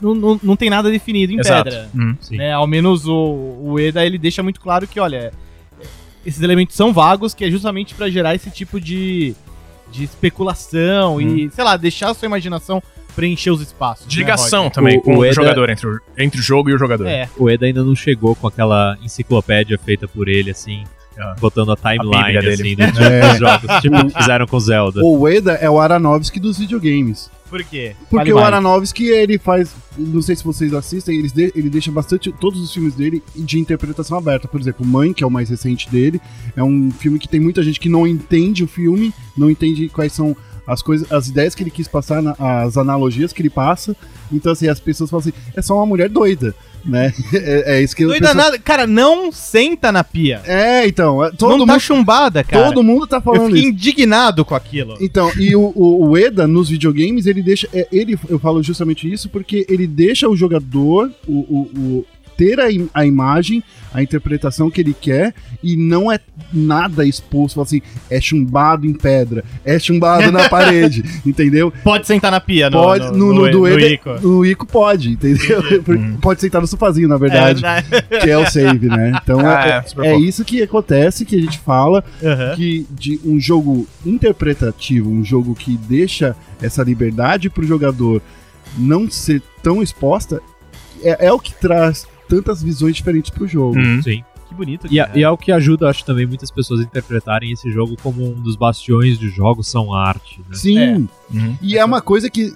não, 0.02 0.14
não, 0.16 0.40
não 0.44 0.56
tem 0.56 0.70
nada 0.70 0.90
definido 0.90 1.34
em 1.34 1.40
Exato. 1.40 1.64
pedra. 1.66 1.90
Sim. 2.22 2.38
né? 2.38 2.52
Ao 2.54 2.68
menos 2.68 3.08
o, 3.08 3.58
o 3.62 3.80
Eda 3.80 4.06
ele 4.06 4.18
deixa 4.18 4.42
muito 4.44 4.60
claro 4.60 4.88
que, 4.88 5.00
olha, 5.00 5.32
esses 6.26 6.42
elementos 6.42 6.76
são 6.76 6.92
vagos, 6.94 7.34
que 7.34 7.46
é 7.46 7.52
justamente 7.52 7.94
pra 7.96 8.10
gerar 8.10 8.34
esse 8.36 8.50
tipo 8.50 8.80
de, 8.80 9.36
de 9.92 10.04
especulação 10.04 11.20
e, 11.22 11.50
sei 11.52 11.64
lá, 11.64 11.78
deixar 11.78 12.10
a 12.10 12.14
sua 12.14 12.26
imaginação 12.26 12.82
preencher 13.16 13.50
os 13.52 13.62
espaços. 13.62 14.06
De 14.08 14.18
né, 14.18 14.24
ligação 14.24 14.64
Roger? 14.64 14.74
também 14.74 14.98
O- 14.98 15.02
com 15.02 15.16
o 15.16 15.18
o, 15.20 15.26
Eda- 15.26 15.34
jogador, 15.36 15.70
entre 15.70 15.88
o, 15.88 16.00
entre 16.18 16.40
o 16.40 16.44
jogo 16.44 16.70
e 16.70 16.74
o 16.74 16.78
jogador. 16.78 17.08
É, 17.08 17.30
O 17.38 17.50
Eda 17.50 17.66
ainda 17.66 17.84
não 17.84 17.96
chegou 17.96 18.36
com 18.36 18.46
aquela 18.48 18.98
enciclopédia 19.02 19.78
feita 19.78 20.08
por 20.08 20.28
ele, 20.28 20.52
assim. 20.52 20.84
Botando 21.40 21.72
a 21.72 21.76
timeline, 21.76 22.34
Bíblia 22.34 22.54
assim, 22.54 22.76
dele. 22.76 22.88
dos 22.92 23.00
É. 23.02 23.38
jogos, 23.38 23.82
tipo 23.82 23.96
o 23.98 24.06
que 24.12 24.18
fizeram 24.18 24.46
com 24.48 24.60
Zelda. 24.60 25.02
O 25.04 25.20
Ueda 25.22 25.54
é 25.54 25.70
o 25.70 25.80
Aranovski 25.80 26.40
dos 26.40 26.58
videogames. 26.58 27.30
por 27.50 27.64
quê? 27.64 27.96
Porque 28.10 28.32
Fale 28.32 28.34
o. 28.34 28.38
Aranovski, 28.40 29.06
ele 29.08 29.38
faz. 29.38 29.74
Não 29.98 30.22
sei 30.22 30.36
se 30.36 30.44
vocês 30.44 30.74
assistem, 30.74 31.18
ele, 31.20 31.30
de- 31.30 31.54
ele 31.56 31.70
deixa 31.70 31.92
bastante. 31.92 32.32
Todos 32.34 32.60
os 32.62 32.74
filmes 32.74 32.96
dele 32.96 33.24
de 33.36 33.60
interpretação 33.60 34.18
aberta. 34.18 34.48
Por 34.48 34.60
exemplo, 34.60 34.86
Mãe, 34.86 35.14
que 35.14 35.24
é 35.24 35.28
o 35.28 35.32
mais 35.32 35.50
recente 35.50 35.90
dele, 35.90 36.20
é 36.56 36.64
um 36.64 36.92
filme 36.92 37.18
que 37.20 37.28
tem 37.30 37.40
muita 37.40 37.64
gente 37.64 37.80
que 37.80 37.88
não 37.90 38.06
entende 38.06 38.64
o 38.64 38.68
filme, 38.68 39.14
não 39.38 39.50
entende 39.50 39.88
quais 39.90 40.12
são 40.12 40.36
as 40.68 40.82
coisas, 40.82 41.12
as 41.12 41.28
ideias 41.28 41.54
que 41.56 41.64
ele 41.64 41.72
quis 41.72 41.88
passar, 41.88 42.22
na- 42.22 42.36
as 42.40 42.78
analogias 42.78 43.32
que 43.34 43.42
ele 43.42 43.50
passa. 43.50 43.96
Então, 44.32 44.52
assim, 44.52 44.68
as 44.68 44.80
pessoas 44.80 45.10
falam 45.10 45.22
assim: 45.22 45.34
é 45.56 45.62
só 45.62 45.76
uma 45.76 45.86
mulher 45.86 46.10
doida, 46.10 46.56
né? 46.84 47.14
É, 47.34 47.78
é 47.78 47.82
isso 47.84 47.96
que 47.96 48.06
Doida 48.06 48.34
nada. 48.34 48.58
Cara, 48.58 48.88
não 48.88 49.32
senta 49.32 49.92
na 49.92 50.04
pia. 50.04 50.42
É, 50.46 50.88
então. 50.88 51.24
é- 51.24 51.32
Todo, 51.32 51.58
não 51.60 51.66
tá 51.66 51.74
mundo, 51.74 51.82
chumbada, 51.82 52.44
cara. 52.44 52.66
todo 52.68 52.84
mundo 52.84 53.06
tá 53.06 53.18
Eu 53.18 53.22
falando 53.22 53.46
fiquei 53.48 53.62
isso. 53.62 53.70
indignado 53.70 54.44
com 54.44 54.56
aquilo. 54.56 54.98
Então, 55.00 55.32
e 55.38 55.56
o, 55.56 55.72
o, 55.76 56.08
o 56.10 56.18
Eda 56.18 56.48
nos 56.48 56.70
videogames, 56.70 57.26
ele 57.28 57.44
deixa. 57.44 57.68
é, 57.74 57.88
ele, 57.92 58.18
eu 58.28 58.40
falo 58.40 58.64
justamente 58.64 59.12
isso 59.12 59.30
porque 59.30 59.66
ele 59.70 59.86
deixa 59.86 60.28
o 60.28 60.36
jogador 60.36 61.12
o, 61.28 61.34
o, 61.34 61.60
o- 61.78 62.06
ter 62.38 62.60
a, 62.60 62.72
im- 62.72 62.90
a 62.94 63.06
imagem, 63.06 63.64
a 63.94 64.02
interpretação 64.04 64.70
que 64.70 64.82
ele 64.82 64.94
quer 65.00 65.34
e 65.64 65.76
não 65.78 66.12
é 66.12 66.20
nada 66.54 67.06
exposto, 67.06 67.62
assim, 67.62 67.82
é 68.10 68.20
chumbado 68.20 68.86
em 68.86 68.94
pedra, 68.94 69.44
é 69.64 69.80
chumbado 69.80 70.32
na 70.32 70.48
parede, 70.50 71.04
entendeu? 71.26 71.72
Pode 71.84 72.06
sentar 72.08 72.32
na 72.32 72.40
pia, 72.42 72.70
no, 72.70 72.78
Pode, 72.82 73.06
no, 73.18 73.34
no, 73.34 73.50
do 73.52 73.60
no 73.60 73.68
Eda, 73.68 73.88
Ico. 73.88 74.10
no 74.22 74.46
Ico 74.46 74.66
pode, 74.66 75.12
entendeu? 75.12 75.64
Porque 75.84 76.04
Pode 76.22 76.42
sentar 76.42 76.60
no 76.62 76.68
sofazinho, 76.68 77.08
na 77.08 77.18
verdade, 77.18 77.64
É, 77.66 78.20
que 78.20 78.30
é 78.30 78.38
o 78.38 78.46
save, 78.50 78.88
né? 78.88 79.12
Então 79.24 79.40
Ah, 79.40 79.66
é, 79.66 79.70
é, 79.70 79.78
é 79.78 79.82
fofo. 80.14 80.24
isso 80.24 80.44
que 80.46 80.62
acontece, 80.62 81.26
que 81.26 81.36
a 81.36 81.42
gente 81.42 81.60
fala, 81.60 82.04
Aham. 82.24 82.56
que 82.56 82.86
de 82.92 83.20
um 83.24 83.40
jogo 83.40 83.88
interpretativo, 84.06 85.10
um 85.10 85.24
jogo 85.24 85.56
que 85.56 85.78
deixa 85.78 86.36
essa 86.62 86.84
liberdade 86.84 87.50
pro 87.50 87.66
jogador 87.66 88.22
não 88.78 89.10
ser 89.10 89.42
tão 89.64 89.82
exposta, 89.82 90.42
é, 91.04 91.28
é 91.28 91.32
o 91.32 91.40
que 91.40 91.54
traz 91.54 92.06
tantas 92.28 92.62
visões 92.62 92.96
diferentes 92.96 93.30
pro 93.32 93.48
jogo. 93.48 93.78
Uhum. 93.80 94.02
Sim. 94.02 94.24
Que 94.48 94.54
bonito. 94.54 94.88
E, 94.92 95.00
é- 95.00 95.12
e 95.16 95.24
é 95.24 95.30
o 95.30 95.38
que 95.38 95.52
ajuda, 95.52 95.90
acho, 95.90 96.06
também 96.06 96.26
muitas 96.28 96.52
pessoas 96.52 96.80
a 96.80 96.84
interpretarem 96.84 97.52
esse 97.52 97.72
jogo 97.72 97.96
como 98.04 98.24
um 98.32 98.40
dos 98.42 98.56
bastiões 98.56 99.18
de 99.18 99.28
jogos 99.30 99.68
são 99.68 99.92
arte, 99.94 100.40
né? 100.48 100.56
Sim, 100.56 100.80
É. 100.80 101.36
Uhum. 101.36 101.58
e 101.62 101.78
é 101.78 101.84
uma 101.84 102.00
coisa 102.02 102.30
que 102.30 102.52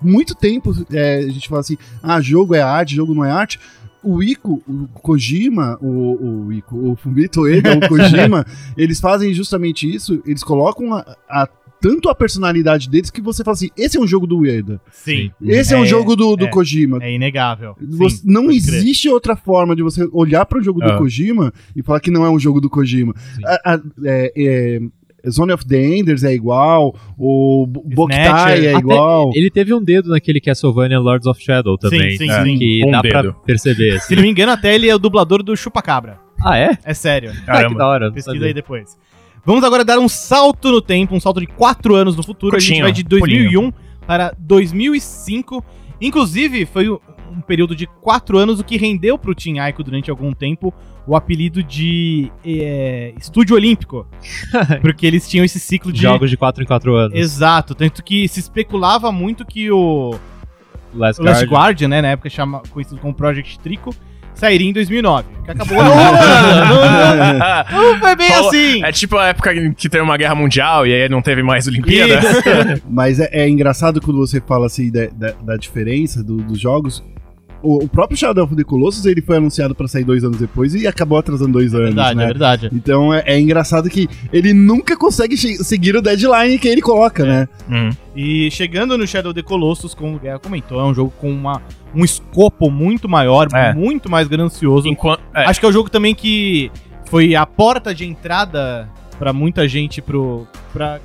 muito 0.00 0.34
tempo 0.34 0.72
é, 0.92 1.18
a 1.18 1.28
gente 1.28 1.48
fala 1.48 1.60
assim, 1.60 1.76
ah, 2.02 2.20
jogo 2.20 2.54
é 2.54 2.60
arte, 2.60 2.94
jogo 2.94 3.14
não 3.14 3.24
é 3.24 3.30
arte. 3.30 3.58
O 4.04 4.20
Ico, 4.22 4.60
o 4.68 4.88
Kojima, 5.00 5.78
o, 5.80 6.46
o 6.46 6.52
Ico, 6.52 6.76
o 6.90 6.96
Fumito 6.96 7.42
Ueda, 7.42 7.76
o 7.76 7.80
Kojima, 7.88 8.44
eles 8.76 8.98
fazem 9.00 9.32
justamente 9.32 9.88
isso, 9.92 10.20
eles 10.26 10.42
colocam 10.42 10.92
a, 10.94 11.16
a- 11.28 11.48
tanto 11.82 12.08
a 12.08 12.14
personalidade 12.14 12.88
deles 12.88 13.10
que 13.10 13.20
você 13.20 13.42
fala 13.44 13.54
assim, 13.54 13.68
esse 13.76 13.98
é 13.98 14.00
um 14.00 14.06
jogo 14.06 14.26
do 14.26 14.38
Ueda, 14.38 14.80
Sim. 14.90 15.30
esse 15.44 15.74
é, 15.74 15.76
um 15.76 15.84
jogo 15.84 16.14
do, 16.16 16.36
do 16.36 16.44
é. 16.46 16.48
Kojima. 16.48 16.98
É 17.02 17.12
inegável. 17.12 17.74
Você- 17.80 18.16
Sim, 18.18 18.22
não 18.24 18.44
pode 18.46 18.62
crer. 18.62 18.74
existe 18.76 19.08
outra 19.08 19.34
forma 19.36 19.74
de 19.76 19.82
você 19.82 20.08
olhar 20.12 20.46
para 20.46 20.58
o 20.58 20.62
jogo 20.62 20.80
Ah. 20.82 20.92
do 20.92 20.98
Kojima 20.98 21.52
e 21.76 21.82
falar 21.82 21.98
que 22.00 22.10
não 22.10 22.24
é 22.24 22.30
um 22.30 22.38
jogo 22.38 22.60
do 22.60 22.70
Kojima. 22.70 23.12
Sim. 23.34 23.42
A- 23.44 23.74
a- 23.74 23.80
é- 24.04 24.32
é, 24.36 24.80
Zone 25.30 25.52
of 25.52 25.64
the 25.66 25.76
Enders 25.98 26.24
é 26.24 26.32
igual, 26.34 26.96
o 27.18 27.64
Bo- 27.66 27.84
Boktai 27.86 28.66
é 28.66 28.70
Até 28.70 28.78
igual. 28.78 29.30
Ele 29.34 29.50
teve 29.50 29.72
um 29.72 29.80
dedo 29.82 30.08
naquele 30.10 30.40
Castlevania 30.40 30.98
Lords 30.98 31.26
of 31.26 31.40
Shadow 31.42 31.76
também. 31.78 32.16
sim, 32.16 32.26
né? 32.26 32.42
sim. 32.44 32.58
Que 32.58 32.82
Um 32.86 32.90
dá 32.90 33.00
pra 33.02 33.22
dedo. 33.22 33.36
perceber, 33.46 33.92
Se 33.92 33.96
assim. 33.98 34.14
não 34.16 34.22
me 34.22 34.30
engano, 34.30 34.50
até 34.52 34.74
ele 34.74 34.88
é 34.88 34.94
o 34.94 34.98
dublador 34.98 35.42
do 35.42 35.56
Chupacabra. 35.56 36.18
Ah, 36.44 36.58
é? 36.58 36.76
É 36.84 36.92
sério. 36.92 37.30
Ah, 37.30 37.34
que 37.40 37.46
Caramba. 37.46 37.78
da 37.78 37.86
hora. 37.86 38.12
Pesquisa 38.12 38.44
aí 38.44 38.52
depois. 38.52 38.96
Vamos 39.44 39.64
agora 39.64 39.84
dar 39.84 39.98
um 39.98 40.08
salto 40.08 40.70
no 40.70 40.80
tempo, 40.80 41.14
um 41.14 41.20
salto 41.20 41.40
de 41.40 41.46
4 41.46 41.94
anos 41.94 42.16
no 42.16 42.22
futuro. 42.22 42.56
a 42.56 42.60
gente 42.60 42.68
Curtinho, 42.68 42.84
vai 42.84 42.92
de 42.92 43.02
2001 43.02 43.72
para 44.06 44.34
2005. 44.38 45.64
Inclusive, 46.00 46.64
foi 46.66 46.88
um 46.88 47.40
período 47.46 47.74
de 47.74 47.86
4 47.86 48.38
anos, 48.38 48.60
o 48.60 48.64
que 48.64 48.76
rendeu 48.76 49.18
pro 49.18 49.34
Team 49.34 49.60
Aiko 49.60 49.82
durante 49.82 50.10
algum 50.10 50.32
tempo 50.32 50.72
o 51.06 51.16
apelido 51.16 51.62
de 51.62 52.30
é, 52.44 53.12
Estúdio 53.18 53.56
Olímpico. 53.56 54.06
porque 54.80 55.06
eles 55.06 55.28
tinham 55.28 55.44
esse 55.44 55.58
ciclo 55.58 55.92
de. 55.92 56.02
Jogos 56.02 56.30
de 56.30 56.36
4 56.36 56.62
em 56.62 56.66
4 56.66 56.94
anos. 56.94 57.18
Exato, 57.18 57.74
tanto 57.74 58.02
que 58.02 58.28
se 58.28 58.38
especulava 58.38 59.10
muito 59.10 59.44
que 59.44 59.70
o 59.70 60.14
Last 60.94 61.20
o 61.20 61.24
Last 61.24 61.44
Guardian. 61.44 61.48
Guardian, 61.48 61.88
né, 61.88 62.02
na 62.02 62.08
época 62.08 62.30
chama, 62.30 62.62
conhecido 62.70 63.00
como 63.00 63.12
Project 63.14 63.58
Trico, 63.58 63.94
sairia 64.34 64.68
em 64.68 64.72
2009. 64.72 65.28
Que 65.44 65.50
acabou. 65.50 65.76
não, 65.82 65.94
não, 67.72 67.82
não 67.92 67.98
foi 68.00 68.16
bem 68.16 68.28
Falou- 68.30 68.48
assim! 68.48 68.84
É 68.84 68.92
tipo 68.92 69.16
a 69.16 69.28
época 69.28 69.52
que 69.76 69.88
teve 69.88 70.02
uma 70.02 70.16
guerra 70.16 70.34
mundial 70.34 70.86
e 70.86 70.92
aí 70.94 71.08
não 71.08 71.20
teve 71.22 71.42
mais 71.42 71.66
Olimpíada. 71.66 72.20
Mas 72.88 73.18
é, 73.20 73.28
é 73.32 73.48
engraçado 73.48 74.00
quando 74.00 74.18
você 74.18 74.40
fala 74.40 74.66
assim 74.66 74.90
da, 74.90 75.06
da, 75.12 75.32
da 75.42 75.56
diferença 75.56 76.22
do- 76.22 76.38
dos 76.42 76.60
jogos. 76.60 77.02
O, 77.62 77.84
o 77.84 77.88
próprio 77.88 78.16
Shadow 78.18 78.44
of 78.44 78.56
the 78.56 78.64
Colossus 78.64 79.04
ele 79.06 79.22
foi 79.22 79.36
anunciado 79.36 79.74
para 79.74 79.86
sair 79.88 80.04
dois 80.04 80.24
anos 80.24 80.38
depois 80.38 80.74
e 80.74 80.86
acabou 80.86 81.18
atrasando 81.18 81.52
dois 81.52 81.72
anos, 81.74 81.86
verdade, 81.86 82.16
né? 82.16 82.24
é 82.24 82.26
verdade. 82.26 82.70
Então 82.72 83.12
é, 83.14 83.22
é 83.26 83.40
engraçado 83.40 83.88
que 83.88 84.08
ele 84.32 84.52
nunca 84.52 84.96
consegue 84.96 85.36
seguir 85.36 85.94
o 85.96 86.02
deadline 86.02 86.58
que 86.58 86.68
ele 86.68 86.82
coloca, 86.82 87.24
né? 87.24 87.48
Hum. 87.70 87.90
E 88.16 88.50
chegando 88.50 88.98
no 88.98 89.06
Shadow 89.06 89.30
of 89.32 89.40
the 89.40 89.46
Colossus, 89.46 89.94
como 89.94 90.16
o 90.16 90.18
Guerra 90.18 90.38
comentou, 90.38 90.80
é 90.80 90.84
um 90.84 90.92
jogo 90.94 91.12
com 91.18 91.30
uma, 91.30 91.62
um 91.94 92.04
escopo 92.04 92.70
muito 92.70 93.08
maior, 93.08 93.48
É. 93.54 93.72
muito 93.72 94.10
mais 94.10 94.28
ganancioso. 94.28 94.88
Enquanto, 94.88 95.20
é, 95.34 95.44
Acho 95.44 95.60
que 95.60 95.66
é 95.66 95.68
o 95.68 95.72
jogo 95.72 95.88
também 95.88 96.14
que 96.14 96.70
foi 97.06 97.34
a 97.34 97.46
porta 97.46 97.94
de 97.94 98.04
entrada 98.04 98.88
pra 99.18 99.32
muita 99.32 99.68
gente 99.68 100.02
pro 100.02 100.46
pra 100.72 100.98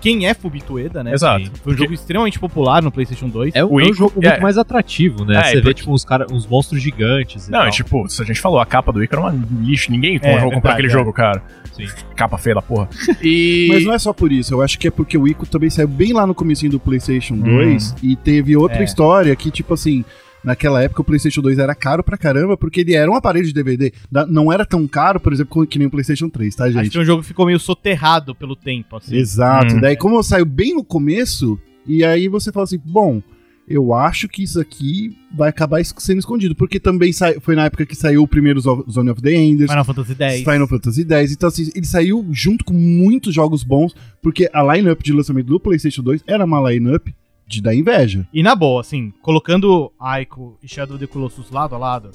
quem 0.00 0.26
é 0.26 0.34
Fubito 0.34 0.74
Ueda, 0.74 1.04
né? 1.04 1.12
Exato. 1.12 1.44
Sim. 1.46 1.52
Foi 1.62 1.74
um 1.74 1.76
jogo 1.76 1.92
extremamente 1.92 2.38
popular 2.38 2.82
no 2.82 2.90
PlayStation 2.90 3.28
2. 3.28 3.54
É 3.54 3.64
um, 3.64 3.72
O 3.74 3.80
é 3.80 3.84
um 3.84 3.92
jogo 3.94 4.14
é. 4.22 4.28
muito 4.30 4.42
mais 4.42 4.56
atrativo, 4.58 5.24
né? 5.24 5.36
É, 5.38 5.44
Você 5.44 5.54
vê, 5.56 5.60
porque- 5.62 5.74
tipo, 5.74 5.92
uns, 5.92 6.04
cara, 6.04 6.26
uns 6.30 6.46
monstros 6.46 6.80
gigantes 6.82 7.48
e 7.48 7.50
Não, 7.50 7.60
tal. 7.60 7.68
e 7.68 7.70
tipo, 7.72 8.08
se 8.08 8.22
a 8.22 8.24
gente 8.24 8.40
falou, 8.40 8.58
a 8.60 8.66
capa 8.66 8.92
do 8.92 9.02
Ico 9.02 9.14
era 9.14 9.22
uma 9.22 9.46
lixo. 9.62 9.90
Ninguém 9.90 10.18
É, 10.22 10.34
jogou 10.38 10.52
comprar 10.52 10.72
aquele 10.72 10.88
é. 10.88 10.90
jogo, 10.90 11.12
cara. 11.12 11.42
Sim. 11.72 11.86
Capa 12.16 12.36
feia 12.38 12.54
da 12.56 12.62
porra. 12.62 12.88
E. 13.22 13.68
Mas 13.70 13.84
não 13.84 13.92
é 13.92 13.98
só 13.98 14.12
por 14.12 14.32
isso, 14.32 14.54
eu 14.54 14.62
acho 14.62 14.78
que 14.78 14.88
é 14.88 14.90
porque 14.90 15.16
o 15.18 15.28
Ico 15.28 15.46
também 15.46 15.70
saiu 15.70 15.88
bem 15.88 16.12
lá 16.12 16.26
no 16.26 16.34
comecinho 16.34 16.72
do 16.72 16.80
PlayStation 16.80 17.34
Hum. 17.34 17.40
2 17.42 17.94
e 18.02 18.16
teve 18.16 18.56
outra 18.56 18.80
É. 18.80 18.84
história 18.84 19.34
que, 19.36 19.50
tipo 19.50 19.74
assim, 19.74 20.04
naquela 20.44 20.82
época 20.82 21.02
o 21.02 21.04
PlayStation 21.04 21.40
2 21.40 21.58
era 21.58 21.74
caro 21.74 22.02
pra 22.02 22.16
caramba 22.16 22.56
porque 22.56 22.80
ele 22.80 22.94
era 22.94 23.10
um 23.10 23.14
aparelho 23.14 23.46
de 23.46 23.52
DVD. 23.52 23.92
Não 24.28 24.52
era 24.52 24.64
tão 24.64 24.86
caro, 24.88 25.20
por 25.20 25.32
exemplo, 25.32 25.66
que 25.66 25.78
nem 25.78 25.88
o 25.88 25.90
PlayStation 25.90 26.28
3, 26.28 26.54
tá, 26.54 26.64
Acho 26.64 26.72
gente? 26.74 26.90
que 26.90 26.98
é 26.98 27.00
um 27.00 27.04
jogo 27.04 27.22
que 27.22 27.28
ficou 27.28 27.46
meio 27.46 27.58
soterrado 27.60 28.34
pelo 28.34 28.56
tempo, 28.56 28.96
assim. 28.96 29.16
Exato. 29.16 29.74
Hum. 29.76 29.80
Daí, 29.80 29.96
como 29.96 30.22
saiu 30.22 30.44
bem 30.46 30.74
no 30.74 30.84
começo, 30.84 31.58
e 31.86 32.04
aí 32.04 32.28
você 32.28 32.50
fala 32.52 32.64
assim, 32.64 32.78
bom, 32.84 33.22
eu 33.68 33.94
acho 33.94 34.28
que 34.28 34.42
isso 34.42 34.58
aqui 34.58 35.16
vai 35.32 35.48
acabar 35.48 35.84
sendo 35.84 36.18
escondido, 36.18 36.56
porque 36.56 36.80
também 36.80 37.12
foi 37.40 37.54
na 37.54 37.66
época 37.66 37.86
que 37.86 37.94
saiu 37.94 38.22
o 38.22 38.26
primeiro 38.26 38.58
Zo- 38.60 38.84
Zone 38.90 39.10
of 39.10 39.22
the 39.22 39.32
Enders, 39.32 39.70
Final 39.70 39.84
Fantasy 39.84 40.16
X. 40.18 40.38
Final 40.40 40.66
Fantasy 40.66 41.06
X, 41.08 41.32
então 41.32 41.48
assim, 41.48 41.70
ele 41.74 41.86
saiu 41.86 42.26
junto 42.32 42.64
com 42.64 42.74
muitos 42.74 43.32
jogos 43.32 43.62
bons, 43.62 43.94
porque 44.20 44.50
a 44.52 44.60
lineup 44.74 45.00
de 45.02 45.12
lançamento 45.12 45.46
do 45.46 45.60
PlayStation 45.60 46.02
2 46.02 46.24
era 46.26 46.44
uma 46.44 46.68
lineup 46.70 47.08
de 47.50 47.60
dar 47.60 47.74
inveja. 47.74 48.26
E 48.32 48.42
na 48.42 48.54
boa, 48.54 48.80
assim, 48.80 49.12
colocando 49.20 49.90
Aiko 49.98 50.56
e 50.62 50.68
Shadow 50.68 50.94
of 50.96 51.04
the 51.04 51.12
Colossus 51.12 51.50
lado 51.50 51.74
a 51.74 51.78
lado, 51.78 52.10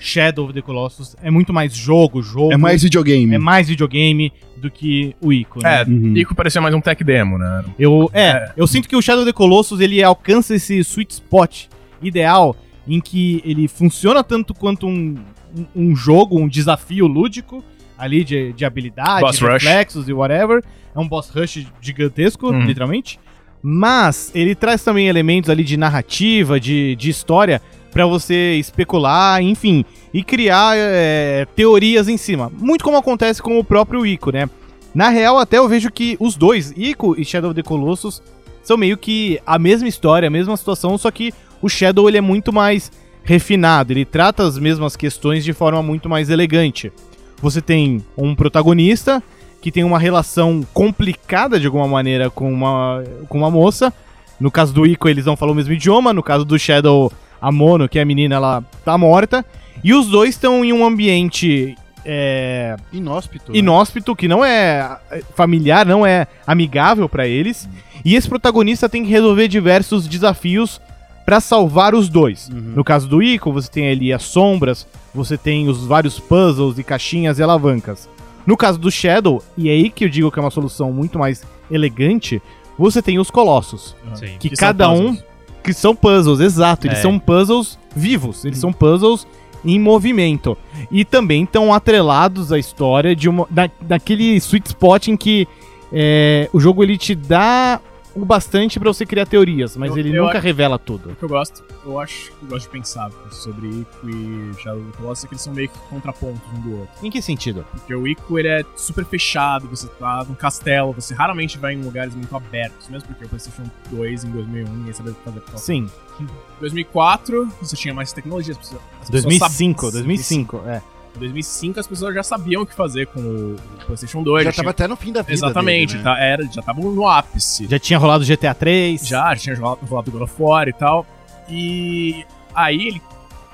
Shadow 0.00 0.44
of 0.46 0.54
the 0.54 0.62
Colossus 0.62 1.14
é 1.22 1.30
muito 1.30 1.52
mais 1.52 1.74
jogo, 1.76 2.22
jogo. 2.22 2.52
É 2.52 2.56
mais 2.56 2.82
videogame. 2.82 3.34
é 3.34 3.38
mais 3.38 3.68
videogame 3.68 4.32
do 4.56 4.70
que 4.70 5.14
o 5.20 5.32
Ico, 5.32 5.62
né? 5.62 5.82
É, 5.82 5.84
Uhum. 5.84 6.16
Ico 6.16 6.34
parecia 6.34 6.60
mais 6.60 6.74
um 6.74 6.80
tech 6.80 7.04
demo, 7.04 7.38
né? 7.38 7.64
Eu, 7.78 8.10
é, 8.12 8.50
eu 8.56 8.66
sinto 8.66 8.88
que 8.88 8.96
o 8.96 9.02
Shadow 9.02 9.22
of 9.22 9.30
the 9.30 9.36
Colossus 9.36 9.78
ele 9.80 10.02
alcança 10.02 10.54
esse 10.56 10.78
sweet 10.78 11.12
spot 11.12 11.66
ideal 12.00 12.56
em 12.88 13.00
que 13.00 13.40
ele 13.44 13.68
funciona 13.68 14.24
tanto 14.24 14.52
quanto 14.54 14.86
um, 14.88 15.16
um, 15.56 15.66
um 15.90 15.94
jogo, 15.96 16.36
um 16.40 16.48
desafio 16.48 17.06
lúdico 17.06 17.62
ali 17.96 18.24
de, 18.24 18.52
de 18.54 18.64
habilidade, 18.64 19.20
Boss 19.20 19.38
rush. 19.38 19.52
reflexos 19.62 20.08
e 20.08 20.12
whatever. 20.12 20.64
É 20.94 20.98
um 20.98 21.06
boss 21.06 21.30
rush 21.30 21.64
gigantesco, 21.80 22.48
Uhum. 22.48 22.64
literalmente. 22.64 23.20
Mas 23.62 24.30
ele 24.34 24.54
traz 24.54 24.82
também 24.82 25.08
elementos 25.08 25.48
ali 25.48 25.62
de 25.62 25.76
narrativa, 25.76 26.58
de, 26.58 26.96
de 26.96 27.10
história, 27.10 27.62
pra 27.92 28.06
você 28.06 28.54
especular, 28.54 29.40
enfim, 29.42 29.84
e 30.12 30.24
criar 30.24 30.74
é, 30.76 31.46
teorias 31.54 32.08
em 32.08 32.16
cima. 32.16 32.50
Muito 32.58 32.82
como 32.82 32.96
acontece 32.96 33.40
com 33.40 33.58
o 33.58 33.64
próprio 33.64 34.04
Ico, 34.04 34.32
né? 34.32 34.48
Na 34.94 35.08
real, 35.08 35.38
até 35.38 35.58
eu 35.58 35.68
vejo 35.68 35.90
que 35.90 36.16
os 36.18 36.34
dois, 36.34 36.72
Ico 36.76 37.14
e 37.18 37.24
Shadow 37.24 37.50
of 37.50 37.62
the 37.62 37.66
Colossus, 37.66 38.22
são 38.62 38.76
meio 38.76 38.96
que 38.96 39.40
a 39.46 39.58
mesma 39.58 39.88
história, 39.88 40.26
a 40.26 40.30
mesma 40.30 40.56
situação, 40.56 40.96
só 40.98 41.10
que 41.10 41.32
o 41.60 41.68
Shadow 41.68 42.08
ele 42.08 42.18
é 42.18 42.20
muito 42.20 42.52
mais 42.52 42.90
refinado, 43.22 43.92
ele 43.92 44.04
trata 44.04 44.42
as 44.42 44.58
mesmas 44.58 44.96
questões 44.96 45.44
de 45.44 45.52
forma 45.52 45.82
muito 45.82 46.08
mais 46.08 46.28
elegante. 46.28 46.92
Você 47.40 47.60
tem 47.60 48.04
um 48.16 48.34
protagonista 48.34 49.22
que 49.62 49.70
tem 49.70 49.84
uma 49.84 49.98
relação 49.98 50.66
complicada 50.74 51.58
de 51.58 51.66
alguma 51.66 51.86
maneira 51.86 52.28
com 52.28 52.52
uma, 52.52 53.02
com 53.28 53.38
uma 53.38 53.50
moça. 53.50 53.92
No 54.38 54.50
caso 54.50 54.74
do 54.74 54.84
Ico, 54.84 55.08
eles 55.08 55.24
não 55.24 55.36
falam 55.36 55.52
o 55.52 55.56
mesmo 55.56 55.72
idioma. 55.72 56.12
No 56.12 56.22
caso 56.22 56.44
do 56.44 56.58
Shadow, 56.58 57.12
a 57.40 57.52
Mono, 57.52 57.88
que 57.88 57.98
é 57.98 58.02
a 58.02 58.04
menina, 58.04 58.34
ela 58.34 58.64
tá 58.84 58.98
morta. 58.98 59.46
E 59.82 59.94
os 59.94 60.08
dois 60.08 60.30
estão 60.30 60.64
em 60.64 60.72
um 60.72 60.84
ambiente 60.84 61.76
é, 62.04 62.76
Inóspito. 62.92 63.52
né? 63.52 63.58
inóspito, 63.58 64.16
que 64.16 64.26
não 64.26 64.44
é 64.44 64.98
é, 65.12 65.22
familiar, 65.36 65.86
não 65.86 66.04
é 66.04 66.26
amigável 66.44 67.08
pra 67.08 67.28
eles. 67.28 67.68
E 68.04 68.16
esse 68.16 68.28
protagonista 68.28 68.88
tem 68.88 69.04
que 69.04 69.10
resolver 69.10 69.46
diversos 69.46 70.08
desafios 70.08 70.80
pra 71.24 71.40
salvar 71.40 71.94
os 71.94 72.08
dois. 72.08 72.48
Uhum. 72.48 72.72
No 72.74 72.82
caso 72.82 73.06
do 73.06 73.22
Ico, 73.22 73.52
você 73.52 73.70
tem 73.70 73.90
ali 73.90 74.12
as 74.12 74.24
sombras, 74.24 74.88
você 75.14 75.38
tem 75.38 75.68
os 75.68 75.86
vários 75.86 76.18
puzzles 76.18 76.78
e 76.78 76.82
caixinhas 76.82 77.38
e 77.38 77.44
alavancas. 77.44 78.08
No 78.46 78.56
caso 78.56 78.78
do 78.78 78.90
Shadow, 78.90 79.42
e 79.56 79.68
é 79.68 79.72
aí 79.72 79.90
que 79.90 80.04
eu 80.04 80.08
digo 80.08 80.30
que 80.30 80.38
é 80.38 80.42
uma 80.42 80.50
solução 80.50 80.92
muito 80.92 81.18
mais 81.18 81.44
elegante, 81.70 82.42
você 82.78 83.00
tem 83.00 83.18
os 83.18 83.30
colossos, 83.30 83.94
Sim. 84.14 84.36
que, 84.38 84.50
Que 84.50 84.56
cada 84.56 84.90
um 84.90 85.16
que 85.62 85.72
são 85.72 85.94
puzzles, 85.94 86.40
exato, 86.40 86.86
eles 86.86 86.98
É. 86.98 87.02
são 87.02 87.18
puzzles 87.18 87.78
vivos, 87.94 88.44
eles 88.44 88.58
são 88.58 88.72
puzzles 88.72 89.26
em 89.64 89.78
movimento. 89.78 90.56
E 90.90 91.04
também 91.04 91.44
estão 91.44 91.72
atrelados 91.72 92.52
à 92.52 92.58
história 92.58 93.14
de 93.14 93.28
uma, 93.28 93.46
da, 93.48 93.70
daquele 93.80 94.36
sweet 94.40 94.66
spot 94.68 95.06
em 95.08 95.16
que 95.16 95.46
é, 95.92 96.48
o 96.52 96.58
jogo 96.58 96.82
ele 96.82 96.98
te 96.98 97.14
dá 97.14 97.80
o 98.14 98.24
bastante 98.24 98.78
pra 98.78 98.92
você 98.92 99.04
criar 99.06 99.26
teorias, 99.26 99.76
mas 99.76 99.90
Eu- 99.92 99.98
ele 99.98 100.16
eu 100.16 100.24
nunca 100.24 100.38
acho- 100.38 100.44
revela 100.46 100.78
tudo. 100.78 101.10
O 101.10 101.16
que 101.16 101.22
eu 101.22 101.28
gosto, 101.28 101.64
eu 101.84 101.98
acho 101.98 102.30
que 102.32 102.44
eu 102.44 102.48
gosto 102.48 102.66
de 102.66 102.72
pensar 102.72 103.10
sobre 103.30 103.68
Ico 103.68 104.08
e 104.08 104.54
Shadow 104.62 104.80
of 104.80 104.90
the 104.92 104.96
Colossus 104.98 105.24
é 105.24 105.28
que 105.28 105.34
eles 105.34 105.42
são 105.42 105.52
meio 105.54 105.68
que 105.68 105.78
contrapontos 105.88 106.42
um 106.54 106.60
do 106.60 106.78
outro. 106.80 106.94
Em 107.06 107.10
que 107.10 107.22
sentido? 107.22 107.64
Porque 107.70 107.94
o 107.94 108.06
Ico, 108.06 108.38
ele 108.38 108.48
é 108.48 108.64
super 108.76 109.04
fechado, 109.04 109.66
você 109.68 109.86
tá 109.88 110.24
num 110.28 110.34
castelo, 110.34 110.92
você 110.92 111.14
raramente 111.14 111.58
vai 111.58 111.74
em 111.74 111.82
lugares 111.82 112.14
muito 112.14 112.34
abertos, 112.36 112.88
mesmo 112.88 113.06
porque 113.08 113.24
o 113.24 113.28
PlayStation 113.28 113.64
2 113.90 114.24
em 114.24 114.30
2001 114.30 114.72
ninguém 114.72 114.92
sabia 114.92 115.14
fazer 115.24 115.40
tal. 115.40 115.58
Sim, 115.58 115.88
Em 116.20 116.26
2004, 116.60 117.48
você 117.60 117.74
tinha 117.74 117.92
mais 117.94 118.12
tecnologia, 118.12 118.52
as 118.52 118.58
pessoas, 118.58 118.80
as 119.00 119.08
pessoas 119.10 119.22
2005, 119.24 119.86
sabiam- 119.86 119.92
2005, 120.02 120.62
é. 120.66 120.82
Em 121.16 121.18
2005 121.18 121.78
as 121.80 121.86
pessoas 121.86 122.14
já 122.14 122.22
sabiam 122.22 122.62
o 122.62 122.66
que 122.66 122.74
fazer 122.74 123.06
com 123.08 123.20
o 123.20 123.56
PlayStation 123.86 124.22
2. 124.22 124.44
Já 124.44 124.52
tinha- 124.52 124.62
tava 124.64 124.70
até 124.70 124.88
no 124.88 124.96
fim 124.96 125.12
da 125.12 125.20
vida. 125.22 125.32
Exatamente, 125.34 125.92
dele, 125.92 126.04
né? 126.04 126.14
tá, 126.14 126.18
era, 126.20 126.44
já 126.50 126.62
tava 126.62 126.80
no 126.80 127.06
ápice. 127.06 127.66
Já 127.68 127.78
tinha 127.78 127.98
rolado 127.98 128.24
GTA 128.24 128.54
3. 128.54 129.06
Já, 129.06 129.34
já 129.34 129.40
tinha 129.40 129.54
jogado, 129.56 129.84
rolado 129.86 130.10
God 130.10 130.22
of 130.22 130.34
War 130.38 130.68
e 130.68 130.72
tal. 130.72 131.06
E 131.48 132.24
aí 132.54 132.88
ele, 132.88 133.02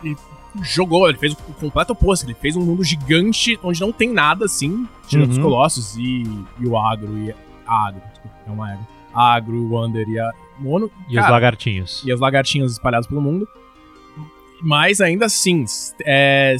ele 0.05 0.17
jogou, 0.63 1.09
ele 1.09 1.19
fez 1.19 1.33
o 1.33 1.37
completo 1.55 1.93
oposto. 1.93 2.25
Ele 2.27 2.35
fez 2.35 2.55
um 2.57 2.61
mundo 2.63 2.85
gigante 2.85 3.59
onde 3.63 3.81
não 3.81 3.93
tem 3.93 4.13
nada 4.13 4.45
assim, 4.45 4.87
tirando 5.09 5.31
os 5.31 5.37
Uhum. 5.37 5.43
Colossos 5.43 5.97
e, 5.97 6.23
e 6.61 6.67
o 6.67 6.77
Agro 6.79 7.19
e 7.19 7.35
a 7.67 7.87
Agro, 7.89 8.01
desculpa, 8.13 8.37
é 8.47 8.51
uma 8.51 8.71
Agro. 8.73 8.87
Agro, 9.15 9.57
o 9.57 9.73
Wander 9.73 10.09
e 10.09 10.19
a 10.21 10.31
Mono. 10.61 10.91
E 11.09 11.17
os 11.17 11.21
Cara, 11.23 11.33
lagartinhos. 11.33 12.03
e 12.05 12.13
as 12.13 12.21
lagartinhas 12.21 12.73
espalhadas 12.73 13.07
pelo 13.09 13.21
mundo. 13.21 13.49
Mas 14.63 15.01
ainda 15.01 15.27
assim, 15.27 15.65
é, 16.05 16.57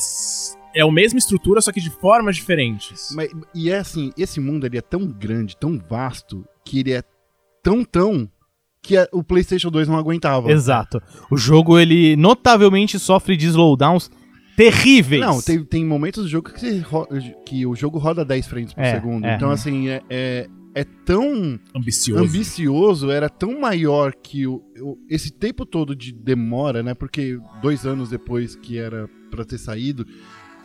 é 0.79 0.83
a 0.83 0.93
mesma 0.93 1.19
estrutura, 1.19 1.61
só 1.61 1.73
que 1.73 1.81
de 1.81 1.91
formas 1.91 2.37
diferentes. 2.37 3.11
Mas- 3.15 3.31
e 3.55 3.71
é 3.71 3.79
assim, 3.79 4.13
esse 4.17 4.39
mundo 4.41 4.65
ele 4.67 4.79
é 4.79 4.83
tão 4.83 5.07
grande, 5.07 5.57
tão 5.57 5.79
vasto, 5.79 6.45
que 6.65 6.81
ele 6.81 6.93
é 6.93 7.03
tão, 7.63 7.85
tão, 7.85 8.29
que 8.83 8.95
o 9.13 9.23
PlayStation 9.25 9.71
2 9.71 9.89
não 9.89 9.97
aguentava. 9.97 10.51
Exato. 10.53 11.03
O 11.31 11.37
jogo, 11.37 11.79
ele 11.79 12.15
notavelmente 12.17 12.99
sofre 12.99 13.37
de 13.37 13.47
slowdowns 13.47 14.11
terríveis. 14.57 15.21
Não, 15.21 15.41
tem, 15.41 15.65
tem 15.65 15.85
momentos 15.85 16.25
do 16.25 16.29
jogo 16.29 16.51
que, 16.53 16.83
que 17.45 17.67
o 17.67 17.75
jogo 17.75 17.99
roda 17.99 18.25
10 18.25 18.47
frames 18.47 18.73
por 18.73 18.83
É, 18.83 18.95
segundo. 18.95 19.25
é. 19.27 19.35
Então, 19.37 19.51
assim, 19.51 19.89
é, 19.89 20.03
é, 20.09 20.49
é 20.75 20.85
tão 21.05 21.59
Ambicioso. 21.75 22.25
ambicioso, 22.25 23.11
era 23.11 23.29
tão 23.29 23.61
maior 23.61 24.15
que 24.15 24.47
o, 24.47 24.63
o- 24.81 24.99
esse 25.09 25.31
tempo 25.33 25.65
todo 25.67 25.95
de 25.95 26.13
demora, 26.13 26.83
né? 26.83 26.95
Porque 26.95 27.39
dois 27.63 27.85
anos 27.87 28.11
depois 28.11 28.57
que 28.57 28.79
era 28.79 29.09
pra 29.31 29.45
ter 29.45 29.59
saído, 29.59 30.07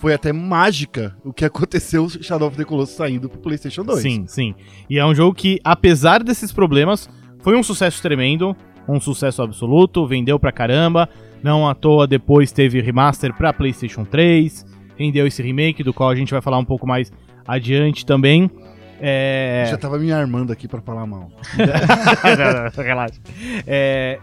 foi 0.04 0.14
até 0.14 0.34
mágica 0.34 1.16
o 1.24 1.32
que 1.32 1.46
aconteceu 1.46 2.04
o 2.04 2.10
Shadow 2.10 2.50
of 2.50 2.58
the 2.58 2.66
Colossus 2.66 2.94
saindo 2.94 3.30
pro 3.30 3.40
PlayStation 3.40 3.86
2. 3.86 4.02
Sim, 4.02 4.26
sim. 4.28 4.54
E 4.90 5.00
é 5.00 5.06
um 5.06 5.16
jogo 5.16 5.34
que, 5.34 5.62
apesar 5.64 6.22
desses 6.22 6.52
problemas, 6.52 7.10
foi 7.40 7.56
um 7.56 7.64
sucesso 7.64 8.02
tremendo, 8.02 8.54
um 8.86 9.00
sucesso 9.00 9.42
absoluto, 9.42 10.06
vendeu 10.06 10.38
pra 10.38 10.52
caramba. 10.52 11.08
Não 11.42 11.70
à 11.70 11.74
toa 11.74 12.06
depois 12.06 12.52
teve 12.52 12.82
remaster 12.82 13.34
pra 13.34 13.54
PlayStation 13.54 14.04
3, 14.04 14.66
rendeu 14.98 15.26
esse 15.26 15.42
remake, 15.42 15.84
do 15.84 15.94
qual 15.94 16.10
a 16.10 16.16
gente 16.16 16.34
vai 16.34 16.42
falar 16.42 16.58
um 16.58 16.66
pouco 16.66 16.86
mais 16.86 17.10
adiante 17.48 18.06
também. 18.06 18.52
É... 19.00 19.68
Já 19.70 19.78
tava 19.78 19.98
me 19.98 20.12
armando 20.12 20.52
aqui 20.52 20.68
pra 20.68 20.82
falar 20.82 21.08
mal. 21.08 21.32
Relaxa. 22.76 23.22
É, 23.66 24.20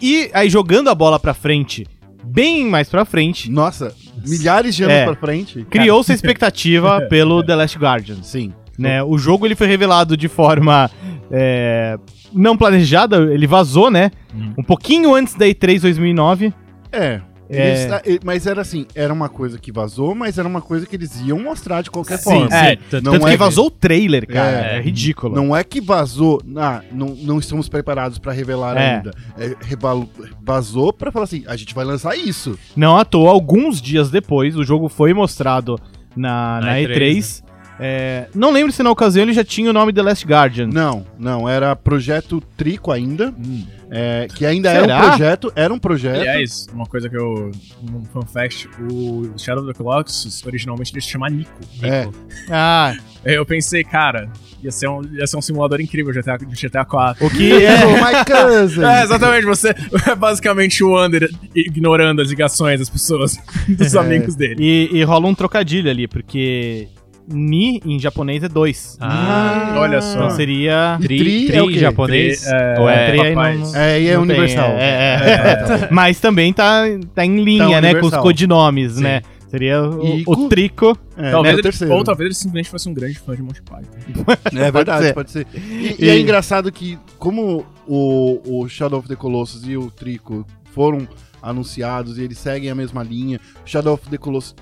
E 0.00 0.32
aí, 0.34 0.50
jogando 0.50 0.90
a 0.90 0.96
bola 0.96 1.20
pra 1.20 1.32
frente, 1.32 1.86
bem 2.24 2.64
mais 2.68 2.88
pra 2.88 3.04
frente, 3.04 3.48
Nossa, 3.48 3.94
milhares 4.26 4.74
de 4.74 4.84
anos 4.84 4.94
É. 4.96 5.04
pra 5.04 5.14
frente. 5.14 5.64
criou-se 5.70 6.10
a 6.12 6.14
expectativa 6.14 7.00
pelo 7.10 7.42
The 7.42 7.54
Last 7.54 7.78
Guardian. 7.78 8.16
Sim. 8.22 8.52
né? 8.78 9.02
O 9.02 9.16
jogo 9.18 9.46
ele 9.46 9.54
foi 9.54 9.66
revelado 9.66 10.16
de 10.16 10.28
forma 10.28 10.90
é, 11.30 11.98
não 12.32 12.56
planejada, 12.56 13.16
ele 13.32 13.46
vazou, 13.46 13.90
né? 13.90 14.10
Hum. 14.34 14.52
Um 14.58 14.62
pouquinho 14.62 15.14
antes 15.14 15.34
da 15.34 15.46
E3 15.46 15.80
2009. 15.82 16.52
É. 16.90 17.20
É. 17.52 18.00
Eles- 18.04 18.20
mas 18.24 18.46
era 18.46 18.60
assim, 18.62 18.86
era 18.94 19.12
uma 19.12 19.28
coisa 19.28 19.58
que 19.58 19.70
vazou, 19.70 20.14
mas 20.14 20.38
era 20.38 20.48
uma 20.48 20.60
coisa 20.62 20.86
que 20.86 20.96
eles 20.96 21.20
iam 21.20 21.38
mostrar 21.38 21.82
de 21.82 21.90
qualquer 21.90 22.18
Sim, 22.18 22.24
forma. 22.24 22.56
é, 22.56 22.76
tanto 22.76 23.04
não 23.04 23.12
Tanto 23.12 23.26
é 23.26 23.30
que 23.30 23.36
que- 23.36 23.44
vazou 23.44 23.66
o 23.66 23.70
trailer, 23.70 24.26
cara. 24.26 24.66
É, 24.72 24.76
É. 24.78 24.80
ridículo. 24.80 25.34
Não 25.34 25.54
é 25.56 25.62
que 25.62 25.80
vazou, 25.80 26.40
ah, 26.56 26.80
não, 26.90 27.08
não 27.20 27.38
estamos 27.38 27.68
preparados 27.68 28.18
pra 28.18 28.32
revelar 28.32 28.76
É. 28.76 28.94
ainda. 28.96 29.10
É, 29.38 29.54
vazou 30.42 30.92
pra 30.92 31.10
falar 31.12 31.24
assim, 31.24 31.44
a 31.46 31.56
gente 31.56 31.74
vai 31.74 31.84
lançar 31.84 32.16
isso. 32.16 32.58
Não 32.76 32.96
à 32.96 33.04
toa, 33.04 33.30
alguns 33.30 33.80
dias 33.80 34.10
depois, 34.10 34.56
o 34.56 34.64
jogo 34.64 34.88
foi 34.88 35.12
mostrado 35.12 35.78
na, 36.16 36.60
na 36.60 36.66
Na 36.66 36.72
E3. 36.80 36.90
E3, 36.96 37.42
É, 37.80 38.26
não 38.34 38.50
lembro 38.52 38.70
se 38.72 38.82
na 38.82 38.90
ocasião 38.90 39.22
ele 39.24 39.32
já 39.32 39.42
tinha 39.42 39.68
o 39.70 39.72
nome 39.72 39.92
The 39.92 40.02
Last 40.02 40.26
Guardian. 40.26 40.66
Não, 40.68 41.06
não, 41.18 41.48
era 41.48 41.74
projeto 41.74 42.40
Trico 42.56 42.92
ainda, 42.92 43.34
é, 43.90 44.28
que 44.34 44.46
ainda 44.46 44.70
Será? 44.70 44.82
era 44.82 44.94
um 45.04 45.08
projeto, 45.08 45.52
era 45.56 45.74
um 45.74 45.78
projeto. 45.78 46.20
Aliás, 46.20 46.66
uma 46.72 46.86
coisa 46.86 47.08
que 47.08 47.16
eu. 47.16 47.50
Um 47.82 48.04
fun 48.04 48.22
fact: 48.22 48.68
o 48.90 49.32
Shadow 49.36 49.64
of 49.64 49.72
the 49.72 49.76
Colossus, 49.76 50.44
originalmente 50.46 50.92
ele 50.92 51.00
se 51.00 51.08
chama 51.08 51.28
Nico. 51.28 51.50
É. 51.82 52.08
Ah, 52.50 52.94
Eu 53.24 53.44
pensei, 53.46 53.82
cara, 53.82 54.28
ia 54.62 54.70
ser 54.70 54.88
um, 54.88 55.00
ia 55.12 55.26
ser 55.26 55.36
um 55.36 55.42
simulador 55.42 55.80
incrível 55.80 56.12
de 56.12 56.20
GTA, 56.20 56.38
de 56.38 56.68
GTA 56.68 56.84
4. 56.84 57.26
o 57.26 57.30
que 57.30 57.52
é. 57.64 57.72
Oh, 57.86 57.92
my 57.96 58.24
cousin! 58.24 58.84
É, 58.84 59.02
exatamente, 59.02 59.44
você 59.46 59.74
é 60.08 60.14
basicamente 60.14 60.84
o 60.84 60.90
Wander 60.92 61.28
ignorando 61.54 62.20
as 62.22 62.28
ligações 62.28 62.78
das 62.80 62.90
pessoas, 62.90 63.36
dos 63.68 63.94
É. 63.94 63.98
amigos 63.98 64.34
dele. 64.36 64.56
E, 64.60 64.98
e 64.98 65.02
rola 65.04 65.26
um 65.26 65.34
trocadilho 65.34 65.90
ali, 65.90 66.06
porque 66.06 66.88
Ni 67.28 67.80
em 67.84 67.98
japonês 67.98 68.42
é 68.42 68.48
dois. 68.48 68.96
Ah, 69.00 69.74
olha 69.76 70.00
só. 70.02 70.14
Então 70.16 70.30
seria. 70.30 70.98
Tri, 71.00 71.18
tri 71.18 71.46
tri 71.46 71.56
é 71.56 71.62
o 71.62 71.68
quê? 71.68 71.78
japonês? 71.78 72.40
Tri, 72.42 72.52
é, 72.52 72.80
Ou 72.80 72.88
é, 72.88 73.06
tri 73.10 73.20
aí 73.20 73.34
papais. 73.34 73.60
não- 73.72 73.76
É, 73.80 74.00
e 74.00 74.06
é 74.08 74.16
não 74.16 74.26
tem, 74.26 74.36
universal. 74.36 74.70
é, 74.70 74.80
é, 74.82 75.84
é. 75.84 75.88
Mas 75.90 76.18
também 76.20 76.52
tá, 76.52 76.82
tá 77.14 77.24
em 77.24 77.42
linha, 77.42 77.68
Tá 77.70 77.80
né, 77.80 77.90
com 77.92 77.98
os 77.98 78.02
universal. 78.02 78.22
codinomes, 78.22 78.92
Sim. 78.94 79.02
né? 79.02 79.22
Seria 79.48 79.82
o, 79.82 80.18
Ico. 80.18 80.32
o 80.32 80.48
Trico. 80.48 80.98
É, 81.16 81.30
talvez 81.30 81.56
né, 81.56 81.62
o 81.62 81.84
ele, 81.84 81.92
ou 81.92 82.02
talvez 82.04 82.26
ele 82.26 82.34
simplesmente 82.34 82.70
fosse 82.70 82.88
um 82.88 82.94
grande 82.94 83.18
fã 83.18 83.36
de 83.36 83.42
Monty 83.42 83.60
Python. 83.62 84.24
É 84.58 84.70
verdade, 84.72 85.06
ser. 85.06 85.12
pode 85.14 85.30
ser. 85.30 85.46
E, 85.54 85.58
E- 85.58 85.96
e 86.06 86.08
é 86.10 86.18
engraçado 86.18 86.72
que, 86.72 86.98
como 87.18 87.64
o, 87.86 88.40
o 88.62 88.68
Shadow 88.68 88.98
of 88.98 89.06
the 89.08 89.14
Colossus 89.14 89.66
e 89.68 89.76
o 89.76 89.90
Trico 89.90 90.46
foram 90.72 91.06
anunciados 91.42 92.18
e 92.18 92.22
eles 92.22 92.38
seguem 92.38 92.70
a 92.70 92.74
mesma 92.74 93.02
linha, 93.02 93.38
o 93.64 93.68
Shadow 93.68 93.94
of 93.94 94.08
the 94.08 94.16
Colossus 94.16 94.54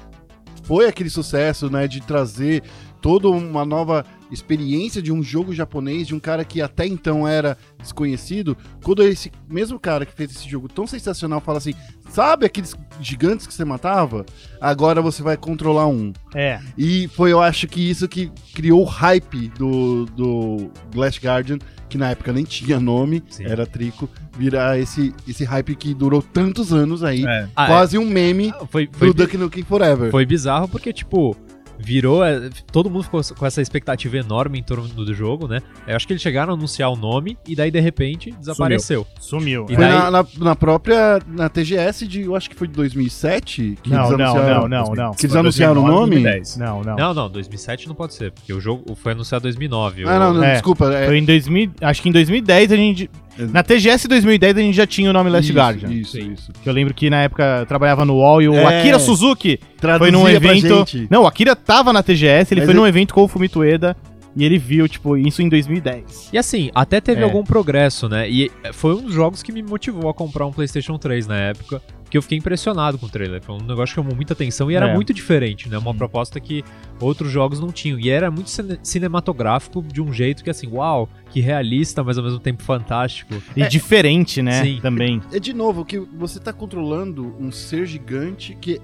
foi 0.62 0.86
aquele 0.86 1.10
sucesso, 1.10 1.70
né, 1.70 1.88
de 1.88 2.00
trazer 2.00 2.62
toda 3.00 3.28
uma 3.28 3.64
nova 3.64 4.04
experiência 4.30 5.02
de 5.02 5.10
um 5.10 5.22
jogo 5.22 5.52
japonês, 5.52 6.06
de 6.06 6.14
um 6.14 6.20
cara 6.20 6.44
que 6.44 6.60
até 6.62 6.86
então 6.86 7.26
era 7.26 7.56
desconhecido, 7.78 8.56
quando 8.82 9.02
esse 9.02 9.32
mesmo 9.48 9.78
cara 9.78 10.06
que 10.06 10.12
fez 10.12 10.30
esse 10.30 10.48
jogo 10.48 10.68
tão 10.68 10.86
sensacional 10.86 11.40
fala 11.40 11.58
assim, 11.58 11.74
sabe 12.08 12.46
aqueles 12.46 12.76
gigantes 13.00 13.46
que 13.46 13.54
você 13.54 13.64
matava? 13.64 14.24
Agora 14.60 15.02
você 15.02 15.22
vai 15.22 15.36
controlar 15.36 15.86
um. 15.86 16.12
É. 16.34 16.60
E 16.76 17.08
foi, 17.08 17.32
eu 17.32 17.40
acho 17.40 17.66
que 17.66 17.90
isso 17.90 18.06
que 18.06 18.30
criou 18.54 18.82
o 18.82 18.84
hype 18.84 19.48
do, 19.48 20.04
do 20.06 20.70
Glass 20.92 21.18
Guardian, 21.18 21.58
que 21.88 21.98
na 21.98 22.10
época 22.10 22.32
nem 22.32 22.44
tinha 22.44 22.78
nome, 22.78 23.22
Sim. 23.28 23.46
era 23.46 23.66
Trico, 23.66 24.08
virar 24.40 24.78
esse, 24.78 25.14
esse 25.28 25.44
hype 25.44 25.74
que 25.76 25.92
durou 25.94 26.22
tantos 26.22 26.72
anos 26.72 27.04
aí, 27.04 27.24
É. 27.26 27.46
Ah, 27.54 27.66
quase 27.66 27.98
um 27.98 28.06
meme 28.08 28.48
é. 28.48 28.66
Foi, 28.66 28.88
foi, 28.90 29.08
do 29.08 29.14
Duck 29.14 29.36
Nukem 29.36 29.62
Forever. 29.62 30.10
foi 30.10 30.24
bizarro 30.24 30.66
porque, 30.66 30.92
tipo, 30.92 31.36
virou. 31.78 32.24
é, 32.24 32.48
Todo 32.72 32.90
mundo 32.90 33.04
ficou 33.04 33.20
com 33.38 33.46
essa 33.46 33.60
expectativa 33.62 34.16
enorme 34.18 34.58
em 34.58 34.62
torno 34.62 34.86
do 34.88 35.14
jogo, 35.14 35.46
né? 35.48 35.60
Eu 35.86 35.96
acho 35.96 36.06
que 36.06 36.12
eles 36.12 36.22
chegaram 36.22 36.52
a 36.52 36.56
anunciar 36.56 36.90
o 36.90 36.96
nome 36.96 37.36
e 37.46 37.54
daí, 37.56 37.70
de 37.70 37.80
repente, 37.80 38.30
desapareceu. 38.32 39.06
Sumiu. 39.18 39.64
E 39.68 39.74
Foi 39.74 39.84
daí- 39.84 39.92
na, 39.92 40.10
na, 40.10 40.26
na 40.38 40.56
própria, 40.56 41.18
na 41.26 41.48
TGS 41.48 42.06
de, 42.06 42.22
eu 42.22 42.36
acho 42.36 42.48
que 42.50 42.56
foi 42.56 42.68
de 42.68 42.74
2007, 42.74 43.78
que 43.82 43.90
Não, 43.90 44.06
eles 44.06 44.18
não, 44.18 44.24
anunciaram... 44.26 44.68
não, 44.68 44.84
não, 44.84 44.94
não. 44.94 45.14
Que 45.14 45.26
eles 45.26 45.36
anunciaram 45.36 45.82
o 45.82 45.86
nome? 45.86 46.16
2010. 46.22 46.56
Não, 46.58 46.82
não. 46.82 46.96
Não, 46.96 47.14
não, 47.14 47.30
2007 47.30 47.88
não 47.88 47.94
pode 47.94 48.14
ser, 48.14 48.30
porque 48.32 48.52
o 48.52 48.60
jogo 48.60 48.94
foi 48.94 49.12
anunciado 49.12 49.42
em 49.44 49.48
2009. 49.50 50.04
Ah, 50.04 50.16
o- 50.16 50.18
não, 50.18 50.34
não, 50.34 50.44
É. 50.44 50.52
desculpa. 50.52 50.92
É, 50.92 51.06
Foi 51.06 51.18
em 51.18 51.24
2000, 51.24 51.70
acho 51.80 52.02
que 52.02 52.08
em 52.08 52.12
2010 52.12 52.72
a 52.72 52.76
gente 52.76 53.10
na 53.52 53.62
TGS 53.62 54.06
2010 54.08 54.56
a 54.56 54.60
gente 54.60 54.74
já 54.76 54.86
tinha 54.86 55.10
o 55.10 55.12
nome 55.12 55.30
Last 55.30 55.50
isso, 55.50 55.58
Guardian. 55.58 55.88
Isso, 55.90 56.18
isso. 56.18 56.52
Que 56.62 56.68
eu 56.68 56.72
lembro 56.72 56.92
que 56.94 57.08
na 57.10 57.22
época 57.22 57.58
eu 57.60 57.66
trabalhava 57.66 58.04
no 58.04 58.14
UOL 58.16 58.42
e 58.42 58.48
o 58.48 58.54
É. 58.54 58.80
Akira 58.80 58.98
Suzuki 58.98 59.58
foi 59.98 60.10
num 60.10 60.22
pra 60.22 60.32
evento. 60.32 60.68
gente. 60.86 61.06
Não, 61.10 61.22
o 61.22 61.26
Akira 61.26 61.54
tava 61.56 61.92
na 61.92 62.02
TGS, 62.02 62.52
ele 62.52 62.60
Mas 62.60 62.66
foi 62.66 62.72
ele- 62.74 62.80
num 62.80 62.86
evento 62.86 63.14
com 63.14 63.22
o 63.22 63.28
Fumito 63.28 63.60
Ueda 63.60 63.96
e 64.36 64.44
ele 64.44 64.58
viu, 64.58 64.86
tipo, 64.88 65.16
isso 65.16 65.42
em 65.42 65.48
2010. 65.48 66.28
E 66.32 66.38
assim, 66.38 66.70
até 66.74 67.00
teve 67.00 67.20
É. 67.20 67.24
algum 67.24 67.42
progresso, 67.42 68.08
né? 68.08 68.28
E 68.30 68.50
foi 68.72 68.94
um 68.94 69.02
dos 69.02 69.14
jogos 69.14 69.42
que 69.42 69.50
me 69.52 69.62
motivou 69.62 70.08
a 70.10 70.14
comprar 70.14 70.46
um 70.46 70.52
PlayStation 70.52 70.96
3 70.98 71.26
na 71.26 71.36
época, 71.36 71.82
que 72.10 72.18
eu 72.18 72.22
fiquei 72.22 72.36
impressionado 72.38 72.98
com 72.98 73.06
o 73.06 73.08
trailer. 73.08 73.40
Foi 73.40 73.54
um 73.54 73.58
negócio 73.60 73.94
que 73.94 74.00
chamou 74.00 74.14
muita 74.16 74.32
atenção 74.32 74.70
e 74.70 74.74
era 74.74 74.88
É. 74.88 74.94
muito 74.94 75.14
diferente, 75.14 75.68
né? 75.68 75.78
Uma 75.78 75.94
proposta 75.94 76.40
que 76.40 76.64
outros 77.00 77.30
jogos 77.30 77.60
não 77.60 77.70
tinham. 77.70 77.98
E 78.00 78.10
era 78.10 78.30
muito 78.30 78.50
cine- 78.50 78.78
cinematográfico 78.82 79.82
de 79.82 80.02
um 80.02 80.12
jeito 80.12 80.42
que 80.42 80.50
assim, 80.50 80.66
uau, 80.68 81.08
que 81.30 81.40
realista, 81.40 82.02
mas 82.02 82.18
ao 82.18 82.24
mesmo 82.24 82.38
tempo 82.40 82.62
fantástico. 82.62 83.34
E 83.56 83.66
diferente, 83.68 84.42
né? 84.42 84.62
Sim. 84.64 84.78
Também. 84.82 85.20
É 85.32 85.38
de 85.38 85.52
novo 85.52 85.84
que 85.84 85.98
você 85.98 86.40
tá 86.40 86.52
controlando 86.52 87.34
um 87.38 87.52
ser 87.52 87.86
gigante 87.86 88.56
que 88.60 88.80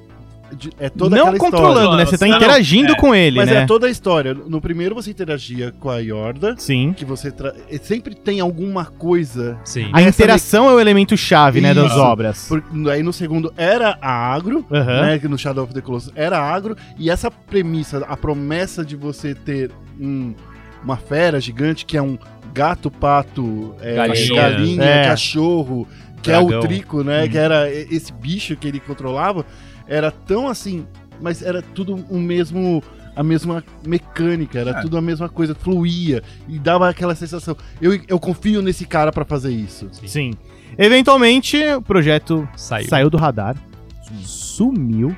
de- 0.53 0.71
é 0.79 0.89
toda 0.89 1.17
não 1.17 1.23
aquela 1.29 1.39
controlando, 1.39 1.79
história. 1.81 1.97
né? 1.97 2.05
Você 2.07 2.19
tá 2.19 2.27
Não, 2.27 2.31
não, 2.33 2.39
interagindo 2.39 2.93
é. 2.93 2.97
com 2.97 3.15
ele, 3.15 3.37
Mas 3.39 3.49
né? 3.51 3.63
é 3.63 3.67
toda 3.67 3.87
a 3.87 3.91
história. 3.91 4.35
No 4.35 4.61
primeiro 4.61 4.95
você 4.95 5.11
interagia 5.11 5.73
com 5.81 5.91
a 5.91 5.99
Yorda, 5.99 6.55
Sim. 6.59 6.93
que 6.97 7.05
você 7.05 7.31
tra... 7.31 7.55
sempre 7.83 8.15
tem 8.15 8.41
alguma 8.41 8.85
coisa. 8.85 9.59
Sim. 9.65 9.89
A 9.93 10.03
interação 10.03 10.69
é 10.69 10.75
o 10.75 10.81
elemento 10.81 11.17
chave, 11.17 11.61
né, 11.61 11.73
das 11.75 11.91
Isso. 11.93 12.01
obras. 12.01 12.47
Por- 12.49 12.63
Aí 12.91 13.03
no 13.03 13.13
segundo 13.13 13.53
era 13.57 13.99
a 14.01 14.11
agro, 14.35 14.65
né? 14.71 15.19
Que 15.19 15.29
no 15.29 15.39
Shadow 15.39 15.65
of 15.65 15.73
the 15.75 15.81
Colossus 15.81 16.13
era 16.15 16.39
agro. 16.39 16.77
E 16.99 17.11
essa 17.11 17.31
premissa, 17.31 18.05
a 18.09 18.17
promessa 18.17 18.85
de 18.85 18.97
você 18.97 19.35
ter 19.35 19.71
um- 20.01 20.35
uma 20.85 20.97
fera 20.97 21.41
gigante 21.41 21.85
que 21.85 21.97
é 21.97 22.03
um 22.03 22.19
gato, 22.55 22.91
pato, 22.91 23.75
é, 23.81 23.95
Galinha. 23.97 24.35
galinha, 24.35 24.85
É. 24.85 25.05
cachorro, 25.09 25.87
que 26.23 26.31
é 26.31 26.39
o 26.39 26.47
Dragão. 26.47 26.61
trico, 26.67 27.03
né? 27.05 27.25
Hum. 27.25 27.29
Que 27.29 27.39
era 27.39 27.71
e- 27.71 27.87
esse 27.91 28.13
bicho 28.13 28.57
que 28.57 28.67
ele 28.69 28.81
controlava, 28.81 29.45
era 29.89 30.11
tão 30.11 30.49
assim, 30.49 30.87
mas 31.21 31.43
era 31.43 31.63
tudo 31.63 31.95
o 32.11 32.19
mesmo. 32.19 32.83
A 33.15 33.23
mesma 33.23 33.65
mecânica, 33.87 34.59
era 34.59 34.73
É. 34.73 34.81
tudo 34.83 34.99
a 34.99 35.01
mesma 35.01 35.27
coisa, 35.27 35.55
fluía 35.55 36.23
e 36.47 36.59
dava 36.59 36.87
aquela 36.87 37.15
sensação. 37.15 37.57
Eu, 37.81 37.99
eu 38.07 38.21
confio 38.21 38.61
nesse 38.61 38.85
cara 38.85 39.11
pra 39.11 39.25
fazer 39.25 39.51
isso. 39.55 39.89
Sim. 40.05 40.35
Eventualmente, 40.77 41.57
o 41.79 41.81
projeto 41.81 42.47
Saiu. 42.55 42.87
saiu 42.91 43.09
do 43.09 43.17
radar, 43.17 43.57
sumiu. 44.23 45.17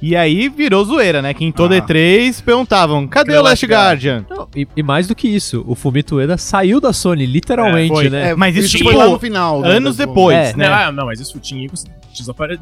E 0.00 0.14
aí 0.14 0.48
virou 0.48 0.84
zoeira, 0.84 1.20
né? 1.20 1.34
Que 1.34 1.44
em 1.44 1.50
toda 1.50 1.74
Ah. 1.74 1.80
E3 1.80 2.40
perguntavam: 2.42 3.08
cadê 3.08 3.36
o 3.36 3.42
Last 3.42 3.66
Guardian? 3.66 4.24
Não, 4.30 4.46
e, 4.54 4.66
e 4.76 4.82
mais 4.82 5.08
do 5.08 5.14
que 5.14 5.26
isso, 5.26 5.64
o 5.66 5.74
Fumito 5.74 6.16
Ueda 6.16 6.36
saiu 6.38 6.80
da 6.80 6.92
Sony, 6.92 7.26
literalmente, 7.26 7.92
É, 7.92 7.94
foi. 7.96 8.10
né? 8.10 8.30
É, 8.30 8.34
mas 8.36 8.54
isso, 8.56 8.78
foi 8.78 8.86
tipo, 8.88 8.96
lá 8.98 9.08
no 9.08 9.18
final. 9.18 9.60
né, 9.62 9.70
Anos 9.70 9.96
depois, 9.96 10.36
É. 10.36 10.56
né? 10.56 10.68
Não, 10.68 10.74
ah, 10.74 10.92
não, 10.92 11.06
mas 11.06 11.18
isso 11.18 11.38
tinha, 11.40 11.66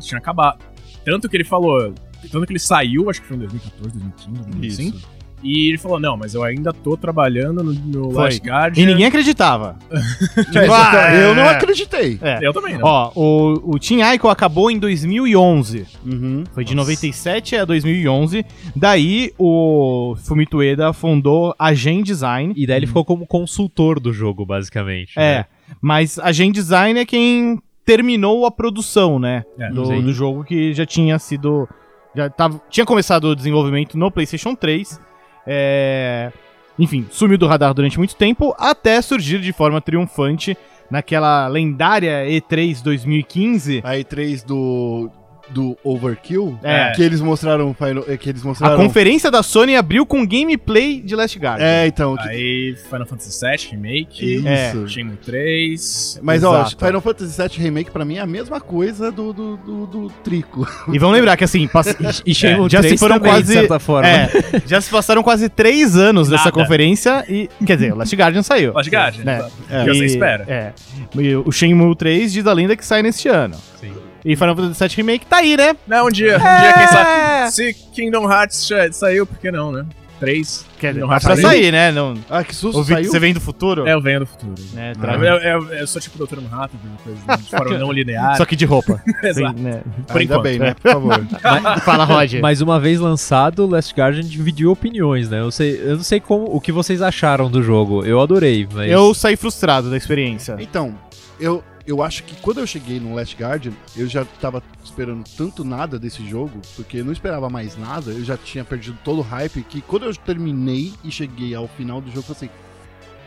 tinha 0.01 0.19
acabado. 0.19 0.59
Tanto 1.07 1.29
que 1.29 1.37
ele 1.37 1.45
falou. 1.45 1.95
Tanto 2.33 2.47
que 2.47 2.53
ele 2.53 2.59
saiu, 2.59 3.09
acho 3.09 3.23
que 3.23 3.29
foi 3.29 3.37
em 3.37 3.41
2014, 3.41 3.99
2015, 3.99 4.29
alguma 4.29 4.59
coisa 4.59 4.75
assim. 4.75 4.89
Isso. 4.89 5.17
E 5.43 5.69
ele 5.69 5.79
falou: 5.79 6.01
não, 6.01 6.17
mas 6.17 6.35
eu 6.35 6.43
ainda 6.43 6.73
tô 6.73 6.97
trabalhando 6.97 7.63
no, 7.63 7.73
no 7.73 8.11
Foi. 8.11 8.25
Last 8.25 8.41
Guardian. 8.41 8.83
E 8.83 8.87
ninguém 8.87 9.07
acreditava. 9.07 9.79
Mas 9.91 10.71
Ah, 10.71 11.15
eu 11.15 11.35
não 11.35 11.49
acreditei. 11.49 12.19
É. 12.21 12.39
Eu 12.43 12.53
também, 12.53 12.77
não. 12.77 12.85
Ó, 12.85 13.13
o, 13.15 13.75
o 13.75 13.79
Team 13.79 14.01
Ico 14.15 14.29
acabou 14.29 14.71
em 14.71 14.79
2011. 14.79 15.87
Uhum. 16.05 16.45
Foi 16.53 16.65
de 16.65 16.75
Nossa. 16.75 16.91
97 16.91 17.57
a 17.57 17.65
2011. 17.65 18.45
Daí 18.75 19.33
o 19.39 20.17
Fumito 20.25 20.57
Ueda 20.59 20.93
fundou 20.93 21.55
a 21.59 21.73
Gen 21.75 22.03
Design. 22.03 22.53
E 22.57 22.67
daí 22.67 22.79
ele 22.79 22.87
ficou 22.87 23.05
como 23.05 23.27
consultor 23.27 24.01
do 24.01 24.13
jogo, 24.13 24.45
basicamente. 24.45 25.13
É, 25.17 25.39
né? 25.39 25.45
mas 25.81 26.19
a 26.19 26.33
Gen 26.33 26.51
Design 26.51 26.99
é 26.99 27.05
quem 27.05 27.61
terminou 27.87 28.45
a 28.45 28.51
produção, 28.51 29.19
né? 29.19 29.45
É, 29.59 29.71
do, 29.71 30.03
do 30.03 30.13
jogo 30.13 30.45
que 30.45 30.75
já 30.75 30.85
tinha 30.85 31.19
sido. 31.19 31.69
Já 32.15 32.29
tava, 32.29 32.61
tinha 32.69 32.85
começado 32.85 33.25
o 33.27 33.37
desenvolvimento 33.37 33.97
no 33.97 34.11
PlayStation 34.11 34.55
3. 34.55 35.01
é, 35.47 36.33
enfim, 36.79 37.07
sumiu 37.11 37.39
do 37.39 37.47
radar 37.47 37.73
durante 37.73 37.97
muito 37.97 38.17
tempo, 38.17 38.55
até 38.59 39.01
surgir 39.01 39.41
de 39.41 39.53
forma 39.53 39.81
triunfante 39.81 40.57
naquela 40.91 41.47
lendária 41.47 42.27
E3 42.27 42.83
2015. 42.83 43.81
A 43.85 43.95
E3 43.95 44.45
do, 44.45 45.11
do 45.51 45.77
Overkill, 45.85 46.59
É. 46.63 46.93
que 46.93 47.03
eles 47.03 47.21
mostraram 47.21 47.73
Final, 47.75 48.05
é, 48.09 48.17
que 48.17 48.29
eles 48.29 48.43
A 48.43 48.47
mostraram 48.49 48.77
conferência 48.77 49.31
da 49.31 49.43
Sony 49.43 49.77
abriu 49.77 50.05
com 50.05 50.27
gameplay 50.27 51.01
de 51.01 51.15
Last 51.15 51.39
Guardian. 51.39 51.65
É, 51.65 51.87
então, 51.87 52.17
que- 52.17 52.29
Aí 52.29 52.77
Final 52.91 53.07
Fantasy 53.07 53.41
VII 53.41 53.71
Remake, 53.73 54.35
isso. 54.37 54.49
É. 54.49 54.87
Shenmue 54.89 55.17
3. 55.25 56.21
Mas 56.23 56.43
ó, 56.45 56.63
Exato. 56.63 56.85
Final 56.85 57.01
Fantasy 57.01 57.41
VII 57.41 57.63
Remake 57.65 57.91
pra 57.91 58.05
mim 58.05 58.17
é 58.17 58.21
a 58.21 58.27
mesma 58.27 58.61
coisa 58.61 59.11
do, 59.13 59.33
do, 59.33 59.57
do, 59.57 59.87
do 59.87 60.11
Trico. 60.25 60.67
E 60.93 60.99
vamos 60.99 61.15
lembrar 61.17 61.37
que 61.37 61.45
assim, 61.45 61.67
pass- 61.69 61.97
E 62.27 62.35
Shenmue 62.35 62.69
já 62.69 62.83
se 62.83 62.89
3 62.89 63.01
foram 63.01 63.17
também, 63.17 63.33
quase- 63.33 63.47
de 63.47 63.53
certa 63.53 63.79
forma. 63.79 64.09
é, 64.09 64.31
já 64.67 64.81
se 64.81 64.91
passaram 64.91 65.23
quase 65.23 65.49
três 65.49 65.97
anos 65.97 66.29
dessa 66.29 66.47
Nada. 66.47 66.53
conferência 66.61 67.25
e, 67.29 67.49
quer 67.65 67.77
dizer, 67.77 67.93
o 67.93 67.97
Last 67.97 68.15
Guardian 68.17 68.43
saiu. 68.43 68.73
Last 68.73 68.91
Guardian, 68.91 69.25
né? 69.25 69.49
É. 69.71 69.85
Que 69.85 69.95
você 69.95 70.03
E- 70.03 70.07
espera. 70.07 70.45
É. 70.49 70.73
E 71.19 71.35
o 71.37 71.51
Shenmue 71.53 71.95
3 71.97 72.33
diz 72.33 72.47
a 72.47 72.53
lenda 72.53 72.77
que 72.77 72.85
sai 72.85 73.03
neste 73.03 73.29
ano. 73.29 73.57
Sim. 73.81 73.93
E 74.29 74.35
Final 74.35 74.57
Fantasy 74.57 74.81
VII 74.89 74.97
Remake 74.97 75.27
tá 75.27 75.37
aí, 75.37 75.57
né? 75.57 75.77
Não, 75.87 76.09
um 76.09 76.11
dia, 76.11 76.37
um 76.37 76.41
dia, 76.41 76.73
quem 76.77 76.87
sabe. 76.89 77.53
Se 77.53 77.73
Kingdom 77.95 78.29
Hearts 78.31 78.67
já 78.67 78.91
saiu, 78.93 79.25
por 79.25 79.39
que 79.39 79.53
não, 79.53 79.71
né? 79.71 79.87
3. 80.19 80.67
Quer 80.81 80.95
dizer, 80.95 81.01
Kingdom 81.03 81.07
tá 81.09 81.13
Hearts 81.13 81.27
pra 81.27 81.37
saiu. 81.37 81.49
sair, 81.49 81.71
né? 81.73 81.93
Não, 81.93 82.15
Ah, 82.29 82.43
que 82.43 82.53
susto, 82.55 82.83
saiu? 82.85 83.09
você 83.09 83.19
vem 83.21 83.33
do 83.33 83.41
futuro? 83.41 83.87
É, 83.87 83.93
eu 83.93 84.01
venho 84.01 84.21
do 84.21 84.27
futuro. 84.27 84.55
né, 84.73 84.95
Ah. 84.97 85.01
tra- 85.01 85.15
Eu, 85.15 85.23
eu- 85.23 85.39
eu- 85.63 85.73
eu 85.75 85.87
sou 85.87 86.01
tipo 86.03 86.21
o 86.21 86.27
Dr. 86.27 86.41
Manhattan, 86.41 86.77
coisa 87.05 87.19
assim, 87.29 87.43
de 87.45 87.51
forma 87.57 87.79
não 87.79 87.93
linear. 87.93 88.37
Só 88.37 88.45
que 88.45 88.57
de 88.57 88.65
roupa. 88.65 89.01
Exato. 89.23 89.57
Sim, 89.59 89.63
né? 89.63 89.83
Por 90.09 90.17
Ainda 90.21 90.25
enquanto. 90.25 90.43
bem, 90.43 90.59
né? 90.59 90.75
Por 90.75 90.91
favor. 90.91 91.27
Fala, 91.85 92.05
Roger. 92.05 92.41
Mas 92.43 92.61
uma 92.61 92.81
vez 92.81 92.99
lançado, 92.99 93.65
o 93.65 93.71
Last 93.71 93.95
Guardian 93.95 94.23
dividiu 94.25 94.73
opiniões, 94.73 95.29
né? 95.31 95.39
Eu, 95.39 95.53
sei, 95.53 95.81
eu 95.85 95.97
não 95.99 96.03
sei 96.03 96.19
como, 96.19 96.47
o 96.47 96.61
que 96.61 96.73
vocês 96.73 97.01
acharam 97.01 97.49
do 97.51 97.63
jogo. 97.63 98.05
Eu 98.05 98.21
adorei, 98.21 98.67
mas... 98.73 98.91
Eu 98.91 99.15
saí 99.15 99.37
frustrado 99.37 99.89
da 99.91 99.97
experiência. 99.97 100.57
Então, 100.59 100.95
eu, 101.39 101.63
eu 101.87 102.03
acho 102.03 102.25
que 102.25 102.35
quando 102.43 102.59
eu 102.61 102.67
cheguei 102.67 102.99
no 102.99 103.15
Last 103.15 103.37
Guardian, 103.37 103.73
eu 103.97 104.07
já 104.09 104.25
tava 104.25 104.63
esperando 104.85 105.25
tanto 105.37 105.65
nada 105.65 105.99
desse 105.99 106.27
jogo, 106.29 106.61
porque 106.75 106.99
eu 106.99 107.05
não 107.05 107.13
esperava 107.13 107.49
mais 107.49 107.77
nada, 107.79 108.11
eu 108.11 108.25
já 108.25 108.37
tinha 108.37 108.65
perdido 108.65 108.99
todo 109.05 109.19
o 109.19 109.23
hype, 109.23 109.63
que 109.63 109.81
quando 109.81 110.05
eu 110.05 110.15
terminei 110.17 110.93
e 111.05 111.11
cheguei 111.11 111.55
ao 111.55 111.69
final 111.69 112.01
do 112.01 112.09
jogo, 112.09 112.27
eu 112.29 112.35
falei 112.35 112.51
assim, 112.51 112.61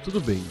tudo 0.03 0.19
bem. 0.19 0.41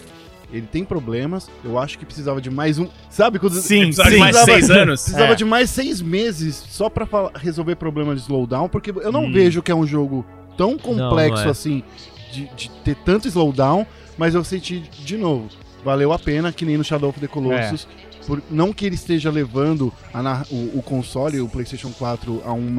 Ele 0.51 0.67
tem 0.67 0.83
problemas, 0.83 1.51
eu 1.63 1.79
acho 1.79 1.99
que 1.99 2.07
precisava 2.07 2.41
de 2.41 2.49
mais 2.51 2.79
um. 2.79 2.89
Sabe 3.11 3.39
quando. 3.39 3.61
Sim, 3.61 3.83
Precisava 3.83 4.09
sim. 4.09 4.15
de 4.15 4.21
mais 4.21 4.37
Precisava- 4.37 4.59
seis 4.67 4.71
anos. 4.83 5.03
Precisava 5.03 5.33
É. 5.33 5.37
de 5.37 5.45
mais 5.45 5.69
seis 5.71 6.01
meses 6.01 6.65
só 6.71 6.89
pra 6.89 7.05
fala- 7.05 7.33
resolver 7.35 7.77
problemas 7.77 8.17
de 8.17 8.23
slowdown, 8.23 8.67
porque 8.67 8.91
eu 8.91 9.13
não 9.13 9.27
Hum. 9.27 9.33
vejo 9.33 9.61
que 9.61 9.71
é 9.71 9.75
um 9.75 9.87
jogo 9.87 10.25
tão 10.57 10.79
complexo 10.79 11.43
não 11.43 11.49
é. 11.49 11.51
assim 11.51 11.83
de, 12.33 12.47
de 12.57 12.71
ter 12.83 12.97
tanto 13.05 13.29
slowdown, 13.29 13.87
mas 14.17 14.35
eu 14.35 14.43
senti 14.43 14.81
de 14.81 15.19
novo. 15.19 15.51
Valeu 15.85 16.13
a 16.13 16.19
pena, 16.19 16.53
que 16.53 16.65
nem 16.65 16.77
no 16.77 16.85
Shadow 16.85 17.11
of 17.11 17.21
the 17.21 17.27
Colossus. 17.27 17.87
Por, 18.27 18.43
não 18.51 18.75
que 18.75 18.85
ele 18.85 18.95
esteja 18.95 19.31
levando 19.31 19.93
a 20.13 20.45
o, 20.51 20.79
o 20.79 20.83
console, 20.83 21.41
o 21.41 21.49
PlayStation 21.49 21.91
4, 21.91 22.43
a 22.45 22.53
um 22.53 22.71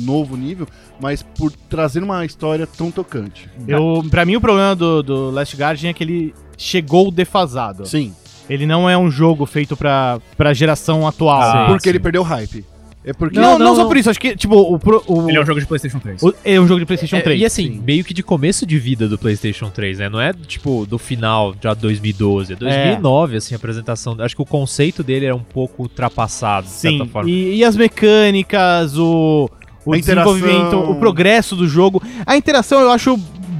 novo 0.00 0.36
nível, 0.36 0.66
mas 1.00 1.22
por 1.22 1.52
trazer 1.52 2.02
uma 2.02 2.24
história 2.24 2.66
tão 2.66 2.90
tocante. 2.90 3.48
Eu, 3.68 4.04
pra 4.10 4.24
mim, 4.24 4.34
o 4.34 4.40
problema 4.40 4.74
do, 4.74 5.02
do 5.02 5.30
Last 5.30 5.56
Guardian 5.56 5.90
é 5.90 5.92
que 5.92 6.02
ele 6.02 6.34
chegou 6.58 7.10
defasado. 7.10 7.86
Sim, 7.86 8.12
Ele 8.48 8.66
não 8.66 8.88
é 8.90 8.98
um 8.98 9.10
jogo 9.10 9.46
feito 9.46 9.76
pra, 9.76 10.20
pra 10.36 10.52
geração 10.52 11.06
atual. 11.06 11.40
Ah, 11.40 11.66
porque 11.68 11.84
sim. 11.84 11.90
ele 11.90 12.00
perdeu 12.00 12.22
o 12.22 12.24
hype. 12.24 12.64
É 13.06 13.12
porque. 13.12 13.38
não, 13.38 13.56
não, 13.56 13.66
não, 13.66 13.74
só 13.76 13.82
não. 13.82 13.88
por 13.88 13.96
isso. 13.96 14.10
Acho 14.10 14.18
que, 14.18 14.34
tipo, 14.36 14.56
o, 14.56 14.78
pro- 14.80 15.02
o- 15.06 15.28
Ele 15.30 15.38
é 15.38 15.40
um 15.40 15.46
jogo 15.46 15.60
de 15.60 15.66
PlayStation 15.66 16.00
3. 16.00 16.20
o- 16.24 16.34
é 16.44 16.60
um 16.60 16.66
jogo 16.66 16.80
de 16.80 16.86
PlayStation 16.86 17.16
É, 17.16 17.20
3. 17.20 17.40
e 17.40 17.44
assim, 17.44 17.66
sim. 17.74 17.82
meio 17.86 18.02
que 18.04 18.12
de 18.12 18.22
começo 18.22 18.66
de 18.66 18.76
vida 18.80 19.08
do 19.08 19.16
PlayStation 19.16 19.70
3, 19.70 20.00
né? 20.00 20.08
Não 20.08 20.20
é 20.20 20.32
tipo 20.32 20.84
do 20.84 20.98
final, 20.98 21.54
já 21.62 21.72
2012, 21.72 22.54
é 22.54 22.56
2009, 22.56 23.36
assim, 23.36 23.54
a 23.54 23.58
apresentação. 23.58 24.16
Acho 24.18 24.34
que 24.34 24.42
o 24.42 24.46
conceito 24.46 25.04
dele 25.04 25.26
era 25.26 25.36
um 25.36 25.42
pouco 25.42 25.84
ultrapassado, 25.84 26.66
de 26.66 26.72
Sim, 26.72 26.98
certa 26.98 27.06
forma. 27.12 27.30
e, 27.30 27.58
e 27.58 27.64
as 27.64 27.76
mecânicas, 27.76 28.98
o, 28.98 29.48
o 29.84 29.92
A 29.94 29.98
interação. 29.98 30.34
desenvolvimento, 30.34 30.76
o 30.90 30.96
progresso 30.96 31.54
do 31.54 31.68
jogo. 31.68 32.02
A 32.26 32.36
interação 32.36 32.80
eu 32.80 32.90
acho 32.90 33.16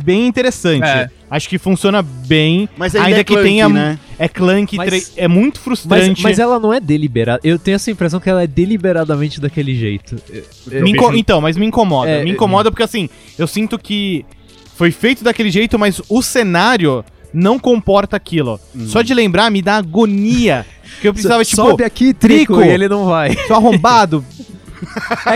bem 0.07 0.27
interessante. 0.29 0.85
É. 0.87 1.11
Acho 1.29 1.49
que 1.49 1.59
funciona 1.59 2.01
bem. 2.03 2.69
Mas 2.79 2.95
ainda, 2.95 3.07
ainda 3.09 3.21
é 3.21 3.25
que 3.25 3.33
clunky, 3.35 3.49
tenha- 3.49 3.69
né? 3.69 3.99
É 4.19 4.29
clank, 4.29 4.77
Mas- 4.77 5.13
é 5.17 5.27
muito 5.29 5.57
Mas, 5.57 5.65
frustrante. 5.65 6.23
mas 6.23 6.39
ela 6.39 6.59
não 6.61 6.73
é 6.73 6.79
deliberada. 6.81 7.41
Eu 7.45 7.59
tenho 7.59 7.75
essa 7.75 7.91
impressão 7.91 8.19
que 8.21 8.31
ela 8.31 8.43
é 8.43 8.47
deliberadamente 8.47 9.41
daquele 9.41 9.75
jeito. 9.75 10.17
Inco- 10.87 11.13
Então, 11.15 11.41
mas 11.41 11.57
me 11.57 11.67
incomoda. 11.67 12.09
É, 12.11 12.23
me 12.25 12.31
é- 12.31 12.33
incomoda 12.33 12.71
porque 12.71 12.85
assim, 12.85 13.11
eu 13.37 13.47
sinto 13.47 13.79
que 13.79 14.25
foi 14.77 14.91
feito 14.91 15.25
daquele 15.25 15.51
jeito, 15.51 15.79
mas 15.79 16.01
o 16.09 16.23
cenário 16.23 17.05
não 17.35 17.59
comporta 17.59 18.17
aquilo. 18.17 18.59
Só 18.87 19.03
de 19.03 19.13
lembrar 19.13 19.51
me 19.51 19.61
dá 19.61 19.77
agonia. 19.77 20.65
Que 21.01 21.09
eu 21.09 21.13
precisava, 21.13 21.45
tipo, 21.45 21.57
Sobe 21.57 21.85
aqui, 21.85 22.15
trico, 22.15 22.55
trico. 22.55 22.63
e 22.63 22.69
ele 22.73 22.89
não 22.89 23.05
vai. 23.05 23.35
seu 23.47 23.57
arrombado. 23.57 24.25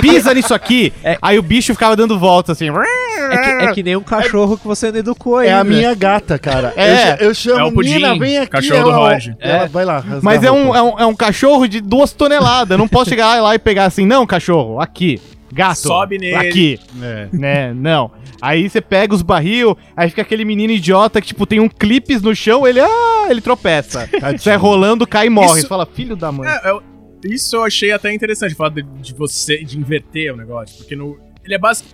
Pisa 0.01 0.35
nisso 0.35 0.55
aqui. 0.55 0.93
Aí 1.21 1.39
o 1.39 1.43
bicho 1.43 1.73
ficava 1.73 1.97
dando 1.97 2.19
volta 2.19 2.53
assim. 2.53 2.69
É 2.69 3.37
que, 3.37 3.65
é 3.65 3.73
que 3.73 3.83
nem 3.83 3.97
um 3.97 4.03
cachorro 4.03 4.57
que 4.57 4.67
você 4.67 4.91
não 4.91 4.99
educou 4.99 5.41
É 5.41 5.53
a 5.53 5.63
minha 5.65 5.95
gata, 5.95 6.39
cara. 6.39 6.73
É. 6.77 7.15
Eu, 7.21 7.29
eu 7.29 7.35
chamo 7.35 7.61
É 7.61 7.65
o 7.65 7.73
Pudim, 7.73 7.95
Nina, 7.95 8.19
vem 8.19 8.39
aqui. 8.39 8.51
cachorro 8.51 8.83
do 8.85 8.91
ela, 8.91 9.13
Rod. 9.15 9.27
ela 9.39 9.65
É. 9.65 9.69
vai 9.69 9.85
lá. 9.85 10.05
Mas 10.23 10.43
é 10.43 10.51
um, 10.51 10.75
é, 10.75 10.83
um, 10.83 10.99
é 11.01 11.07
um 11.07 11.15
cachorro 11.15 11.67
de 11.69 11.81
duas 11.81 12.13
toneladas. 12.13 12.71
Eu 12.73 12.79
não 12.79 12.89
posso 12.89 13.11
chegar 13.11 13.41
lá 13.43 13.55
e 13.55 13.59
pegar 13.59 13.85
assim, 13.87 14.07
não, 14.07 14.27
cachorro, 14.27 14.81
aqui. 14.81 15.21
Gato. 15.53 15.79
Sobe 15.79 16.17
nele. 16.19 16.37
Aqui. 16.37 16.79
É. 17.03 17.29
Né? 17.33 17.73
Não. 17.75 18.13
Aí 18.41 18.71
você 18.71 18.81
pega 18.81 19.13
os 19.15 19.21
barril, 19.21 19.77
aí 19.97 20.09
fica 20.09 20.23
aquele 20.23 20.45
menino 20.47 20.73
idiota 20.73 21.21
que, 21.21 21.27
tipo, 21.27 21.45
tem 21.45 21.61
um 21.61 21.69
clipes 21.69 22.23
no 22.23 22.35
chão, 22.35 22.67
ele, 22.67 22.81
ah, 22.81 23.27
ele 23.29 23.41
tropeça. 23.41 24.09
Sai 24.39 24.57
rolando, 24.57 25.07
cai 25.07 25.27
e 25.27 25.31
morre. 25.31 25.49
Isso- 25.49 25.61
Você 25.63 25.67
fala, 25.69 25.85
filho 25.87 26.17
da 26.17 26.33
mãe. 26.33 26.49
É, 26.49 26.71
eu- 26.71 26.83
isso 27.25 27.57
eu 27.57 27.65
achei 27.65 27.93
até 27.93 28.13
interessante, 28.13 28.55
fato 28.55 28.75
de, 28.75 28.83
de 28.83 29.15
você 29.15 29.63
de 29.63 29.79
inverter 29.79 30.33
o 30.33 30.37
negócio, 30.37 30.77
porque 30.79 30.97
no, 30.97 31.19
ele 31.45 31.55
é 31.55 31.59
básico. 31.59 31.89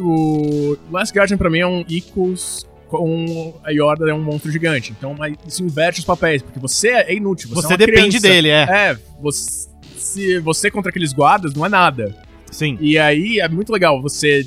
O 0.00 0.76
Last 0.90 1.16
Guardian 1.16 1.36
pra 1.38 1.48
mim 1.48 1.60
é 1.60 1.66
um 1.66 1.84
Equals 1.88 2.66
com 2.88 3.54
a 3.62 3.70
Yorda 3.70 4.10
é 4.10 4.14
um 4.14 4.22
monstro 4.22 4.50
gigante. 4.50 4.92
Então 4.96 5.14
mas 5.16 5.34
isso 5.46 5.62
inverte 5.62 6.00
os 6.00 6.04
papéis, 6.04 6.42
porque 6.42 6.58
você 6.58 6.88
é 6.88 7.14
inútil. 7.14 7.48
Você, 7.50 7.68
Você 7.68 7.74
é 7.74 7.76
depende 7.76 8.18
criança. 8.18 8.28
dele, 8.28 8.48
é. 8.48 8.62
É, 8.62 8.98
você, 9.20 9.68
se 9.96 10.38
você 10.40 10.70
contra 10.70 10.90
aqueles 10.90 11.12
guardas 11.12 11.54
não 11.54 11.64
é 11.64 11.68
nada. 11.68 12.16
Sim. 12.50 12.76
E 12.80 12.98
aí 12.98 13.40
é 13.40 13.48
muito 13.48 13.72
legal 13.72 14.00
você 14.00 14.46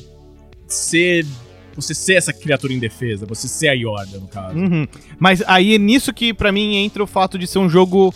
ser. 0.68 1.26
Você 1.74 1.94
ser 1.94 2.16
essa 2.16 2.34
criatura 2.34 2.74
indefesa, 2.74 3.26
você 3.26 3.48
ser 3.48 3.70
a 3.70 3.74
Yorda, 3.74 4.20
no 4.20 4.28
caso. 4.28 4.58
Uhum. 4.58 4.86
Mas 5.18 5.42
aí 5.48 5.76
é 5.76 5.78
nisso 5.78 6.14
que, 6.14 6.34
pra 6.34 6.52
mim, 6.52 6.76
entra 6.76 7.02
o 7.02 7.08
fato 7.08 7.40
de 7.40 7.48
ser 7.48 7.60
um 7.60 7.70
jogo 7.70 8.14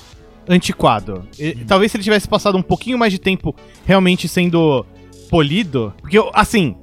antiquado. 0.47 1.23
E- 1.39 1.55
Talvez 1.67 1.91
se 1.91 1.97
ele 1.97 2.03
tivesse 2.03 2.27
passado 2.27 2.57
um 2.57 2.61
pouquinho 2.61 2.97
mais 2.97 3.11
de 3.11 3.19
tempo 3.19 3.55
realmente 3.85 4.27
sendo 4.27 4.85
polido. 5.29 5.93
Porque, 6.01 6.17
assim, 6.33 6.75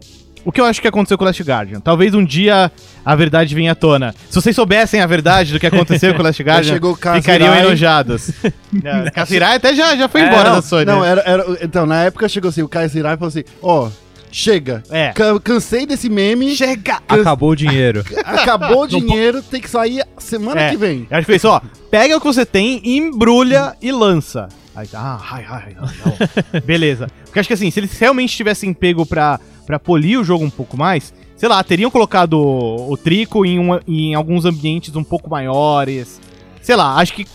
o 0.45 0.51
que 0.51 0.61
eu 0.61 0.65
acho 0.65 0.81
que 0.83 0.89
aconteceu 0.89 1.17
com 1.17 1.25
o 1.25 1.27
Last 1.27 1.43
Guardian? 1.43 1.81
Talvez 1.81 2.15
um 2.15 2.25
dia 2.25 2.71
a 3.05 3.15
verdade 3.15 3.55
venha 3.55 3.73
à 3.73 3.75
tona. 3.75 4.15
Se 4.29 4.35
vocês 4.41 4.55
soubessem 4.57 5.01
a 5.01 5.07
verdade 5.07 5.53
do 5.53 5.61
que 5.61 5.67
aconteceu 5.67 6.13
com 6.15 6.21
o 6.21 6.25
Last 6.25 6.43
Guardian, 6.45 6.79
ficariam 7.17 7.55
enojados. 7.55 8.31
É, 8.85 9.11
Kazurai 9.11 9.57
até 9.57 9.75
já, 9.75 9.95
já 9.95 10.09
foi 10.09 10.23
É, 10.23 10.27
embora 10.29 10.49
não, 10.49 10.57
da 10.57 10.63
Sony. 10.63 10.85
Não, 10.87 11.05
era, 11.05 11.21
era- 11.23 11.45
Então, 11.63 11.85
na 11.87 12.05
época 12.05 12.29
chegou 12.29 12.49
assim, 12.49 12.63
o 12.63 12.69
Kai 12.69 12.89
Sirai 12.89 13.17
falou 13.17 13.29
assim: 13.29 13.45
ó, 13.63 13.89
chega. 14.33 14.83
É. 14.91 15.13
Ca- 15.13 15.39
cansei 15.39 15.87
desse 15.87 16.09
meme. 16.09 16.57
Chega! 16.57 17.01
Acabou 17.09 17.51
o 17.51 17.57
dinheiro. 17.57 18.03
Acabou 18.25 18.83
o 18.83 18.87
dinheiro, 18.89 19.43
tem 19.43 19.61
que 19.61 19.71
sair 19.71 20.05
semana 20.19 20.63
É. 20.63 20.71
que 20.71 20.77
vem. 20.77 21.05
Que 21.05 21.23
foi 21.23 21.37
isso, 21.37 21.49
ó. 21.49 21.61
Pega 21.91 22.17
o 22.17 22.21
que 22.21 22.27
você 22.27 22.45
tem, 22.47 22.81
embrulha 22.85 23.77
e 23.81 23.93
lança. 23.93 24.49
Aí 24.75 24.87
tá, 24.89 24.99
ah, 25.21 25.35
ai, 25.35 25.45
ai, 25.47 25.77
não. 25.79 26.61
Beleza. 26.65 27.07
Porque 27.25 27.39
acho 27.39 27.47
que 27.47 27.53
assim, 27.55 27.71
se 27.71 27.79
eles 27.79 27.97
realmente 27.99 28.35
tivessem 28.35 28.73
pego 28.73 29.05
pra, 29.05 29.39
pra 29.67 29.79
polir 29.79 30.19
o 30.19 30.25
jogo 30.25 30.45
um 30.45 30.51
pouco 30.51 30.77
mais, 30.79 31.13
sei 31.37 31.49
lá, 31.49 31.63
teriam 31.63 31.91
colocado 31.91 32.35
o, 32.41 32.91
o 32.91 32.97
Trico 32.97 33.45
em, 33.45 33.59
uma- 33.59 33.83
em 33.87 34.15
alguns 34.15 34.47
ambientes 34.47 34.97
um 34.97 35.05
pouco 35.05 35.29
maiores. 35.29 36.19
Sei 36.63 36.75
lá, 36.75 36.95
acho 36.97 37.13
que 37.13 37.27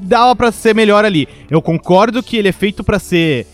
dava 0.00 0.34
pra 0.34 0.50
ser 0.50 0.74
melhor 0.74 1.04
ali. 1.04 1.28
Eu 1.50 1.60
concordo 1.60 2.22
que 2.22 2.36
ele 2.38 2.48
é 2.48 2.52
feito 2.52 2.82
pra 2.82 2.98
ser. 2.98 3.46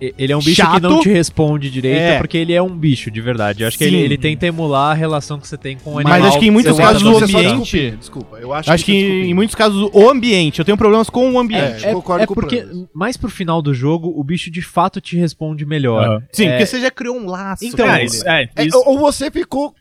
Ele 0.00 0.32
é 0.32 0.36
um 0.36 0.40
bicho 0.40 0.56
Chato. 0.56 0.74
que 0.74 0.80
não 0.80 1.00
te 1.00 1.08
responde 1.08 1.70
direito, 1.70 1.98
É. 2.00 2.18
porque 2.18 2.36
ele 2.36 2.52
é 2.52 2.60
um 2.62 2.76
bicho, 2.76 3.10
de 3.10 3.20
verdade. 3.20 3.62
Eu 3.62 3.68
acho 3.68 3.78
que 3.78 3.84
Sim. 3.88 3.94
ele, 3.94 4.04
ele 4.04 4.18
tenta 4.18 4.46
emular 4.46 4.90
a 4.90 4.94
relação 4.94 5.38
que 5.40 5.48
você 5.48 5.56
tem 5.56 5.76
com 5.78 5.92
o 5.92 5.94
Mas 5.94 6.06
animal. 6.06 6.28
acho 6.28 6.38
que 6.38 6.46
em 6.46 6.50
muitos 6.50 6.76
casos 6.76 7.02
o 7.02 7.12
é 7.18 7.24
ambiente. 7.24 7.90
Desculpa, 7.98 8.36
eu 8.38 8.52
acho, 8.52 8.70
Acho 8.70 8.84
que 8.84 8.92
é 8.92 9.24
em 9.26 9.34
muitos 9.34 9.54
casos 9.54 9.88
o 9.92 10.10
ambiente. 10.10 10.58
Eu 10.58 10.64
tenho 10.64 10.76
problemas 10.76 11.08
com 11.08 11.32
o 11.32 11.38
ambiente. 11.38 11.86
É, 11.86 11.92
concordo 11.94 12.24
é 12.24 12.26
com 12.26 12.32
o 12.32 12.36
porque, 12.36 12.66
mais 12.94 13.16
pro 13.16 13.30
final 13.30 13.62
do 13.62 13.72
jogo, 13.72 14.12
o 14.14 14.22
bicho 14.22 14.50
de 14.50 14.60
fato 14.62 15.00
te 15.00 15.16
responde 15.16 15.64
melhor. 15.64 16.04
Aham. 16.04 16.22
Sim, 16.30 16.46
É. 16.46 16.50
porque 16.50 16.66
você 16.66 16.80
já 16.80 16.90
criou 16.90 17.16
um 17.16 17.26
laço. 17.26 17.64
Então, 17.64 17.88
é, 17.90 18.04
isso, 18.04 18.28
é, 18.28 18.48
É, 18.54 18.64
isso- 18.66 18.82
ou 18.86 18.98
você 18.98 19.30
ficou. 19.30 19.74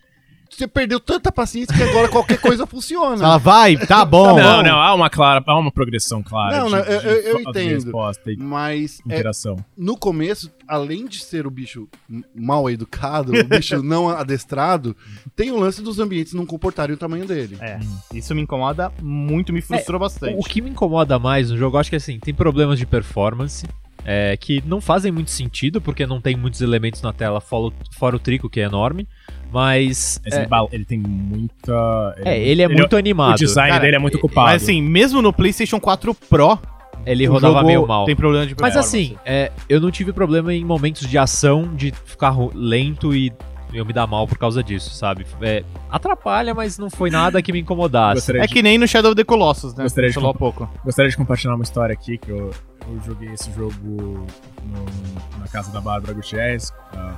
Você 0.57 0.67
perdeu 0.67 0.99
tanta 0.99 1.31
paciência 1.31 1.75
que 1.75 1.83
agora 1.83 2.07
qualquer 2.07 2.39
coisa 2.39 2.65
funciona. 2.67 3.23
Ela 3.23 3.37
vai, 3.37 3.75
tá 3.77 4.05
bom. 4.05 4.37
não, 4.39 4.63
não, 4.63 4.79
há 4.79 4.93
uma 4.93 5.09
clara, 5.09 5.43
há 5.45 5.57
uma 5.59 5.71
progressão 5.71 6.23
clara. 6.23 6.57
Não, 6.59 6.65
de, 6.67 6.71
não, 6.71 6.79
eu- 6.79 6.99
de 7.01 7.07
eu- 7.07 7.11
eu 7.13 7.43
fa- 7.43 7.51
de 7.51 7.59
entendo. 7.61 7.73
resposta 7.83 8.31
e 8.31 8.37
Mas 8.37 8.99
é, 9.09 9.13
interação. 9.15 9.57
no 9.77 9.97
começo, 9.97 10.49
além 10.67 11.05
de 11.07 11.19
ser 11.19 11.45
o 11.45 11.51
bicho 11.51 11.87
mal 12.33 12.69
educado, 12.69 13.33
o 13.33 13.43
bicho 13.43 13.81
não 13.83 14.07
adestrado, 14.09 14.95
tem 15.35 15.51
o 15.51 15.57
lance 15.59 15.81
dos 15.81 15.99
ambientes 15.99 16.33
não 16.33 16.45
comportarem 16.45 16.95
o 16.95 16.97
tamanho 16.97 17.25
dele. 17.25 17.57
É, 17.59 17.79
isso 18.13 18.33
me 18.33 18.41
incomoda 18.41 18.91
muito, 19.01 19.51
me 19.51 19.61
frustrou 19.61 19.99
bastante. 19.99 20.35
O 20.39 20.43
que 20.43 20.61
me 20.61 20.69
incomoda 20.69 21.19
mais 21.19 21.51
no 21.51 21.57
jogo, 21.57 21.77
acho 21.77 21.89
que 21.89 21.95
assim, 21.97 22.17
tem 22.19 22.33
problemas 22.33 22.79
de 22.79 22.85
performance. 22.85 23.65
é, 24.07 24.37
que 24.37 24.61
não 24.67 24.79
fazem 24.79 25.11
muito 25.11 25.31
sentido, 25.31 25.81
porque 25.81 26.05
não 26.05 26.21
tem 26.21 26.35
muitos 26.35 26.61
elementos 26.61 27.01
na 27.01 27.11
tela, 27.11 27.41
fora 27.41 27.67
o, 27.69 27.73
fora 27.97 28.15
o 28.15 28.19
trico, 28.19 28.47
que 28.47 28.59
é 28.59 28.63
enorme. 28.63 29.07
Mas. 29.55 30.19
Mas 30.23 30.33
é, 30.33 30.41
ele, 30.43 30.49
ele 30.73 30.85
tem 30.85 30.99
muita. 30.99 32.15
é, 32.25 32.37
ele 32.37 32.61
é 32.61 32.67
muito 32.67 32.97
animado. 32.97 33.35
O 33.35 33.37
design 33.39 33.69
Cara, 33.71 33.81
dele 33.81 33.95
é 33.95 33.99
muito 33.99 34.17
ocupado. 34.17 34.47
Mas 34.47 34.61
assim, 34.63 34.81
mesmo 34.81 35.21
no 35.21 35.31
PlayStation 35.31 35.79
4 35.79 36.13
Pro, 36.13 36.59
Ele 37.05 37.25
rodava 37.25 37.53
jogo 37.59 37.65
meio 37.67 37.87
mal. 37.87 38.05
Tem 38.05 38.15
problema 38.15 38.45
de 38.45 38.53
Mas 38.59 38.75
assim, 38.75 39.15
é, 39.25 39.51
eu 39.69 39.79
não 39.79 39.89
tive 39.89 40.11
problema 40.11 40.53
em 40.53 40.65
momentos 40.65 41.07
de 41.07 41.17
ação 41.17 41.73
de 41.73 41.93
ficar 42.05 42.35
lento 42.53 43.15
e 43.15 43.31
eu 43.73 43.85
me 43.85 43.91
dar 43.93 44.07
mal 44.07 44.27
por 44.27 44.37
causa 44.37 44.61
disso, 44.63 44.89
sabe? 44.93 45.25
É, 45.41 45.63
atrapalha, 45.89 46.53
mas 46.53 46.77
não 46.77 46.89
foi 46.89 47.09
nada 47.09 47.41
que 47.41 47.51
me 47.53 47.59
incomodasse. 47.59 48.31
É 48.37 48.41
de- 48.41 48.53
que 48.53 48.61
nem 48.61 48.77
no 48.77 48.87
Shadow 48.87 49.11
of 49.11 49.15
the 49.17 49.23
Colossus, 49.23 49.73
né? 49.75 49.83
Gostaria 49.83 50.09
de 50.09 50.15
comp- 50.19 50.37
pouco. 50.37 50.69
Gostaria 50.83 51.09
de 51.09 51.17
compartilhar 51.17 51.55
uma 51.55 51.63
história 51.63 51.93
aqui, 51.93 52.17
que 52.17 52.29
eu, 52.29 52.51
eu 52.87 53.01
joguei 53.05 53.29
esse 53.29 53.51
jogo 53.53 53.73
no- 53.85 55.39
na 55.39 55.47
casa 55.47 55.71
da 55.71 55.79
Bárbara 55.81 56.13
Gutierrez. 56.13 56.71
ah, 56.93 57.15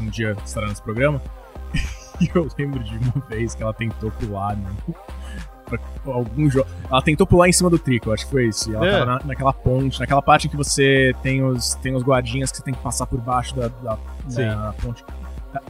um 0.00 0.08
dia 0.08 0.36
estará 0.44 0.66
nesse 0.68 0.82
programa. 0.82 1.20
E 2.20 2.30
eu 2.32 2.46
lembro 2.56 2.84
de 2.84 2.96
uma 2.98 3.26
vez 3.28 3.52
que 3.54 3.62
ela 3.64 3.72
tentou 3.74 4.10
pular 4.12 4.56
pra 5.66 5.78
algum 6.14 6.48
jogo. 6.48 6.68
Ela 6.88 7.02
tentou 7.02 7.26
pular 7.26 7.48
em 7.48 7.52
cima 7.52 7.68
do 7.70 7.78
trico, 7.78 8.12
acho 8.12 8.24
que 8.26 8.30
foi 8.30 8.46
isso. 8.46 8.70
E 8.70 8.74
ela 8.76 8.86
É. 8.86 8.92
tava 8.92 9.06
na- 9.06 9.20
naquela 9.24 9.52
ponte, 9.52 9.98
naquela 9.98 10.22
parte 10.22 10.46
em 10.46 10.50
que 10.50 10.56
você 10.56 11.14
tem 11.22 11.42
os, 11.42 11.74
tem 11.76 11.94
os 11.96 12.02
guardinhas 12.04 12.50
que 12.52 12.58
você 12.58 12.62
tem 12.62 12.74
que 12.74 12.80
passar 12.80 13.06
por 13.06 13.18
baixo 13.20 13.56
da, 13.56 13.68
da 13.68 13.98
né, 14.30 14.54
na 14.54 14.72
ponte. 14.74 15.02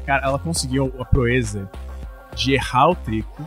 Cara, 0.05 0.27
ela 0.27 0.38
conseguiu 0.38 0.93
a 1.01 1.05
proeza 1.05 1.71
de 2.35 2.53
errar 2.55 2.88
o 2.91 2.95
trico, 2.97 3.47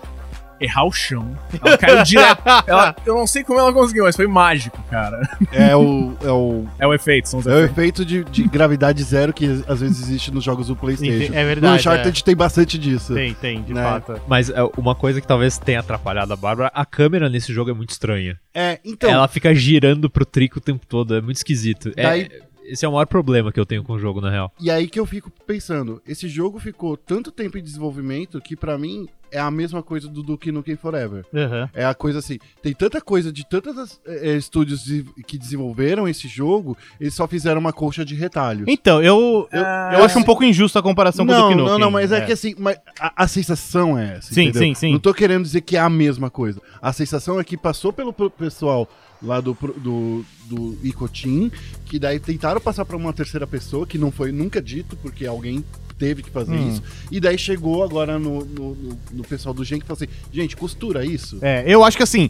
errar 0.60 0.86
o 0.86 0.91
chão. 0.91 1.38
Ela 1.63 1.78
caiu 1.78 2.04
direto. 2.04 2.41
Ela- 2.68 2.96
eu 3.06 3.15
não 3.15 3.28
sei 3.28 3.44
como 3.44 3.60
ela 3.60 3.74
conseguiu, 3.74 4.06
mas 4.06 4.15
foi 4.15 4.28
mágico, 4.28 4.82
cara. 4.89 5.22
É 5.52 5.76
o, 5.76 6.13
é 6.24 6.32
o, 6.32 6.65
É 6.80 6.88
o 6.88 6.94
efeito, 6.94 7.30
são 7.30 7.39
os 7.39 7.48
é 7.48 7.54
o 7.56 7.60
efeito 7.65 8.06
de, 8.06 8.24
de 8.24 8.44
gravidade 8.48 9.04
zero 9.04 9.34
que 9.34 9.63
às 9.68 9.80
vezes 9.82 10.02
existe 10.02 10.32
nos 10.32 10.44
jogos 10.44 10.68
do 10.68 10.76
PlayStation. 10.76 11.34
É 11.34 11.41
No 11.41 11.47
verdade. 11.47 11.76
Uncharted 11.80 12.24
tem 12.24 12.36
bastante 12.36 12.78
disso. 12.78 13.14
é. 13.14 13.16
Tem, 13.16 13.34
tem, 13.34 13.64
de 13.64 13.74
Né? 13.74 13.84
fato. 13.84 14.22
Mas 14.28 14.49
é, 14.49 14.56
uma 14.78 14.95
coisa 14.95 15.20
que 15.22 15.28
talvez 15.28 15.58
tenha 15.58 15.80
atrapalhado 15.80 16.32
a 16.34 16.36
Bárbara, 16.36 16.72
a 16.74 16.86
câmera 16.86 17.30
nesse 17.30 17.53
jogo 17.53 17.72
é 17.72 17.74
muito 17.74 17.89
estranha. 17.91 18.39
É, 18.53 18.80
então, 18.86 19.10
Ela 19.10 19.28
fica 19.28 19.53
girando 19.53 20.10
pro 20.10 20.26
trico 20.26 20.58
o 20.60 20.62
tempo 20.62 20.86
todo, 20.88 21.16
é 21.16 21.22
muito 21.22 21.38
esquisito. 21.38 21.91
É- 21.95 22.03
Daí- 22.03 22.30
esse 22.68 22.86
é 22.86 22.88
o 22.88 22.91
maior 22.91 23.05
problema 23.07 23.51
que 23.51 23.59
eu 23.59 23.66
tenho 23.66 23.84
com 23.84 23.93
o 23.93 23.99
jogo, 23.99 24.22
na 24.22 24.30
real. 24.30 24.51
E 24.59 24.70
aí 24.72 24.88
que 24.88 24.99
eu 24.99 25.05
fico 25.05 25.32
pensando, 25.45 26.01
esse 26.07 26.28
jogo 26.28 26.59
ficou 26.59 26.95
tanto 26.97 27.32
tempo 27.32 27.57
em 27.57 27.63
desenvolvimento 27.63 28.39
que 28.41 28.55
pra 28.55 28.78
mim 28.78 29.07
é 29.32 29.39
a 29.39 29.51
mesma 29.51 29.84
coisa 29.84 30.07
do 30.07 30.24
Duke 30.24 30.51
Nukem 30.51 30.76
Forever. 30.78 31.26
Aham. 31.34 31.70
É 31.74 31.84
a 31.84 31.93
coisa 31.93 32.20
assim, 32.20 32.38
tem 32.61 32.74
tanta 32.74 33.01
coisa 33.01 33.34
de 33.34 33.45
tantos 33.45 33.99
estúdios 34.07 34.84
de- 34.84 35.03
que 35.28 35.38
desenvolveram 35.38 36.07
esse 36.07 36.28
jogo, 36.28 36.78
eles 37.01 37.13
só 37.13 37.28
fizeram 37.28 37.59
uma 37.59 37.74
colcha 37.74 38.05
de 38.05 38.16
retalhos. 38.16 38.66
Então, 38.68 39.01
eu, 39.03 39.47
eu, 39.51 39.59
eu 39.61 40.03
acho 40.05 40.20
um 40.20 40.24
pouco 40.24 40.43
injusta 40.43 40.80
a 40.80 40.82
comparação 40.82 41.26
com 41.26 41.32
o 41.32 41.36
Não, 41.36 41.41
Duke 41.43 41.55
Nukem. 41.55 41.72
não, 41.74 41.80
não, 41.80 41.91
mas 41.91 42.11
é, 42.11 42.22
que 42.22 42.32
assim, 42.32 42.55
mas 42.57 42.78
a, 42.99 43.24
a 43.24 43.28
sensação 43.28 43.97
é 43.97 44.18
essa. 44.18 44.34
Sim, 44.34 44.43
entendeu? 44.43 44.61
sim, 44.61 44.74
sim. 44.74 44.91
Não 44.93 44.99
tô 44.99 45.13
querendo 45.13 45.43
dizer 45.43 45.61
que 45.61 45.76
é 45.76 45.80
a 45.80 45.89
mesma 45.89 46.30
coisa. 46.30 46.61
A 46.82 46.93
sensação 46.93 47.39
é 47.39 47.43
que 47.43 47.57
passou 47.57 47.91
pelo 47.91 48.13
pessoal 48.13 48.88
lá 49.22 49.39
do, 49.41 49.57
do, 49.78 50.26
do 50.45 50.78
Icotin, 50.84 51.51
que 51.86 51.97
daí 51.99 52.20
tentaram 52.20 52.59
passar 52.61 52.86
pra 52.86 52.97
uma 52.97 53.13
terceira 53.13 53.47
pessoa, 53.47 53.86
que 53.88 53.97
não 53.97 54.11
foi 54.11 54.32
nunca 54.32 54.61
dito, 54.61 54.95
porque 54.97 55.26
alguém 55.26 55.63
teve 55.97 56.22
que 56.22 56.30
fazer 56.30 56.53
Hum. 56.55 56.70
isso. 56.70 56.84
E 57.11 57.20
daí 57.20 57.38
chegou 57.38 57.84
agora 57.84 58.20
no, 58.20 58.43
no, 58.45 58.76
no- 58.76 58.97
no 59.13 59.24
pessoal 59.24 59.53
do 59.53 59.63
Gen 59.63 59.80
que 59.80 59.86
falou 59.88 59.97
assim: 60.03 60.11
gente, 60.32 60.55
costura 60.55 61.05
isso. 61.05 61.38
É, 61.41 61.63
eu 61.66 61.84
acho 61.84 61.95
que 61.97 62.03
assim, 62.03 62.30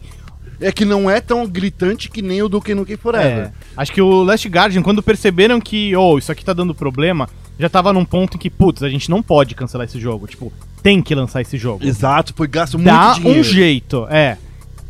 É 0.60 0.70
que 0.72 0.84
não 0.86 1.10
é 1.10 1.20
tão 1.20 1.46
gritante 1.46 2.08
que 2.08 2.22
nem 2.22 2.40
o 2.40 2.48
Duke 2.48 2.72
Nukem 2.74 2.96
Forever. 2.96 3.46
É, 3.46 3.52
acho 3.76 3.92
que 3.92 4.00
o 4.00 4.22
Last 4.22 4.48
Guardian, 4.48 4.80
quando 4.82 5.02
perceberam 5.02 5.60
que, 5.60 5.94
oh, 5.96 6.16
isso 6.16 6.30
aqui 6.32 6.42
tá 6.44 6.52
dando 6.54 6.74
problema, 6.74 7.28
já 7.58 7.68
tava 7.68 7.92
num 7.92 8.04
ponto 8.06 8.36
em 8.36 8.40
que, 8.40 8.48
putz, 8.48 8.82
a 8.82 8.88
gente 8.88 9.10
não 9.10 9.22
pode 9.22 9.54
cancelar 9.54 9.86
esse 9.86 9.98
jogo. 10.00 10.26
Tipo, 10.26 10.50
tem 10.82 11.02
que 11.02 11.14
lançar 11.14 11.42
esse 11.42 11.58
jogo. 11.58 11.84
Exato, 11.84 12.32
foi 12.34 12.46
gasto 12.46 12.78
Dá 12.78 13.08
muito 13.08 13.20
dinheiro. 13.20 13.40
um 13.40 13.42
jeito, 13.42 14.06
é. 14.08 14.38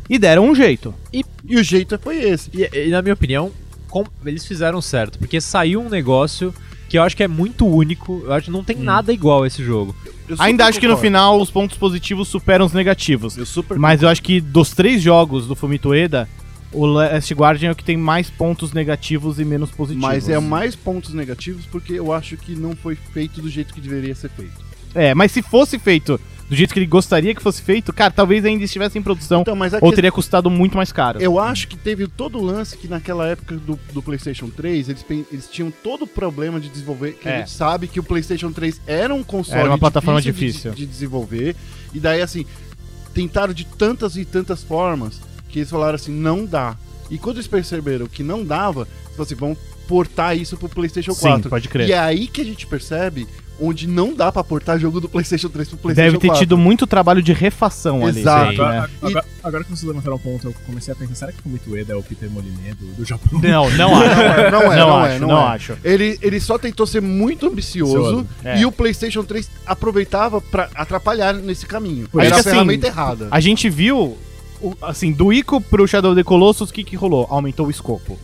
E 0.09 0.17
deram 0.17 0.45
um 0.49 0.55
jeito. 0.55 0.93
E 1.11 1.23
o 1.55 1.63
jeito 1.63 1.97
foi 1.99 2.17
esse. 2.17 2.49
E, 2.53 2.69
e, 2.73 2.89
na 2.89 3.01
minha 3.01 3.13
opinião, 3.13 3.51
com- 3.89 4.05
eles 4.25 4.45
fizeram 4.45 4.81
certo, 4.81 5.17
porque 5.19 5.39
saiu 5.41 5.81
um 5.81 5.89
negócio 5.89 6.53
que 6.89 6.97
eu 6.97 7.03
acho 7.03 7.17
que 7.17 7.23
é 7.23 7.27
muito 7.27 7.65
único, 7.67 8.21
eu 8.25 8.33
acho 8.33 8.45
que 8.45 8.51
não 8.51 8.63
tem 8.63 8.77
nada 8.77 9.11
igual 9.11 9.43
a 9.43 9.47
esse 9.47 9.63
jogo. 9.63 9.93
Ainda 10.39 10.65
acho 10.65 10.79
que 10.79 10.87
no 10.87 10.97
final 10.97 11.39
os 11.39 11.49
pontos 11.51 11.77
positivos 11.77 12.27
superam 12.27 12.65
os 12.65 12.73
negativos. 12.73 13.37
Eu 13.37 13.45
super 13.45 13.77
Mas 13.77 14.01
eu 14.03 14.09
acho 14.09 14.21
que 14.21 14.39
dos 14.39 14.71
três 14.71 15.01
jogos 15.01 15.47
do 15.47 15.55
Fumito 15.55 15.89
Ueda, 15.89 16.29
o 16.71 16.85
Last 16.85 17.33
Guardian 17.33 17.69
é 17.69 17.71
o 17.71 17.75
que 17.75 17.83
tem 17.83 17.97
mais 17.97 18.29
pontos 18.29 18.71
negativos 18.73 19.39
e 19.39 19.45
menos 19.45 19.69
positivos. 19.71 20.01
Mas 20.07 20.29
é 20.29 20.39
mais 20.39 20.75
pontos 20.75 21.13
negativos 21.13 21.65
porque 21.65 21.93
eu 21.93 22.11
acho 22.13 22.37
que 22.37 22.55
não 22.55 22.75
foi 22.75 22.95
feito 22.95 23.41
do 23.41 23.49
jeito 23.49 23.73
que 23.73 23.81
deveria 23.81 24.15
ser 24.15 24.29
feito. 24.29 24.53
É, 24.95 25.13
mas 25.13 25.31
se 25.31 25.41
fosse 25.41 25.77
feito 25.77 26.19
do 26.49 26.55
jeito 26.55 26.73
que 26.73 26.79
ele 26.79 26.85
gostaria 26.85 27.35
que 27.35 27.41
fosse 27.41 27.61
feito, 27.61 27.91
cara, 27.91 28.09
talvez 28.11 28.45
ainda 28.45 28.63
estivesse 28.63 28.97
em 28.97 29.01
produção 29.01 29.41
Então, 29.41 29.55
mas 29.55 29.73
a 29.73 29.79
ou 29.81 29.89
que- 29.89 29.95
teria 29.95 30.11
custado 30.11 30.49
muito 30.49 30.77
mais 30.77 30.91
caro. 30.91 31.19
eu 31.21 31.37
acho 31.39 31.67
que 31.67 31.75
teve 31.75 32.07
todo 32.07 32.37
o 32.37 32.41
lance 32.41 32.77
que 32.77 32.87
naquela 32.87 33.27
época 33.27 33.55
do, 33.57 33.77
do 33.91 34.01
PlayStation 34.01 34.49
3, 34.49 34.89
eles, 34.89 35.05
eles 35.31 35.47
tinham 35.51 35.69
todo 35.69 36.03
o 36.03 36.07
problema 36.07 36.59
de 36.59 36.69
desenvolver. 36.69 37.13
Que 37.13 37.27
É. 37.27 37.35
a 37.35 37.39
gente 37.39 37.51
sabe 37.51 37.87
que 37.87 37.99
o 37.99 38.03
PlayStation 38.03 38.51
3 38.51 38.79
era 38.87 39.13
um 39.13 39.23
console 39.23 39.59
Era 39.59 39.69
uma 39.69 39.77
plataforma 39.77 40.21
de- 40.21 40.31
difícil. 40.31 40.71
De, 40.71 40.85
desenvolver. 40.85 41.55
E 41.93 41.99
daí, 41.99 42.21
assim, 42.21 42.45
tentaram 43.13 43.53
de 43.53 43.65
tantas 43.65 44.15
e 44.15 44.23
tantas 44.25 44.63
formas 44.63 45.19
que 45.49 45.59
eles 45.59 45.69
falaram 45.69 45.95
assim: 45.95 46.11
não 46.11 46.45
dá. 46.45 46.77
E 47.09 47.17
quando 47.17 47.37
eles 47.37 47.47
perceberam 47.47 48.05
que 48.07 48.23
não 48.23 48.43
dava, 48.45 48.81
eles 48.81 49.01
falaram 49.03 49.23
assim: 49.23 49.35
vamos 49.35 49.57
portar 49.87 50.37
isso 50.37 50.57
pro 50.57 50.67
PlayStation 50.69 51.13
Sim, 51.13 51.21
4. 51.21 51.49
pode 51.49 51.67
crer. 51.69 51.87
E 51.89 51.93
é 51.93 51.99
aí 51.99 52.27
que 52.27 52.41
a 52.41 52.45
gente 52.45 52.67
percebe 52.67 53.27
onde 53.59 53.87
não 53.87 54.13
dá 54.13 54.31
pra 54.31 54.43
portar 54.43 54.79
jogo 54.79 54.99
do 54.99 55.09
PlayStation 55.09 55.49
3 55.49 55.67
pro 55.69 55.77
PlayStation 55.77 56.11
Deve 56.11 56.19
ter 56.21 56.27
4. 56.27 56.39
tido 56.43 56.57
muito 56.57 56.85
trabalho 56.87 57.21
de 57.21 57.33
refação 57.33 58.05
ali. 58.05 58.19
Exato. 58.21 58.51
Sim, 58.51 58.55
Agora, 58.61 58.81
né? 58.81 58.89
agora- 59.01 59.25
agora 59.43 59.63
que 59.63 59.69
vocês 59.69 59.83
levantaram 59.83 60.15
um 60.17 60.19
ponto, 60.19 60.47
eu 60.47 60.53
comecei 60.65 60.93
a 60.93 60.95
pensar, 60.95 61.15
será 61.15 61.31
que 61.31 61.39
o 61.39 61.43
Fumito 61.43 61.71
Ueda 61.71 61.93
é 61.93 61.95
o 61.95 62.03
Peter 62.03 62.29
Moliné 62.29 62.73
do, 62.79 62.85
do 62.93 63.05
Japão? 63.05 63.39
Não, 63.41 63.69
não 63.77 63.95
acho. 63.95 64.07
Não 64.07 64.21
é, 64.21 64.51
não 64.51 64.61
é, 64.73 64.77
não, 64.79 64.87
não 64.89 65.05
é, 65.05 65.09
acho, 65.11 65.21
não 65.21 65.27
não 65.29 65.41
é. 65.41 65.47
acho. 65.55 65.77
Ele, 65.83 66.17
ele 66.21 66.39
só 66.39 66.57
tentou 66.57 66.85
ser 66.85 67.01
muito 67.01 67.47
ambicioso 67.47 68.27
é. 68.43 68.59
e 68.59 68.65
o 68.65 68.71
PlayStation 68.71 69.23
3 69.23 69.49
aproveitava 69.65 70.39
pra 70.41 70.69
atrapalhar 70.75 71.33
nesse 71.33 71.65
caminho. 71.65 72.07
Por 72.09 72.21
Era 72.23 72.35
a 72.35 72.39
assim, 72.39 72.49
ferramenta 72.51 72.87
errada. 72.87 73.27
A 73.31 73.39
gente 73.39 73.69
viu, 73.69 74.17
o- 74.61 74.75
assim, 74.81 75.11
do 75.11 75.31
Ico 75.33 75.59
pro 75.61 75.87
Shadow 75.87 76.11
of 76.11 76.19
the 76.19 76.23
Colossus, 76.23 76.69
o 76.69 76.73
que 76.73 76.83
que 76.83 76.95
rolou? 76.95 77.25
Aumentou 77.29 77.67
o 77.67 77.71
escopo. 77.71 78.17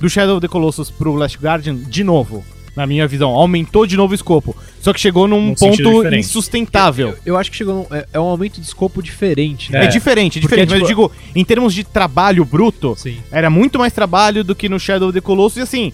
Do 0.00 0.08
Shadow 0.08 0.36
of 0.36 0.40
the 0.40 0.48
Colossus 0.48 0.90
pro 0.90 1.14
Last 1.14 1.38
Guardian, 1.38 1.74
de 1.76 2.02
novo, 2.04 2.44
na 2.76 2.86
minha 2.86 3.08
visão, 3.08 3.30
aumentou 3.30 3.86
de 3.86 3.96
novo 3.96 4.12
o 4.12 4.14
escopo. 4.14 4.54
Só 4.80 4.92
que 4.92 5.00
chegou 5.00 5.26
num 5.26 5.54
ponto 5.54 6.14
insustentável. 6.14 7.16
Eu 7.24 7.36
acho 7.36 7.50
que 7.50 7.56
chegou 7.56 7.74
num, 7.90 7.96
é, 7.96 8.06
é 8.12 8.20
um 8.20 8.24
aumento 8.24 8.60
de 8.60 8.66
escopo 8.66 9.02
diferente. 9.02 9.74
É, 9.74 9.80
né? 9.80 9.86
diferente, 9.86 10.38
é 10.38 10.42
Porque, 10.42 10.56
diferente. 10.56 10.70
Mas 10.70 10.80
eu 10.82 10.86
tipo- 10.86 11.08
digo, 11.08 11.32
em 11.34 11.44
termos 11.44 11.72
de 11.72 11.82
trabalho 11.82 12.44
bruto, 12.44 12.94
Sim. 12.96 13.16
era 13.32 13.48
muito 13.48 13.78
mais 13.78 13.92
trabalho 13.92 14.44
do 14.44 14.54
que 14.54 14.68
no 14.68 14.78
Shadow 14.78 15.08
of 15.08 15.14
the 15.18 15.20
Colossus. 15.22 15.56
E 15.56 15.60
assim, 15.62 15.92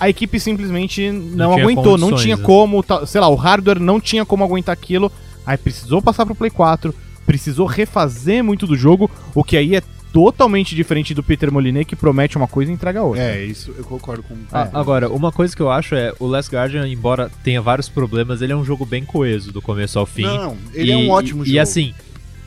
a 0.00 0.08
equipe 0.08 0.40
simplesmente 0.40 1.10
não, 1.10 1.52
tinha 1.54 1.62
aguentou, 1.64 1.98
não 1.98 2.12
tinha 2.16 2.36
né? 2.36 2.42
como, 2.42 2.82
tá- 2.82 3.06
sei 3.06 3.20
lá, 3.20 3.28
o 3.28 3.34
hardware 3.34 3.78
não 3.78 4.00
tinha 4.00 4.24
como 4.24 4.42
aguentar 4.42 4.72
aquilo. 4.72 5.12
Aí 5.46 5.58
precisou 5.58 6.00
passar 6.00 6.24
pro 6.24 6.34
Play 6.34 6.50
4, 6.50 6.94
precisou 7.26 7.66
refazer 7.66 8.42
muito 8.42 8.66
do 8.66 8.76
jogo, 8.76 9.10
o 9.34 9.44
que 9.44 9.56
aí 9.58 9.76
é 9.76 9.82
totalmente 10.14 10.76
diferente 10.76 11.12
do 11.12 11.24
Peter 11.24 11.50
Moliné, 11.52 11.82
que 11.84 11.96
promete 11.96 12.36
uma 12.36 12.46
coisa 12.46 12.70
e 12.70 12.74
entrega 12.74 13.02
outra. 13.02 13.20
É, 13.20 13.44
isso 13.44 13.74
eu 13.76 13.82
concordo 13.84 14.22
com 14.22 14.36
Ah, 14.52 14.70
agora, 14.72 15.10
uma 15.10 15.32
coisa 15.32 15.54
que 15.56 15.60
eu 15.60 15.68
acho 15.72 15.96
é, 15.96 16.14
o 16.20 16.26
Last 16.28 16.54
Guardian, 16.54 16.86
embora 16.88 17.28
tenha 17.42 17.60
vários 17.60 17.88
problemas, 17.88 18.40
ele 18.40 18.52
é 18.52 18.56
um 18.56 18.64
jogo 18.64 18.86
bem 18.86 19.04
coeso 19.04 19.50
do 19.50 19.60
começo 19.60 19.98
ao 19.98 20.06
fim. 20.06 20.22
Não, 20.22 20.56
ele 20.72 20.92
é 20.92 20.94
E- 20.94 21.04
um 21.06 21.10
ótimo 21.10 21.42
e, 21.42 21.46
jogo. 21.46 21.56
E 21.56 21.58
assim, 21.58 21.92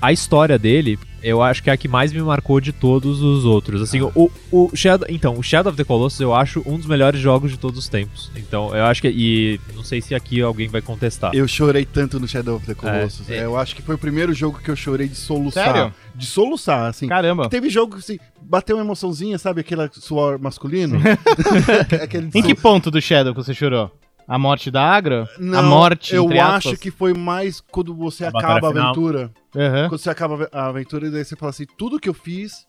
a 0.02 0.12
história 0.12 0.58
dele, 0.60 0.98
eu 1.24 1.41
acho 1.41 1.64
que 1.64 1.70
é 1.70 1.74
a 1.74 1.78
que 1.78 1.88
mais 1.88 2.14
me 2.14 2.22
marcou 2.22 2.62
de 2.62 2.72
todos 2.72 3.22
os 3.22 3.43
outros. 3.45 3.82
Assim, 3.82 4.00
Ah. 4.00 4.12
o, 4.16 4.30
o 4.52 4.70
Shadow, 4.76 5.08
então, 5.10 5.38
o 5.38 5.43
Shadow 5.43 5.72
of 5.72 5.78
the 5.78 5.84
Colossus 5.84 6.20
eu 6.20 6.34
acho 6.34 6.62
um 6.66 6.78
dos 6.78 6.86
melhores 6.86 7.20
jogos 7.20 7.52
de 7.52 7.58
todos 7.58 7.80
os 7.80 7.89
tempos. 7.89 8.32
Então, 8.36 8.76
eu 8.76 8.86
acho 8.86 9.02
que 9.02 9.08
e 9.10 9.60
não 9.76 9.84
sei 9.84 10.02
se 10.02 10.14
aqui 10.14 10.41
alguém 10.41 10.68
vai 10.68 10.82
contestar. 10.82 11.32
Eu 11.34 11.48
chorei 11.48 11.86
tanto 11.86 12.20
no 12.20 12.28
Shadow 12.28 12.56
of 12.58 12.66
the 12.66 12.76
Colossus. 12.76 13.30
É, 13.30 13.38
é. 13.38 13.45
Eu 13.45 13.58
acho 13.58 13.76
que 13.76 13.82
foi 13.82 13.95
o 13.95 13.98
primeiro 13.98 14.34
jogo 14.34 14.60
que 14.64 14.70
eu 14.70 14.76
chorei 14.76 15.08
de 15.08 15.16
soluçar. 15.16 15.66
Sério? 15.74 15.93
De 16.16 16.26
soluçar, 16.26 16.86
assim. 16.89 17.08
Caramba. 17.08 17.50
Teve 17.50 17.70
jogo 17.70 17.93
que 17.93 18.00
assim, 18.00 18.20
bateu 18.41 18.76
uma 18.78 18.84
emoçãozinha, 18.84 19.38
sabe? 19.38 19.62
Aquele 19.62 19.89
suor 19.93 20.39
masculino. 20.39 21.00
Aquele 22.02 22.30
Em 22.34 22.41
que 22.43 22.56
ponto 22.56 22.89
do 22.91 23.02
Shadow 23.02 23.34
que 23.34 23.43
você 23.43 23.54
chorou? 23.54 23.91
A 24.28 24.38
morte 24.38 24.69
da 24.69 24.84
Agro? 24.84 25.28
Não, 25.39 25.59
a 25.59 25.63
morte, 25.63 26.13
eu 26.13 26.25
entre 26.25 26.39
aspas? 26.39 26.73
acho 26.73 26.78
que 26.82 26.91
foi 26.91 27.13
mais 27.13 27.61
quando 27.61 27.95
você 27.95 28.25
A 28.25 28.30
acaba 28.30 28.67
a 28.67 28.69
aventura. 28.69 29.32
Aham. 29.55 29.89
Quando 29.89 29.99
você 30.01 30.09
acaba 30.09 30.49
a 30.51 30.67
aventura, 30.67 31.07
e 31.07 31.11
daí 31.11 31.23
você 31.23 31.36
fala 31.36 31.49
assim: 31.51 31.65
tudo 31.78 31.99
que 31.99 32.09
eu 32.09 32.13
fiz, 32.13 32.65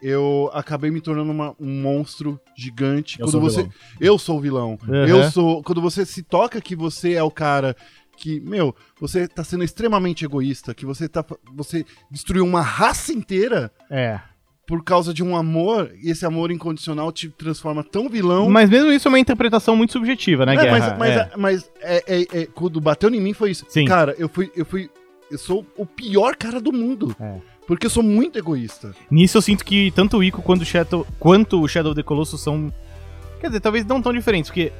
eu 0.00 0.48
acabei 0.54 0.90
me 0.90 1.00
tornando 1.00 1.30
uma- 1.30 1.54
um 1.60 1.82
monstro 1.82 2.40
gigante. 2.56 3.18
Eu 3.20 3.26
quando 3.26 3.32
sou 3.32 3.40
o 3.40 3.44
você, 3.44 3.56
vilão. 3.62 3.74
eu 4.00 4.18
sou 4.18 4.38
o 4.38 4.40
vilão. 4.40 4.78
Uhum. 4.88 4.94
Eu 5.06 5.30
sou. 5.30 5.62
Quando 5.62 5.80
você 5.82 6.06
se 6.06 6.22
toca 6.22 6.60
que 6.60 6.74
você 6.76 7.14
é 7.14 7.22
o 7.22 7.30
cara 7.30 7.76
que, 8.16 8.40
meu, 8.40 8.74
você 9.00 9.28
tá 9.28 9.44
sendo 9.44 9.62
extremamente 9.64 10.24
egoísta, 10.24 10.74
que 10.74 10.86
você 10.86 11.08
tá. 11.08 11.24
Você 11.54 11.84
destruiu 12.10 12.44
uma 12.44 12.62
raça 12.62 13.12
inteira 13.12 13.70
É. 13.90 14.20
por 14.68 14.84
causa 14.84 15.14
de 15.14 15.24
um 15.24 15.34
amor, 15.34 15.90
e 16.02 16.10
esse 16.10 16.26
amor 16.26 16.50
incondicional 16.52 17.10
te 17.10 17.30
transforma 17.30 17.82
tão 17.82 18.06
vilão. 18.06 18.50
Mas 18.50 18.68
mesmo 18.68 18.92
isso 18.92 19.08
é 19.08 19.10
uma 19.10 19.18
interpretação 19.18 19.74
muito 19.74 19.94
subjetiva, 19.94 20.44
né, 20.44 20.52
É, 20.52 20.56
Guerra? 20.56 20.78
mas, 20.78 20.98
mas, 20.98 21.16
É. 21.16 21.30
mas 21.38 21.70
é, 21.80 22.04
é- 22.06 22.40
é- 22.42 22.46
quando 22.54 22.78
bateu 22.78 23.08
em 23.08 23.18
mim 23.18 23.32
foi 23.32 23.50
isso. 23.50 23.64
Sim. 23.66 23.86
Cara, 23.86 24.14
eu 24.18 24.28
fui, 24.28 24.52
eu 24.54 24.66
fui. 24.66 24.90
Eu 25.30 25.38
sou 25.38 25.64
o 25.76 25.84
pior 25.86 26.36
cara 26.36 26.60
do 26.60 26.70
mundo. 26.72 27.16
É. 27.18 27.36
Porque 27.66 27.86
eu 27.86 27.90
sou 27.90 28.02
muito 28.02 28.38
egoísta. 28.38 28.94
Nisso 29.10 29.36
eu 29.38 29.42
sinto 29.42 29.64
que 29.64 29.90
tanto 29.90 30.18
o 30.18 30.22
Ico 30.24 30.40
quanto 30.42 30.62
o 30.62 30.64
Shadow, 30.66 31.06
quanto 31.18 31.60
o 31.62 31.66
Shadow 31.68 31.92
of 31.92 31.96
the 32.00 32.02
Colossus 32.02 32.40
são. 32.40 32.72
Quer 33.40 33.48
dizer, 33.48 33.60
talvez 33.60 33.84
não 33.86 34.00
tão 34.02 34.12
diferentes, 34.12 34.50
porque 34.50 34.70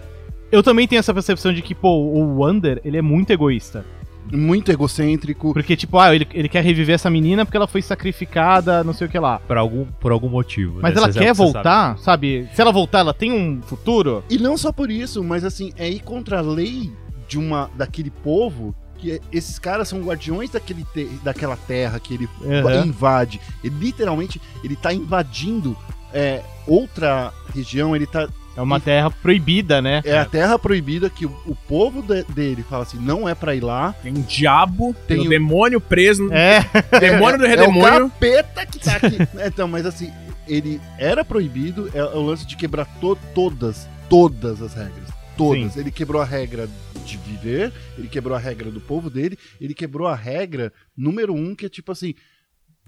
eu 0.53 0.63
também 0.63 0.87
tenho 0.87 0.99
essa 1.01 1.13
percepção 1.15 1.53
de 1.53 1.61
que, 1.63 1.75
pô, 1.75 1.97
o 1.99 2.39
Wander, 2.41 2.81
ele 2.85 2.97
é 2.99 3.03
muito 3.03 3.31
egoísta. 3.31 3.85
Muito 4.33 4.71
egocêntrico. 4.71 5.53
Porque, 5.53 5.77
tipo, 5.77 5.99
ah, 5.99 6.15
ele, 6.15 6.27
ele 6.33 6.49
quer 6.49 6.63
reviver 6.63 6.95
essa 6.95 7.09
menina 7.11 7.45
porque 7.45 7.57
ela 7.57 7.67
foi 7.67 7.83
sacrificada, 7.83 8.83
não 8.85 8.93
sei 8.93 9.07
o 9.07 9.11
que 9.11 9.19
lá. 9.19 9.39
Por 9.41 9.57
algum, 9.57 9.85
por 9.85 10.13
algum 10.13 10.29
motivo. 10.29 10.79
Mas 10.83 10.95
né? 10.95 11.01
ela 11.01 11.13
Você 11.13 11.19
quer 11.19 11.35
sabe- 11.35 11.53
voltar, 11.53 11.99
sabe? 11.99 12.49
Se 12.55 12.61
ela 12.61 12.73
voltar, 12.73 13.01
ela 13.01 13.15
tem 13.15 13.33
um 13.33 13.61
futuro. 13.63 14.23
E 14.31 14.39
não 14.39 14.57
só 14.57 14.73
por 14.73 14.91
isso, 14.91 15.23
mas 15.25 15.45
assim, 15.45 15.73
é 15.77 15.89
ir 15.89 16.01
contra 16.01 16.39
a 16.39 16.43
lei 16.43 16.91
de 17.29 17.39
uma 17.39 17.71
daquele 17.77 18.11
povo 18.11 18.75
que 18.97 19.13
é- 19.13 19.21
esses 19.33 19.59
caras 19.59 19.87
são 19.89 20.01
guardiões 20.03 20.51
daquele 20.51 20.85
te- 20.93 21.09
daquela 21.23 21.57
terra 21.57 22.01
que 22.01 22.15
ele 22.15 22.29
Aham. 22.45 22.87
invade. 22.87 23.41
Ele 23.63 23.75
literalmente 23.79 24.41
ele 24.65 24.75
tá 24.75 24.93
invadindo 24.93 25.77
é, 26.13 26.43
outra 26.67 27.33
região, 27.55 27.95
ele 27.95 28.07
tá 28.07 28.27
É 28.59 28.63
uma 28.63 28.81
terra 28.81 29.09
proibida, 29.11 29.81
né? 29.81 30.03
é 30.05 30.19
a 30.19 30.25
terra 30.25 30.59
proibida 30.59 31.09
que 31.09 31.25
o, 31.25 31.31
o 31.47 31.55
povo 31.55 32.03
de- 32.03 32.25
dele 32.25 32.65
fala 32.69 32.83
assim, 32.83 32.99
não 32.99 33.29
é 33.29 33.35
pra 33.35 33.55
ir 33.55 33.61
lá. 33.63 33.93
Tem 34.03 34.13
um 34.13 34.21
diabo, 34.23 34.93
tem, 35.07 35.17
Tem 35.17 35.21
um 35.21 35.27
o- 35.27 35.29
demônio 35.31 35.81
preso, 35.81 36.29
É, 36.33 36.65
demônio 36.99 37.39
do 37.39 37.47
É 37.47 37.49
o 37.49 37.51
redemônio. 37.51 38.11
capeta 38.11 38.67
que 38.67 38.79
tá 38.81 38.97
aqui. 38.97 39.17
então, 39.47 39.69
mas 39.69 39.87
assim, 39.87 40.13
ele 40.49 40.81
era 40.99 41.25
proibido, 41.25 41.89
é 41.95 42.03
o 42.03 42.21
lance 42.21 42.45
de 42.47 42.57
quebrar 42.57 42.85
to- 43.01 43.17
todas, 43.33 43.89
todas 44.11 44.61
as 44.61 44.75
regras. 44.75 45.09
Todas. 45.37 45.77
Ele 45.77 45.93
quebrou 45.93 46.21
a 46.21 46.25
regra 46.25 46.69
de 47.07 47.17
viver, 47.17 47.73
ele 47.97 48.09
quebrou 48.09 48.37
a 48.37 48.41
regra 48.41 48.73
do 48.73 48.81
povo 48.81 49.09
dele, 49.09 49.39
ele 49.61 49.73
quebrou 49.73 50.09
a 50.09 50.17
regra 50.17 50.73
número 50.97 51.33
um, 51.33 51.55
que 51.55 51.67
é 51.67 51.69
tipo 51.69 51.93
assim, 51.93 52.13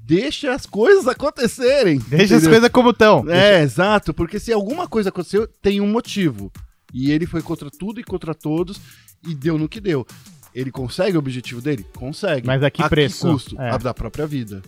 deixa 0.04 0.52
as 0.52 0.66
coisas 0.66 1.06
acontecerem. 1.06 1.98
deixa 2.08 2.24
as 2.36 2.42
entendeu? 2.42 2.50
coisas 2.50 2.68
como 2.70 2.90
estão. 2.90 3.24
É, 3.28 3.62
exato, 3.62 4.12
porque 4.14 4.38
se 4.40 4.52
alguma 4.52 4.88
coisa 4.88 5.08
aconteceu, 5.10 5.46
tem 5.62 5.80
um 5.80 5.86
motivo. 5.86 6.50
E 6.92 7.10
ele 7.12 7.26
foi 7.26 7.40
contra 7.42 7.70
tudo 7.70 8.00
e 8.00 8.04
contra 8.04 8.34
todos 8.34 8.80
e 9.26 9.34
deu 9.34 9.56
no 9.56 9.68
que 9.68 9.80
deu. 9.80 10.04
Ele 10.54 10.70
consegue 10.72 11.16
o 11.16 11.20
objetivo 11.20 11.60
dele? 11.60 11.86
Consegue. 11.94 12.44
Mas 12.46 12.62
a 12.62 12.70
que 12.70 12.86
preço? 12.88 13.30
custo? 13.30 13.60
É. 13.60 13.70
A 13.70 13.76
da 13.76 13.94
própria 13.94 14.26
vida. 14.26 14.60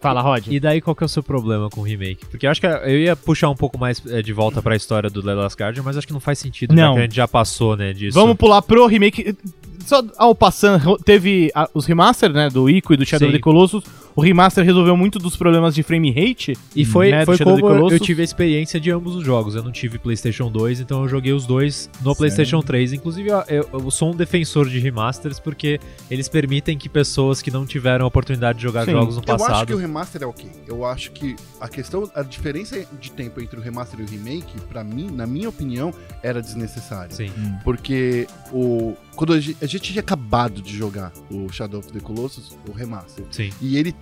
Fala, 0.00 0.20
Rod. 0.20 0.46
E 0.48 0.60
daí 0.60 0.80
qual 0.80 0.94
que 0.94 1.02
é 1.02 1.06
o 1.06 1.08
seu 1.08 1.22
problema 1.24 1.68
com 1.70 1.80
o 1.80 1.84
remake? 1.84 2.24
Porque 2.26 2.46
eu 2.46 2.50
acho 2.50 2.60
que 2.60 2.66
eu 2.66 2.98
ia 3.00 3.16
puxar 3.16 3.48
um 3.50 3.56
pouco 3.56 3.76
mais 3.78 4.00
eh, 4.06 4.22
de 4.22 4.32
volta 4.32 4.62
pra 4.62 4.76
história 4.76 5.10
do 5.10 5.20
The 5.22 5.34
Last 5.34 5.60
Guardian, 5.60 5.82
mas 5.82 5.96
acho 5.96 6.06
que 6.06 6.12
não 6.12 6.20
faz 6.20 6.38
sentido, 6.38 6.72
Não. 6.72 6.88
já 6.88 6.92
que 6.94 6.98
a 6.98 7.02
gente 7.02 7.16
já 7.16 7.26
passou, 7.28 7.76
né, 7.76 7.92
disso. 7.92 8.14
Vamos 8.18 8.36
pular 8.36 8.62
pro 8.62 8.86
remake. 8.86 9.36
Só 9.84 10.02
ao 10.16 10.34
passando, 10.36 10.96
teve 10.98 11.50
a- 11.54 11.68
os 11.74 11.84
remaster, 11.86 12.32
né, 12.32 12.48
do 12.48 12.68
Ico 12.70 12.94
e 12.94 12.96
do 12.96 13.04
Shadow 13.06 13.26
Sim. 13.28 13.34
of 13.34 13.38
the 13.38 13.42
Colossus. 13.42 13.84
O 14.18 14.20
remaster 14.20 14.64
resolveu 14.64 14.96
muito 14.96 15.16
dos 15.20 15.36
problemas 15.36 15.76
de 15.76 15.84
frame 15.84 16.10
rate. 16.10 16.58
E 16.74 16.84
foi, 16.84 17.12
né, 17.12 17.24
foi 17.24 17.38
como 17.38 17.88
eu 17.88 18.00
tive 18.00 18.20
a 18.20 18.24
experiência 18.24 18.80
de 18.80 18.90
ambos 18.90 19.14
os 19.14 19.24
jogos. 19.24 19.54
Eu 19.54 19.62
não 19.62 19.70
tive 19.70 19.96
PlayStation 19.96 20.50
2, 20.50 20.80
então 20.80 21.02
eu 21.04 21.08
joguei 21.08 21.32
os 21.32 21.46
dois 21.46 21.88
no 22.02 22.16
PlayStation 22.16 22.60
3. 22.60 22.94
Inclusive, 22.94 23.28
eu, 23.28 23.44
eu- 23.46 23.68
eu 23.74 23.90
sou 23.92 24.12
um 24.12 24.16
defensor 24.16 24.68
de 24.68 24.80
remasters 24.80 25.38
porque 25.38 25.78
eles 26.10 26.28
permitem 26.28 26.76
que 26.76 26.88
pessoas 26.88 27.40
que 27.40 27.48
não 27.48 27.64
tiveram 27.64 28.04
a 28.06 28.08
oportunidade 28.08 28.58
de 28.58 28.64
jogar 28.64 28.86
Sim. 28.86 28.90
jogos 28.90 29.14
no 29.18 29.22
Eu 29.24 29.34
acho 29.36 29.44
que 29.44 29.50
passado. 29.50 29.74
o 29.74 29.76
remaster 29.76 30.22
é 30.24 30.26
ok. 30.26 30.50
Eu 30.66 30.84
acho 30.84 31.12
que 31.12 31.36
a 31.60 31.68
questão, 31.68 32.10
a 32.12 32.22
diferença 32.24 32.84
de 33.00 33.12
tempo 33.12 33.40
entre 33.40 33.56
o 33.56 33.62
remaster 33.62 34.00
e 34.00 34.02
o 34.02 34.06
remake, 34.08 34.58
pra 34.68 34.82
mim, 34.82 35.08
na 35.12 35.28
minha 35.28 35.48
opinião, 35.48 35.94
era 36.24 36.42
desnecessária. 36.42 37.14
Sim. 37.14 37.30
Porque 37.62 38.26
o 38.52 38.96
quando 39.14 39.32
a 39.32 39.40
gente, 39.40 39.56
a 39.60 39.66
gente 39.66 39.80
tinha 39.82 40.00
acabado 40.00 40.62
de 40.62 40.76
jogar 40.76 41.12
o 41.28 41.48
Shadow 41.50 41.80
of 41.80 41.90
the 41.92 41.98
Colossus, 41.98 42.56
o 42.68 42.72
remaster, 42.72 43.24
Sim. 43.32 43.50
e 43.60 43.76
ele 43.76 43.92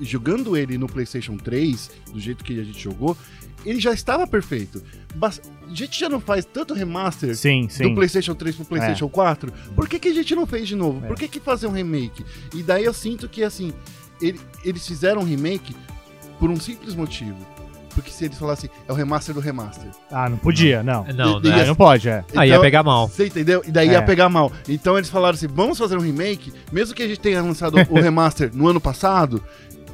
jogando 0.00 0.56
ele 0.56 0.76
no 0.78 0.86
PlayStation 0.86 1.36
3, 1.36 1.90
do 2.12 2.20
jeito 2.20 2.42
que 2.44 2.58
a 2.60 2.64
gente 2.64 2.80
jogou, 2.82 3.16
ele 3.64 3.78
já 3.80 3.92
estava 3.92 4.26
perfeito. 4.26 4.82
Bas- 5.14 5.40
a 5.68 5.74
gente 5.74 5.98
já 6.00 6.08
não 6.08 6.20
faz 6.20 6.44
tanto 6.44 6.72
remaster 6.74 7.36
Sim, 7.36 7.66
do 7.66 7.72
sim. 7.72 7.94
PlayStation 7.94 8.34
3 8.34 8.56
pro 8.56 8.64
PlayStation 8.64 9.08
4, 9.08 9.52
por 9.74 9.88
que, 9.88 9.98
que 9.98 10.08
a 10.08 10.14
gente 10.14 10.34
não 10.34 10.46
fez 10.46 10.66
de 10.66 10.74
novo? 10.76 11.04
É. 11.04 11.08
Por 11.08 11.16
que, 11.16 11.28
que 11.28 11.38
fazer 11.40 11.66
um 11.66 11.72
remake? 11.72 12.24
E 12.54 12.62
daí 12.62 12.84
eu 12.84 12.94
sinto 12.94 13.28
que, 13.28 13.42
assim, 13.44 13.72
ele- 14.20 14.40
eles 14.64 14.86
fizeram 14.86 15.20
um 15.20 15.24
remake 15.24 15.74
por 16.38 16.50
um 16.50 16.58
simples 16.58 16.94
motivo. 16.94 17.36
Porque 17.94 18.10
se 18.10 18.24
eles 18.24 18.38
falassem, 18.38 18.70
é 18.88 18.92
o 18.92 18.94
remaster 18.94 19.34
do 19.34 19.40
remaster. 19.40 19.84
Ah, 20.10 20.28
não 20.28 20.36
podia, 20.36 20.82
não. 20.82 21.04
Não, 21.14 21.40
E- 21.40 21.48
né? 21.48 21.62
É, 21.62 21.66
não 21.66 21.74
pode, 21.74 22.08
é. 22.08 22.24
Ah, 22.36 22.46
ia 22.46 22.60
pegar 22.60 22.82
mal. 22.82 23.08
Você 23.08 23.26
entendeu? 23.26 23.62
E 23.66 23.70
daí 23.70 23.88
É. 23.88 23.92
ia 23.92 24.02
pegar 24.02 24.28
mal. 24.28 24.50
Então 24.68 24.96
eles 24.96 25.10
falaram 25.10 25.34
assim: 25.34 25.48
vamos 25.48 25.76
fazer 25.78 25.96
um 25.96 26.00
remake, 26.00 26.52
mesmo 26.72 26.94
que 26.94 27.02
a 27.02 27.08
gente 27.08 27.20
tenha 27.20 27.42
lançado 27.42 27.74
o 27.90 27.94
remaster 28.00 28.50
no 28.54 28.68
ano 28.68 28.80
passado, 28.80 29.42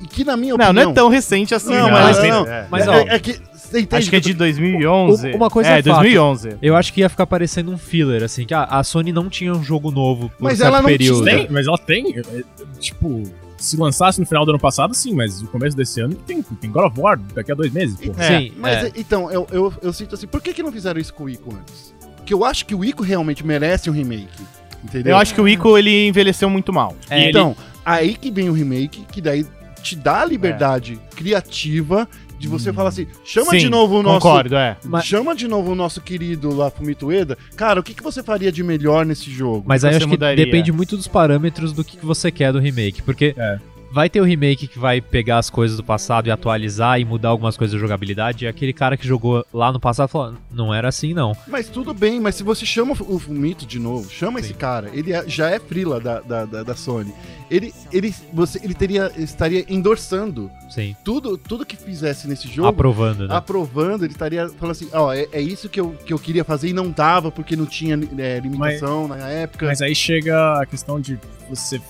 e 0.02 0.06
que 0.06 0.24
na 0.24 0.36
minha 0.36 0.56
Não, 0.56 0.66
opinião. 0.66 0.84
não 0.84 0.90
é 0.92 0.94
tão 0.94 1.08
recente 1.08 1.54
assim, 1.54 1.72
Não, 1.72 1.90
mas- 1.90 2.18
É. 2.18 2.28
não. 2.28 2.46
É. 2.46 2.66
Mas, 2.70 2.86
é, 2.86 2.90
ó, 2.90 2.94
é 3.08 3.18
que. 3.18 3.40
Você 3.66 3.80
entende 3.80 4.02
Acho 4.02 4.10
que 4.10 4.16
é 4.16 4.20
de 4.20 4.32
2011. 4.32 5.32
Uma 5.32 5.50
coisa 5.50 5.70
é, 5.70 5.78
é 5.80 5.82
fato. 5.82 5.94
2011. 5.94 6.50
Eu 6.62 6.76
acho 6.76 6.92
que 6.92 7.00
ia 7.00 7.08
ficar 7.08 7.26
parecendo 7.26 7.72
um 7.72 7.76
filler, 7.78 8.22
assim, 8.22 8.44
que 8.46 8.54
a 8.54 8.80
Sony 8.84 9.10
não 9.10 9.28
tinha 9.28 9.52
um 9.52 9.62
jogo 9.64 9.90
novo 9.90 10.28
por 10.38 10.44
Mas 10.44 10.58
certo 10.58 10.68
ela 10.68 10.82
não 10.82 10.88
período. 10.88 11.24
tinha. 11.24 11.36
Tem, 11.38 11.48
mas 11.50 11.66
ela 11.66 11.76
tem. 11.78 12.16
é, 12.16 12.20
é, 12.20 12.42
Tipo, 12.78 13.24
se 13.56 13.76
lançasse 13.76 14.20
no 14.20 14.26
final 14.26 14.44
do 14.44 14.50
ano 14.50 14.60
passado, 14.60 14.94
sim, 14.94 15.14
mas 15.14 15.40
no 15.40 15.48
começo 15.48 15.76
desse 15.76 16.00
ano 16.00 16.14
tem, 16.14 16.42
tem 16.42 16.70
God 16.70 16.86
of 16.86 17.00
War 17.00 17.18
daqui 17.34 17.52
a 17.52 17.54
dois 17.54 17.72
meses, 17.72 17.96
pô. 17.96 18.12
É, 18.18 18.38
Sim, 18.38 18.52
Mas 18.56 18.84
é. 18.84 18.92
então, 18.96 19.30
eu, 19.30 19.46
eu, 19.50 19.72
eu 19.82 19.92
sinto 19.92 20.14
assim, 20.14 20.26
por 20.26 20.40
que, 20.42 20.52
que 20.52 20.62
não 20.62 20.70
fizeram 20.70 21.00
isso 21.00 21.12
com 21.14 21.24
o 21.24 21.30
Ico 21.30 21.54
antes? 21.54 21.94
Porque 22.16 22.34
eu 22.34 22.44
acho 22.44 22.66
que 22.66 22.74
o 22.74 22.84
Ico 22.84 23.02
realmente 23.02 23.46
merece 23.46 23.88
um 23.88 23.92
remake. 23.92 24.42
Entendeu? 24.84 25.12
Eu 25.12 25.16
acho 25.16 25.34
que 25.34 25.40
o 25.40 25.48
Ico 25.48 25.76
ele 25.76 26.08
envelheceu 26.08 26.50
muito 26.50 26.72
mal. 26.72 26.94
É, 27.08 27.28
então, 27.28 27.56
aí 27.84 28.14
que 28.14 28.30
vem 28.30 28.48
o 28.48 28.52
remake, 28.52 29.04
que 29.10 29.20
daí 29.20 29.46
te 29.82 29.96
dá 29.96 30.22
a 30.22 30.24
liberdade 30.24 30.98
criativa 31.14 32.08
de 32.38 32.48
você 32.48 32.72
falar 32.72 32.88
assim: 32.90 33.06
chama 33.24 33.50
Sim, 33.52 33.58
de 33.58 33.68
novo 33.68 33.98
o 33.98 34.02
nosso. 34.02 34.20
Concordo, 34.20 34.56
é. 34.56 34.76
Mas- 34.84 35.04
Chama 35.06 35.34
de 35.34 35.46
novo 35.48 35.72
o 35.72 35.74
nosso 35.74 36.00
querido 36.00 36.54
lá, 36.54 36.70
Fumito 36.70 37.06
Ueda. 37.06 37.36
Cara, 37.56 37.80
o 37.80 37.82
que, 37.82 37.94
que 37.94 38.02
você 38.02 38.22
faria 38.22 38.50
de 38.52 38.62
melhor 38.62 39.04
nesse 39.06 39.30
jogo? 39.30 39.64
Mas 39.66 39.84
aí 39.84 39.92
eu 39.92 39.96
acho 39.96 40.06
que 40.06 40.10
mudaria? 40.12 40.44
depende 40.44 40.70
muito 40.72 40.96
dos 40.96 41.08
parâmetros 41.08 41.72
do 41.72 41.82
que 41.84 41.96
que 41.96 42.04
você 42.06 42.30
quer 42.30 42.52
do 42.52 42.58
remake. 42.58 43.02
Porque 43.02 43.34
É. 43.36 43.58
vai 43.96 44.10
ter 44.10 44.20
o 44.20 44.24
remake 44.24 44.68
que 44.68 44.78
vai 44.78 45.00
pegar 45.00 45.38
as 45.38 45.48
coisas 45.48 45.78
do 45.78 45.82
passado 45.82 46.26
e 46.26 46.30
atualizar 46.30 47.00
e 47.00 47.04
mudar 47.04 47.30
algumas 47.30 47.56
coisas 47.56 47.74
da 47.74 47.80
jogabilidade. 47.80 48.44
E 48.44 48.48
aquele 48.48 48.74
cara 48.74 48.94
que 48.94 49.06
jogou 49.06 49.42
lá 49.54 49.72
no 49.72 49.80
passado 49.80 50.06
falou: 50.06 50.34
não 50.52 50.72
era 50.72 50.88
assim, 50.88 51.14
não. 51.14 51.34
Mas 51.48 51.70
tudo 51.70 51.94
bem, 51.94 52.20
mas 52.20 52.34
se 52.34 52.42
você 52.42 52.66
chama 52.66 52.92
o 52.92 53.18
Fumito 53.18 53.64
de 53.64 53.78
novo, 53.78 54.10
chama 54.10 54.38
esse 54.38 54.52
cara, 54.52 54.90
ele 54.92 55.14
é- 55.14 55.26
já 55.26 55.48
é 55.48 55.58
frila 55.58 55.98
da, 55.98 56.20
da, 56.20 56.44
da, 56.44 56.62
da 56.62 56.76
Sony. 56.76 57.10
Ele, 57.50 57.72
ele, 57.90 58.14
você, 58.34 58.60
ele 58.62 58.74
teria, 58.74 59.10
estaria 59.16 59.64
endossando 59.66 60.50
Sim. 60.68 60.94
tudo, 61.02 61.38
tudo 61.38 61.64
que 61.64 61.76
fizesse 61.76 62.28
nesse 62.28 62.48
jogo. 62.48 62.68
Aprovando, 62.68 63.26
né? 63.26 63.34
aprovando, 63.34 64.04
ele 64.04 64.12
estaria 64.12 64.46
falando 64.50 64.72
assim, 64.72 64.88
ó, 64.92 65.10
é, 65.14 65.26
é 65.32 65.40
isso 65.40 65.70
que 65.70 65.80
eu, 65.80 65.92
que 66.04 66.12
eu 66.12 66.18
queria 66.18 66.44
fazer 66.44 66.68
e 66.68 66.72
não 66.74 66.90
dava 66.90 67.30
porque 67.30 67.56
não 67.56 67.64
tinha 67.64 67.98
é, 68.18 68.40
limitação 68.40 69.08
na 69.08 69.16
época. 69.30 69.64
Mas 69.64 69.80
aí 69.80 69.94
chega 69.94 70.60
a 70.60 70.66
questão 70.66 71.00
de 71.00 71.18
você 71.48 71.80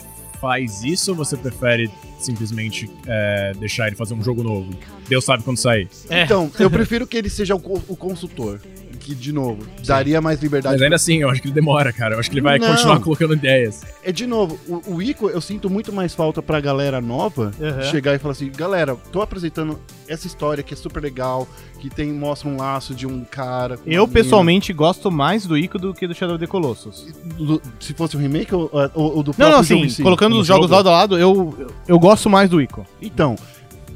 faz 0.46 0.84
isso 0.84 1.10
ou 1.10 1.16
você 1.16 1.36
prefere 1.36 1.90
simplesmente 2.20 2.88
é, 3.04 3.52
deixar 3.58 3.88
ele 3.88 3.96
fazer 3.96 4.14
um 4.14 4.22
jogo 4.22 4.44
novo? 4.44 4.70
Deus 5.08 5.24
sabe 5.24 5.42
quando 5.42 5.56
sair. 5.56 5.88
Então, 6.08 6.48
eu 6.60 6.70
prefiro 6.70 7.04
que 7.04 7.16
ele 7.16 7.28
seja 7.28 7.56
o, 7.56 7.82
o 7.88 7.96
consultor, 7.96 8.60
que, 9.06 9.14
de 9.14 9.32
novo, 9.32 9.64
daria 9.86 10.20
mais 10.20 10.42
liberdade. 10.42 10.74
Mas 10.74 10.82
ainda 10.82 10.96
assim, 10.96 11.18
eu 11.18 11.30
acho 11.30 11.40
que 11.40 11.46
ele 11.46 11.54
demora, 11.54 11.92
cara. 11.92 12.14
Eu 12.16 12.18
acho 12.18 12.28
que 12.28 12.34
ele 12.34 12.42
vai 12.42 12.58
Não. 12.58 12.68
continuar 12.68 12.98
colocando 13.00 13.34
ideias. 13.34 13.82
É, 14.02 14.10
de 14.10 14.26
novo, 14.26 14.58
o, 14.68 14.94
o 14.96 15.02
Ico, 15.02 15.30
eu 15.30 15.40
sinto 15.40 15.70
muito 15.70 15.92
mais 15.92 16.12
falta 16.14 16.42
pra 16.42 16.60
galera 16.60 17.00
nova 17.00 17.52
Uhum. 17.60 17.82
chegar 17.90 18.14
e 18.14 18.18
falar 18.18 18.32
assim, 18.32 18.50
galera, 18.50 18.96
tô 19.12 19.20
apresentando 19.22 19.78
essa 20.08 20.26
história 20.26 20.62
que 20.62 20.74
é 20.74 20.76
super 20.76 21.00
legal, 21.02 21.46
que 21.80 21.88
tem, 21.88 22.12
mostra 22.12 22.48
um 22.48 22.56
laço 22.56 22.94
de 22.94 23.06
um 23.06 23.24
cara... 23.24 23.76
com 23.76 23.84
uma 23.84 23.94
Eu, 23.94 24.06
menina. 24.06 24.22
pessoalmente, 24.22 24.72
gosto 24.72 25.10
mais 25.10 25.46
do 25.46 25.56
Ico 25.56 25.78
do 25.78 25.94
que 25.94 26.06
do 26.06 26.14
Shadow 26.14 26.34
of 26.36 26.44
the 26.44 26.46
Colossus. 26.50 27.06
Do- 27.38 27.62
se 27.78 27.92
fosse 27.94 28.16
um 28.16 28.20
remake 28.20 28.54
ou, 28.54 28.68
ou- 28.72 29.16
ou 29.16 29.22
do 29.22 29.30
Não, 29.30 29.34
próprio 29.34 29.38
não, 29.38 29.50
jogo 29.50 29.60
assim, 29.60 29.80
em 29.86 29.88
si? 29.88 30.02
colocando 30.02 30.38
os 30.38 30.46
jogos 30.46 30.64
jogo? 30.64 30.74
lado 30.76 30.88
a 30.88 30.92
lado, 30.92 31.18
eu, 31.18 31.68
eu 31.86 31.98
gosto 31.98 32.28
mais 32.28 32.50
do 32.50 32.60
Ico. 32.60 32.84
Então, 33.00 33.36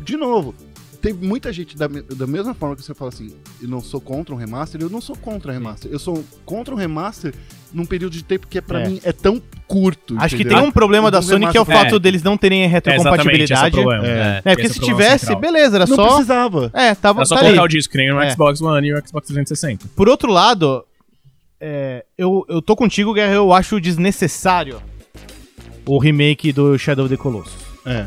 de 0.04 0.16
novo, 0.16 0.54
tem 1.00 1.12
muita 1.14 1.52
gente 1.52 1.76
da, 1.76 1.86
da 1.88 2.26
mesma 2.26 2.52
forma 2.54 2.76
que 2.76 2.82
você 2.82 2.92
fala 2.94 3.08
assim, 3.10 3.32
eu 3.62 3.68
não 3.68 3.80
sou 3.80 4.00
contra 4.00 4.34
um 4.34 4.38
remaster, 4.38 4.80
eu 4.80 4.90
não 4.90 5.00
sou 5.00 5.16
contra 5.16 5.50
um 5.50 5.54
remaster. 5.54 5.90
Eu 5.90 5.98
sou 5.98 6.22
contra 6.44 6.74
um 6.74 6.76
remaster 6.76 7.34
num 7.72 7.86
período 7.86 8.12
de 8.12 8.22
tempo 8.24 8.46
que 8.46 8.58
é, 8.58 8.60
pra 8.60 8.80
É. 8.82 8.88
mim 8.88 9.00
é 9.02 9.12
tão 9.12 9.40
curto. 9.66 10.14
Acho 10.18 10.36
que 10.36 10.42
entendeu? 10.42 10.58
tem 10.60 10.68
um 10.68 10.72
problema 10.72 11.10
da 11.10 11.20
Um 11.20 11.22
Sony 11.22 11.48
que 11.50 11.56
é 11.56 11.60
o 11.60 11.64
fato 11.64 11.98
deles 11.98 12.22
não 12.22 12.36
terem 12.36 12.62
É, 12.62 12.64
é 12.64 12.68
o 12.68 12.70
retrocompatibilidade. 12.70 13.70
problema. 13.76 14.06
É. 14.06 14.42
É, 14.44 14.54
porque 14.54 14.66
Esse 14.66 14.74
se 14.74 14.78
é 14.80 14.82
problema 14.86 15.02
tivesse, 15.04 15.26
central. 15.26 15.40
beleza, 15.40 15.76
era 15.76 15.86
Não 15.86 15.96
só. 15.96 16.06
precisava. 16.08 16.70
É, 16.74 16.94
tava 16.94 17.20
Era 17.20 17.26
só 17.26 17.34
tá 17.36 17.40
colocar 17.42 17.60
ali. 17.62 17.64
o 17.66 17.68
disco, 17.68 17.92
que 17.92 17.98
nem 17.98 18.10
no 18.10 18.20
É. 18.20 18.30
Xbox 18.30 18.60
One 18.60 18.88
e 18.88 18.92
o 18.94 18.96
Xbox 19.06 19.26
360. 19.28 19.86
Por 19.96 20.08
outro 20.08 20.30
lado, 20.30 20.84
é, 21.60 22.04
eu, 22.18 22.44
eu 22.48 22.60
tô 22.60 22.76
contigo, 22.76 23.14
Guerra, 23.14 23.32
eu 23.34 23.52
acho 23.52 23.80
desnecessário 23.80 24.82
o 25.86 25.98
remake 25.98 26.52
do 26.52 26.76
Shadow 26.78 27.06
of 27.06 27.14
the 27.16 27.20
Colossus. 27.22 27.54
É. 27.86 28.06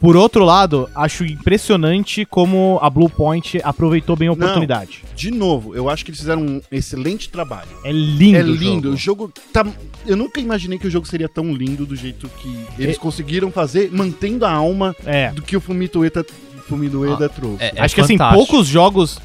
Por 0.00 0.16
outro 0.16 0.44
lado, 0.44 0.88
acho 0.94 1.24
impressionante 1.24 2.24
como 2.24 2.78
a 2.80 2.88
Blue 2.88 3.10
Point 3.10 3.60
aproveitou 3.64 4.14
bem 4.14 4.28
a 4.28 4.30
Não. 4.30 4.36
oportunidade. 4.36 5.02
De 5.16 5.30
novo, 5.32 5.74
eu 5.74 5.88
acho 5.90 6.04
que 6.04 6.10
eles 6.12 6.20
fizeram 6.20 6.40
um 6.40 6.60
excelente 6.70 7.28
trabalho. 7.28 7.68
É 7.84 7.90
lindo. 7.90 8.38
é 8.38 8.42
o 8.44 8.46
lindo. 8.46 8.88
O 8.92 8.96
jogo. 8.96 9.24
jogo 9.24 9.32
tá. 9.52 9.66
Eu 10.06 10.16
nunca 10.16 10.40
imaginei 10.40 10.78
que 10.78 10.86
o 10.86 10.90
jogo 10.90 11.04
seria 11.06 11.28
tão 11.28 11.52
lindo 11.52 11.84
do 11.84 11.96
jeito 11.96 12.28
que 12.28 12.64
eles 12.78 12.94
É. 12.96 12.98
conseguiram 12.98 13.50
fazer, 13.50 13.90
mantendo 13.92 14.46
a 14.46 14.52
alma 14.52 14.94
É. 15.04 15.32
do 15.32 15.42
que 15.42 15.56
o 15.56 15.60
Fumito 15.60 15.98
Ueda, 16.00 16.24
Fumito 16.68 17.00
Ueda 17.00 17.28
trouxe. 17.28 17.64
é- 17.64 17.74
Acho 17.78 17.94
que 17.96 18.00
assim, 18.00 18.16
fantástico. 18.16 18.46
poucos 18.46 18.68
jogos. 18.68 19.18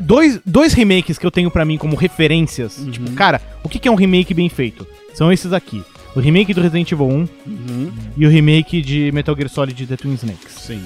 Dois, 0.00 0.40
dois 0.46 0.72
remakes 0.72 1.18
que 1.18 1.26
eu 1.26 1.30
tenho 1.30 1.50
pra 1.50 1.64
mim 1.64 1.76
como 1.76 1.94
referências. 1.94 2.78
Uhum. 2.78 2.90
Tipo, 2.90 3.10
cara, 3.12 3.40
o 3.62 3.68
que 3.68 3.78
que 3.78 3.86
é 3.86 3.90
um 3.90 3.94
remake 3.96 4.32
bem 4.32 4.48
feito? 4.48 4.86
São 5.12 5.30
esses 5.30 5.52
aqui. 5.52 5.82
O 6.14 6.20
remake 6.20 6.54
do 6.54 6.60
Resident 6.60 6.92
Evil 6.92 7.06
1 7.08 7.28
Uhum. 7.46 7.92
e 8.16 8.26
o 8.26 8.30
remake 8.30 8.80
de 8.80 9.10
Metal 9.12 9.34
Gear 9.34 9.48
Solid 9.48 9.86
The 9.86 9.96
Twin 9.96 10.14
Snakes. 10.14 10.52
Sim. 10.54 10.82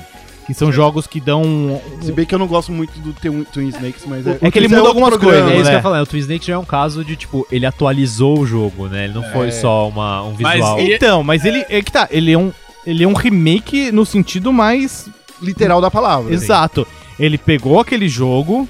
Que 0.47 0.55
são 0.55 0.73
jogos 0.73 1.07
que 1.07 1.21
dão. 1.21 1.79
Se 2.01 2.11
bem 2.11 2.25
que 2.25 2.35
eu 2.35 2.39
não 2.39 2.47
gosto 2.47 2.73
muito 2.73 2.99
do 3.01 3.13
Twin 3.13 3.45
Twin 3.53 3.69
Snakes, 3.69 4.05
mas 4.07 4.27
é. 4.27 4.39
É 4.41 4.51
que 4.51 4.59
ele 4.59 4.65
isso 4.67 4.75
muda 4.77 4.89
algumas 4.89 5.11
programa. 5.11 5.37
É 5.37 5.41
coisas, 5.41 5.55
isso 5.57 5.63
que 5.65 5.69
eu 5.69 5.73
né? 5.73 5.79
ia 5.79 5.83
falar, 5.83 6.03
o 6.03 6.07
Twin 6.07 6.19
Snake 6.21 6.47
já 6.47 6.55
é 6.55 6.59
um 6.59 6.65
caso 6.65 7.05
de, 7.05 7.17
tipo, 7.17 7.47
ele 7.53 7.67
atualizou 7.67 8.39
o 8.39 8.47
jogo, 8.47 8.87
né? 8.89 9.05
Ele 9.05 9.13
não 9.13 9.23
foi 9.25 9.53
só 9.53 9.87
uma, 9.89 10.23
um 10.23 10.35
Mas 10.41 10.55
visual. 10.55 10.81
ele- 10.81 10.95
Então, 10.95 11.23
mas 11.23 11.45
ele. 11.45 11.63
É 11.69 11.83
que 11.83 11.93
tá, 11.93 12.09
ele 12.11 12.33
é 12.33 12.39
um. 12.39 12.51
Ele 12.87 13.05
é 13.05 13.07
um 13.07 13.13
remake 13.13 13.93
no 13.93 14.07
sentido 14.07 14.51
mais 14.51 15.11
Literal 15.43 15.83
da 15.83 15.91
palavra. 15.91 16.33
exato. 16.33 16.87
Ele 17.21 17.37
pegou 17.37 17.79
aquele 17.79 18.09
jogo 18.09 18.67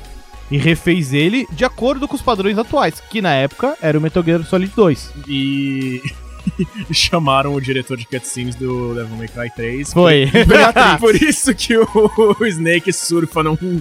e 0.51 0.59
refez 0.59 1.13
ele 1.13 1.47
de 1.53 1.65
acordo 1.65 2.09
com 2.09 2.17
os 2.17 2.23
padrões 2.23 2.59
atuais, 2.59 3.01
que 3.09 3.23
na 3.23 3.33
época 3.35 3.77
era 3.81 3.97
o 3.97 4.01
Metal 4.01 4.23
Gear 4.25 4.43
Solid 4.45 4.73
2. 4.75 5.13
E... 5.29 6.03
e 6.89 6.95
chamaram 6.95 7.55
o 7.55 7.61
diretor 7.61 7.97
de 7.97 8.07
cutscenes 8.07 8.55
do 8.55 8.95
Devil 8.95 9.17
May 9.17 9.29
Cry 9.29 9.51
3. 9.55 9.93
Foi. 9.95 10.31
Por 10.99 11.15
isso 11.15 11.55
que 11.55 11.77
o, 11.77 11.87
o 12.41 12.45
Snake 12.47 12.93
surfa 12.93 13.43
num... 13.43 13.81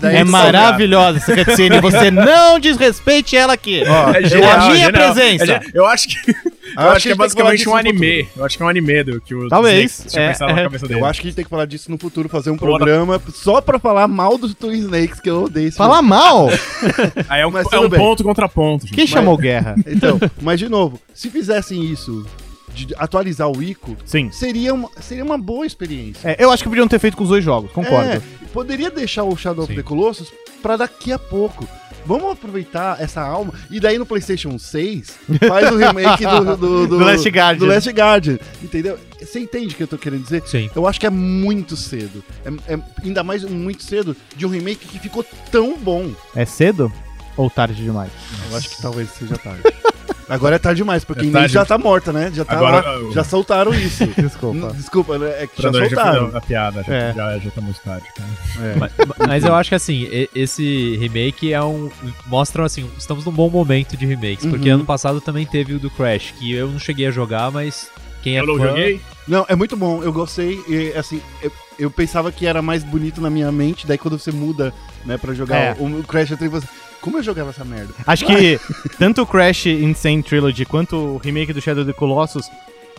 daí 0.00 0.16
É 0.16 0.18
Muito 0.24 0.32
maravilhosa 0.32 1.18
essa 1.18 1.34
cutscene. 1.34 1.80
Você 1.80 2.10
não 2.12 2.58
desrespeite 2.58 3.36
ela 3.36 3.52
aqui. 3.52 3.82
Ó, 3.86 4.12
É 4.14 4.22
eu 4.22 4.28
genial, 4.28 4.50
a 4.52 4.70
minha 4.70 4.86
genial. 4.86 4.92
presença. 4.92 5.52
É 5.52 5.60
eu 5.74 5.86
acho 5.86 6.08
que, 6.08 6.30
eu 6.32 6.34
acho 6.36 6.42
que 6.72 6.78
é 6.78 6.82
a 6.82 6.94
gente 6.94 7.02
tem 7.02 7.12
que 7.12 7.16
falar 7.16 7.18
basicamente 7.18 7.68
um 7.68 7.76
anime. 7.76 8.28
Eu 8.36 8.44
acho 8.44 8.56
que 8.56 8.62
é 8.62 8.66
um 8.66 8.68
anime 8.68 9.04
do 9.04 9.20
que 9.20 9.34
o 9.34 9.48
Talvez, 9.48 9.92
Snake 9.92 10.10
tinha 10.10 10.22
é, 10.22 10.28
pensado 10.28 10.52
na 10.52 10.60
é. 10.60 10.62
cabeça 10.64 10.88
dele. 10.88 11.00
Eu 11.00 11.04
acho 11.04 11.20
que 11.20 11.26
a 11.26 11.30
gente 11.30 11.36
tem 11.36 11.44
que 11.44 11.50
falar 11.50 11.66
disso 11.66 11.90
no 11.90 11.98
futuro, 11.98 12.28
fazer 12.28 12.50
um 12.50 12.56
programa 12.56 13.20
só 13.32 13.60
pra 13.60 13.78
falar 13.78 14.08
mal 14.08 14.38
dos 14.38 14.54
Twin 14.54 14.78
Snakes, 14.78 15.20
que 15.20 15.30
eu 15.30 15.44
odeio 15.44 15.68
esse 15.68 15.76
Fala 15.76 16.00
mal. 16.02 16.48
Aí 17.28 17.40
é 17.40 17.46
um, 17.46 17.50
Mas 17.50 17.66
é 17.72 17.78
um 17.78 17.90
ponto 17.90 18.22
contra 18.24 18.48
ponto, 18.48 18.86
gente. 18.86 18.94
Quem 18.94 19.06
chamou 19.06 19.36
guerra? 19.36 19.74
Então, 19.90 20.20
mas 20.40 20.58
de 20.58 20.68
novo, 20.68 21.00
se 21.12 21.28
fizessem 21.30 21.82
isso, 21.84 22.24
de 22.74 22.94
atualizar 22.96 23.50
o 23.50 23.62
Ico, 23.62 23.96
Sim. 24.04 24.30
seria 24.30 24.72
uma, 24.74 24.88
seria 25.00 25.24
uma 25.24 25.38
boa 25.38 25.66
experiência. 25.66 26.28
É, 26.30 26.36
eu 26.42 26.50
acho 26.50 26.62
que 26.62 26.68
podiam 26.68 26.88
ter 26.88 26.98
feito 26.98 27.16
com 27.16 27.24
os 27.24 27.28
dois 27.28 27.44
jogos, 27.44 27.70
concordo. 27.72 28.10
É, 28.10 28.22
poderia 28.52 28.90
deixar 28.90 29.24
o 29.24 29.36
Shadow 29.36 29.64
of 29.64 29.72
Sim. 29.72 29.76
the 29.76 29.82
Colossus 29.82 30.32
pra 30.62 30.76
daqui 30.76 31.12
a 31.12 31.18
pouco. 31.18 31.66
Vamos 32.06 32.32
aproveitar 32.32 33.00
essa 33.00 33.20
alma. 33.20 33.52
E 33.70 33.78
daí 33.78 33.98
no 33.98 34.06
PlayStation 34.06 34.58
6, 34.58 35.18
faz 35.46 35.70
o 35.70 35.76
remake 35.76 36.24
do, 36.24 36.56
do, 36.56 36.86
Do 36.98 36.98
Last 36.98 37.28
Guardian. 37.28 37.66
do 37.66 37.66
Last 37.66 37.90
Guardian. 37.90 38.38
Entendeu? 38.62 38.98
Você 39.20 39.38
entende 39.40 39.74
o 39.74 39.76
que 39.76 39.82
eu 39.82 39.86
tô 39.86 39.98
querendo 39.98 40.22
dizer? 40.22 40.42
Sim. 40.46 40.70
Eu 40.74 40.86
acho 40.86 40.98
que 40.98 41.06
é 41.06 41.10
muito 41.10 41.76
cedo. 41.76 42.24
É, 42.44 42.74
é 42.74 42.80
ainda 43.04 43.22
mais 43.22 43.44
muito 43.44 43.82
cedo 43.82 44.16
de 44.34 44.46
um 44.46 44.48
remake 44.48 44.86
que 44.86 44.98
ficou 44.98 45.24
tão 45.52 45.76
bom. 45.76 46.10
É 46.34 46.46
cedo 46.46 46.90
ou 47.36 47.50
tarde 47.50 47.82
demais? 47.82 48.10
Eu 48.50 48.56
acho 48.56 48.70
que 48.70 48.82
talvez 48.82 49.10
seja 49.10 49.36
tarde. 49.36 49.62
Agora 50.30 50.56
é 50.56 50.58
tarde 50.58 50.78
demais, 50.78 51.04
porque 51.04 51.26
É 51.26 51.30
tarde. 51.30 51.52
já 51.52 51.64
tá 51.64 51.76
morta, 51.76 52.12
né? 52.12 52.30
Já 52.32 52.44
tá 52.44 52.54
Agora, 52.54 52.80
lá, 52.80 52.94
eu- 52.94 53.12
já 53.12 53.24
soltaram 53.24 53.74
isso. 53.74 54.06
Desculpa. 54.16 54.56
N- 54.68 54.72
Desculpa, 54.74 55.18
né? 55.18 55.42
É 55.42 55.46
que 55.46 55.60
Pra 55.60 55.72
já 55.72 55.78
já 55.80 55.86
soltaram. 55.88 56.22
fez 56.24 56.34
a 56.36 56.40
piada, 56.40 56.82
já, 56.84 56.94
É. 56.94 57.12
já, 57.14 57.38
já 57.38 57.50
tá 57.50 57.60
muito 57.60 57.80
tarde. 57.80 58.06
Cara. 58.16 58.68
É. 58.68 58.74
Mas, 58.76 58.92
mas 59.28 59.44
eu 59.44 59.54
acho 59.54 59.68
que 59.70 59.74
assim, 59.74 60.08
esse 60.34 60.96
remake 60.98 61.52
é 61.52 61.62
um. 61.62 61.90
Mostra 62.26 62.64
assim, 62.64 62.88
estamos 62.96 63.24
num 63.24 63.32
bom 63.32 63.50
momento 63.50 63.96
de 63.96 64.06
remakes. 64.06 64.46
Porque 64.46 64.68
Uhum. 64.68 64.76
ano 64.76 64.84
passado 64.84 65.20
também 65.20 65.44
teve 65.44 65.74
o 65.74 65.78
do 65.78 65.90
Crash, 65.90 66.32
que 66.38 66.52
eu 66.52 66.68
não 66.68 66.78
cheguei 66.78 67.06
a 67.06 67.10
jogar, 67.10 67.50
mas 67.50 67.88
quem 68.22 68.36
é 68.36 68.40
Eu 68.40 68.46
não 68.46 68.56
fã. 68.56 68.68
joguei? 68.68 69.00
Não, 69.26 69.44
é 69.48 69.54
muito 69.54 69.76
bom, 69.76 70.02
eu 70.02 70.12
gostei. 70.12 70.58
E, 70.68 70.92
assim, 70.96 71.20
eu, 71.42 71.52
eu 71.78 71.90
pensava 71.90 72.30
que 72.32 72.46
era 72.46 72.60
mais 72.62 72.82
bonito 72.82 73.20
na 73.20 73.30
minha 73.30 73.50
mente, 73.52 73.86
daí 73.86 73.96
quando 73.98 74.18
você 74.18 74.32
muda, 74.32 74.72
né, 75.04 75.16
pra 75.16 75.32
jogar 75.34 75.56
É. 75.56 75.76
o, 75.78 75.86
o 76.00 76.02
Crash 76.02 76.30
3, 76.36 76.50
você. 76.50 76.66
Como 77.00 77.18
eu 77.18 77.22
jogava 77.22 77.50
essa 77.50 77.64
merda? 77.64 77.92
Acho 78.06 78.26
que 78.26 78.60
tanto 78.98 79.22
o 79.22 79.26
Crash 79.26 79.66
Insane 79.66 80.22
Trilogy 80.22 80.64
quanto 80.66 80.96
o 80.96 81.16
remake 81.16 81.52
do 81.52 81.60
Shadow 81.60 81.82
of 81.82 81.92
the 81.92 81.98
Colossus, 81.98 82.50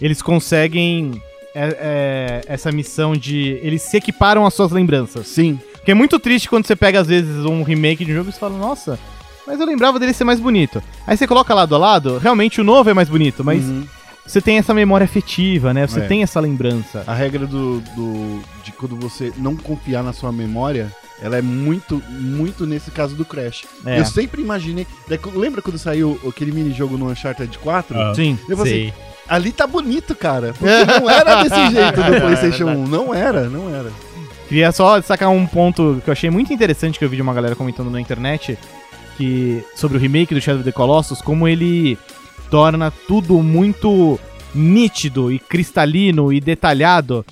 eles 0.02 0.22
conseguem 0.22 1.22
é, 1.54 1.78
é, 1.80 2.42
essa 2.54 2.72
missão 2.72 3.14
de. 3.14 3.60
Eles 3.62 3.82
se 3.84 3.98
equiparam 3.98 4.46
às 4.46 4.54
suas 4.54 4.72
lembranças. 4.72 5.28
Sim. 5.28 5.60
Porque 5.74 5.92
é 5.92 5.96
muito 5.96 6.18
triste 6.20 6.48
quando 6.50 6.66
você 6.66 6.76
pega, 6.76 7.00
às 7.02 7.08
vezes, 7.08 7.46
um 7.46 7.64
remake 7.64 8.06
de 8.06 8.12
um 8.12 8.16
jogo 8.16 8.30
e 8.30 8.34
você 8.34 8.40
fala, 8.40 8.58
nossa, 8.58 9.00
mas 9.48 9.60
eu 9.60 9.66
lembrava 9.66 10.00
dele 10.00 10.14
ser 10.14 10.24
mais 10.24 10.40
bonito. 10.40 10.82
Aí 11.08 11.18
você 11.18 11.28
coloca 11.28 11.54
lado 11.54 11.74
a 11.76 11.78
lado, 11.78 12.18
realmente 12.20 12.62
o 12.62 12.64
novo 12.64 12.90
é 12.90 12.94
mais 12.94 13.10
bonito, 13.10 13.44
mas 13.44 13.64
Uhum. 13.64 13.84
você 14.26 14.40
tem 14.40 14.58
essa 14.60 14.74
memória 14.76 15.06
afetiva, 15.06 15.74
né? 15.74 15.86
Você 15.88 16.00
É. 16.00 16.08
tem 16.08 16.22
essa 16.24 16.40
lembrança. 16.40 17.04
A 17.08 17.14
regra 17.16 17.46
do, 17.48 17.80
do- 17.96 18.42
de 18.64 18.72
quando 18.74 18.96
você 18.96 19.34
não 19.38 19.56
confiar 19.56 20.04
na 20.04 20.14
sua 20.14 20.32
memória, 20.32 20.92
ela 21.22 21.38
é 21.38 21.42
muito, 21.42 22.02
muito 22.10 22.66
nesse 22.66 22.90
caso 22.90 23.16
do 23.16 23.24
Crash. 23.24 23.66
É. 23.86 24.00
Eu 24.00 24.06
sempre 24.06 24.42
imaginei. 24.42 24.88
lembra 25.36 25.62
quando 25.62 25.78
saiu 25.78 26.20
aquele 26.28 26.52
minijogo 26.52 26.98
no 26.98 27.10
Uncharted 27.10 27.58
4? 27.60 28.00
Ah. 28.00 28.14
Sim. 28.16 28.38
Eu 28.50 28.58
falei 28.58 28.90
assim, 28.90 28.94
ali 29.28 29.52
tá 29.52 29.68
bonito, 29.68 30.16
cara. 30.16 30.54
Porque 30.58 30.86
não 31.00 31.10
era 31.10 31.44
desse 31.44 31.56
jeito 31.72 32.02
É 32.02 32.12
do 32.12 32.22
PlayStation 32.22 32.66
verdade. 32.66 32.82
1. 32.82 32.88
Não 32.88 33.14
era, 33.14 33.50
não 33.50 33.74
era. 33.74 33.92
Queria 34.48 34.72
só 34.72 34.98
destacar 35.00 35.30
um 35.30 35.46
ponto 35.46 36.02
que 36.04 36.10
eu 36.10 36.12
achei 36.12 36.30
muito 36.30 36.52
interessante 36.52 37.00
que 37.00 37.06
eu 37.06 37.10
vi 37.10 37.16
de 37.16 37.22
uma 37.22 37.34
galera 37.34 37.56
comentando 37.56 37.90
na 37.90 38.02
internet 38.02 38.58
que 39.16 39.64
sobre 39.76 39.98
o 39.98 40.00
remake 40.02 40.34
do 40.34 40.42
Shadow 40.42 40.62
of 40.62 40.70
the 40.70 40.72
Colossus, 40.74 41.22
como 41.22 41.48
ele 41.48 41.98
torna 42.50 42.92
tudo 43.08 43.42
muito 43.42 44.20
nítido 44.54 45.32
e 45.32 45.40
cristalino 45.40 46.34
e 46.34 46.42
detalhado, 46.42 47.26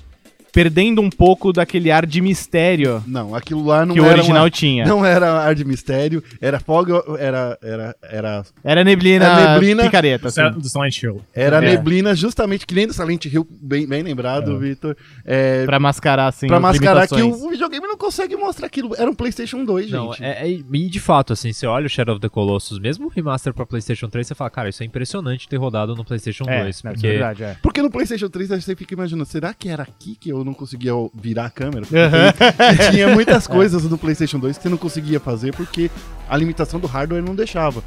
perdendo 0.51 1.01
um 1.01 1.09
pouco 1.09 1.51
daquele 1.53 1.91
ar 1.91 2.05
de 2.05 2.21
mistério 2.21 3.03
Não, 3.07 3.35
aquilo 3.35 3.63
lá 3.65 3.85
não 3.85 3.93
que 3.95 4.01
o 4.01 4.05
era 4.05 4.13
original 4.17 4.43
uma- 4.43 4.49
tinha. 4.49 4.85
Não 4.85 5.05
era 5.05 5.31
ar 5.41 5.53
de 5.55 5.63
mistério, 5.65 6.23
era 6.41 6.59
fogo, 6.59 7.17
era 7.17 7.57
era 7.61 7.95
era 8.01 8.43
Era 8.63 8.83
neblina, 8.83 9.25
É 9.25 9.53
neblina- 9.53 9.83
picareta. 9.83 10.27
assim. 10.27 10.41
Do 10.51 10.67
Silent 10.69 11.01
Hill. 11.03 11.21
era 11.33 11.57
É. 11.57 11.61
neblina 11.61 12.15
justamente 12.15 12.65
que 12.65 12.75
nem 12.75 12.87
do 12.87 12.93
Silent 12.93 13.25
Hill, 13.25 13.47
bem, 13.61 13.87
bem 13.87 14.01
lembrado, 14.03 14.55
É. 14.55 14.59
Vitor. 14.59 14.95
É, 15.25 15.65
Pra 15.65 15.79
mascarar, 15.79 16.27
assim, 16.27 16.47
pra 16.47 16.57
as 16.57 16.61
mascarar 16.61 17.07
que 17.07 17.21
o, 17.21 17.29
o 17.45 17.49
videogame 17.49 17.85
não 17.87 17.97
consegue 17.97 18.35
mostrar 18.35 18.67
aquilo. 18.67 18.93
Era 18.97 19.09
um 19.09 19.13
PlayStation 19.15 19.63
2, 19.63 19.91
Não, 19.91 20.13
gente. 20.13 20.23
é, 20.23 20.47
é- 20.47 20.49
e 20.51 20.89
de 20.89 20.99
fato, 20.99 21.33
assim, 21.33 21.51
você 21.53 21.65
olha 21.67 21.85
o 21.85 21.89
Shadow 21.89 22.15
of 22.15 22.21
the 22.21 22.29
Colossus, 22.29 22.79
mesmo 22.79 23.07
o 23.07 23.09
remaster 23.09 23.53
pra 23.53 23.65
PlayStation 23.65 24.07
3, 24.09 24.27
você 24.27 24.35
fala, 24.35 24.49
cara, 24.49 24.69
isso 24.69 24.81
é 24.83 24.85
impressionante 24.85 25.47
ter 25.47 25.57
rodado 25.57 25.95
no 25.95 26.03
PlayStation 26.03 26.43
É, 26.47 26.63
2. 26.63 26.63
não, 26.63 26.69
isso 26.69 26.81
porque 26.83 27.07
é 27.07 27.11
verdade, 27.11 27.43
é. 27.43 27.57
Porque 27.61 27.81
no 27.81 27.89
PlayStation 27.89 28.29
3 28.29 28.49
você 28.49 28.75
fica 28.75 28.93
imaginando, 28.93 29.25
será 29.25 29.53
que 29.53 29.69
era 29.69 29.83
aqui 29.83 30.15
que 30.19 30.29
eu 30.29 30.38
não 30.43 30.53
conseguia 30.53 30.91
virar 31.13 31.45
a 31.45 31.49
câmera? 31.49 31.85
E 31.89 32.91
tinha 32.91 33.07
muitas 33.09 33.47
coisas 33.47 33.83
no 33.83 33.97
PlayStation 33.97 34.39
2 34.39 34.57
que 34.57 34.63
você 34.63 34.69
não 34.69 34.77
conseguia 34.77 35.19
fazer 35.19 35.53
porque 35.53 35.89
a 36.27 36.37
limitação 36.37 36.79
do 36.79 36.87
hardware 36.87 37.23
não 37.23 37.35
deixava. 37.35 37.83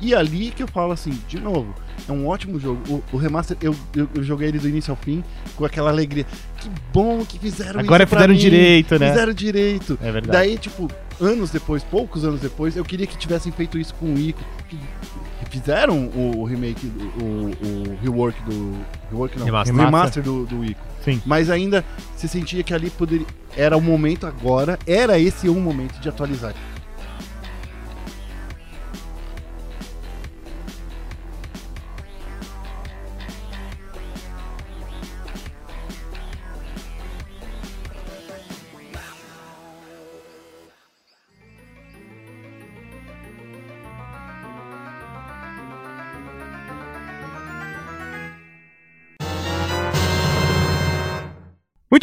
E 0.00 0.14
ali 0.14 0.50
que 0.50 0.62
eu 0.62 0.68
falo 0.68 0.92
assim, 0.92 1.18
de 1.26 1.40
novo, 1.40 1.74
é 2.06 2.12
um 2.12 2.26
ótimo 2.26 2.60
jogo. 2.60 2.80
O, 2.88 3.16
o 3.16 3.16
remaster, 3.16 3.56
eu, 3.62 3.74
eu, 3.94 4.08
eu 4.14 4.22
joguei 4.22 4.48
ele 4.48 4.58
do 4.58 4.68
início 4.68 4.90
ao 4.90 4.96
fim 4.96 5.24
com 5.56 5.64
aquela 5.64 5.90
alegria. 5.90 6.26
Que 6.58 6.70
bom 6.92 7.24
que 7.24 7.38
fizeram 7.38 7.80
Agora 7.80 8.04
isso 8.04 8.12
fizeram 8.14 8.34
mim, 8.34 8.40
direito, 8.40 8.98
né? 8.98 9.10
Fizeram 9.10 9.32
direito. 9.32 9.98
É 10.02 10.12
verdade. 10.12 10.38
Daí, 10.38 10.58
tipo, 10.58 10.90
anos 11.18 11.50
depois, 11.50 11.82
poucos 11.82 12.24
anos 12.24 12.40
depois, 12.40 12.76
eu 12.76 12.84
queria 12.84 13.06
que 13.06 13.16
tivessem 13.16 13.50
feito 13.52 13.78
isso 13.78 13.94
com 13.94 14.12
o 14.12 14.18
Ico. 14.18 14.44
Que 14.68 14.78
fizeram 15.50 16.06
o, 16.08 16.40
o 16.40 16.44
remake, 16.44 16.86
o, 17.20 17.24
o 17.24 17.98
rework 18.02 18.40
do. 18.42 18.74
Rework 19.10 19.38
não. 19.38 19.46
Remaster. 19.46 19.74
Remaster 19.76 20.22
do, 20.22 20.46
do 20.46 20.64
Ico. 20.64 20.80
Sim. 21.04 21.22
Mas 21.24 21.50
ainda 21.50 21.84
se 22.16 22.28
sentia 22.28 22.62
que 22.62 22.74
ali 22.74 22.90
poderia. 22.90 23.26
Era 23.56 23.76
o 23.76 23.80
momento 23.80 24.26
agora, 24.26 24.78
era 24.86 25.18
esse 25.18 25.48
um 25.48 25.60
momento 25.60 25.98
de 26.00 26.08
atualizar. 26.08 26.54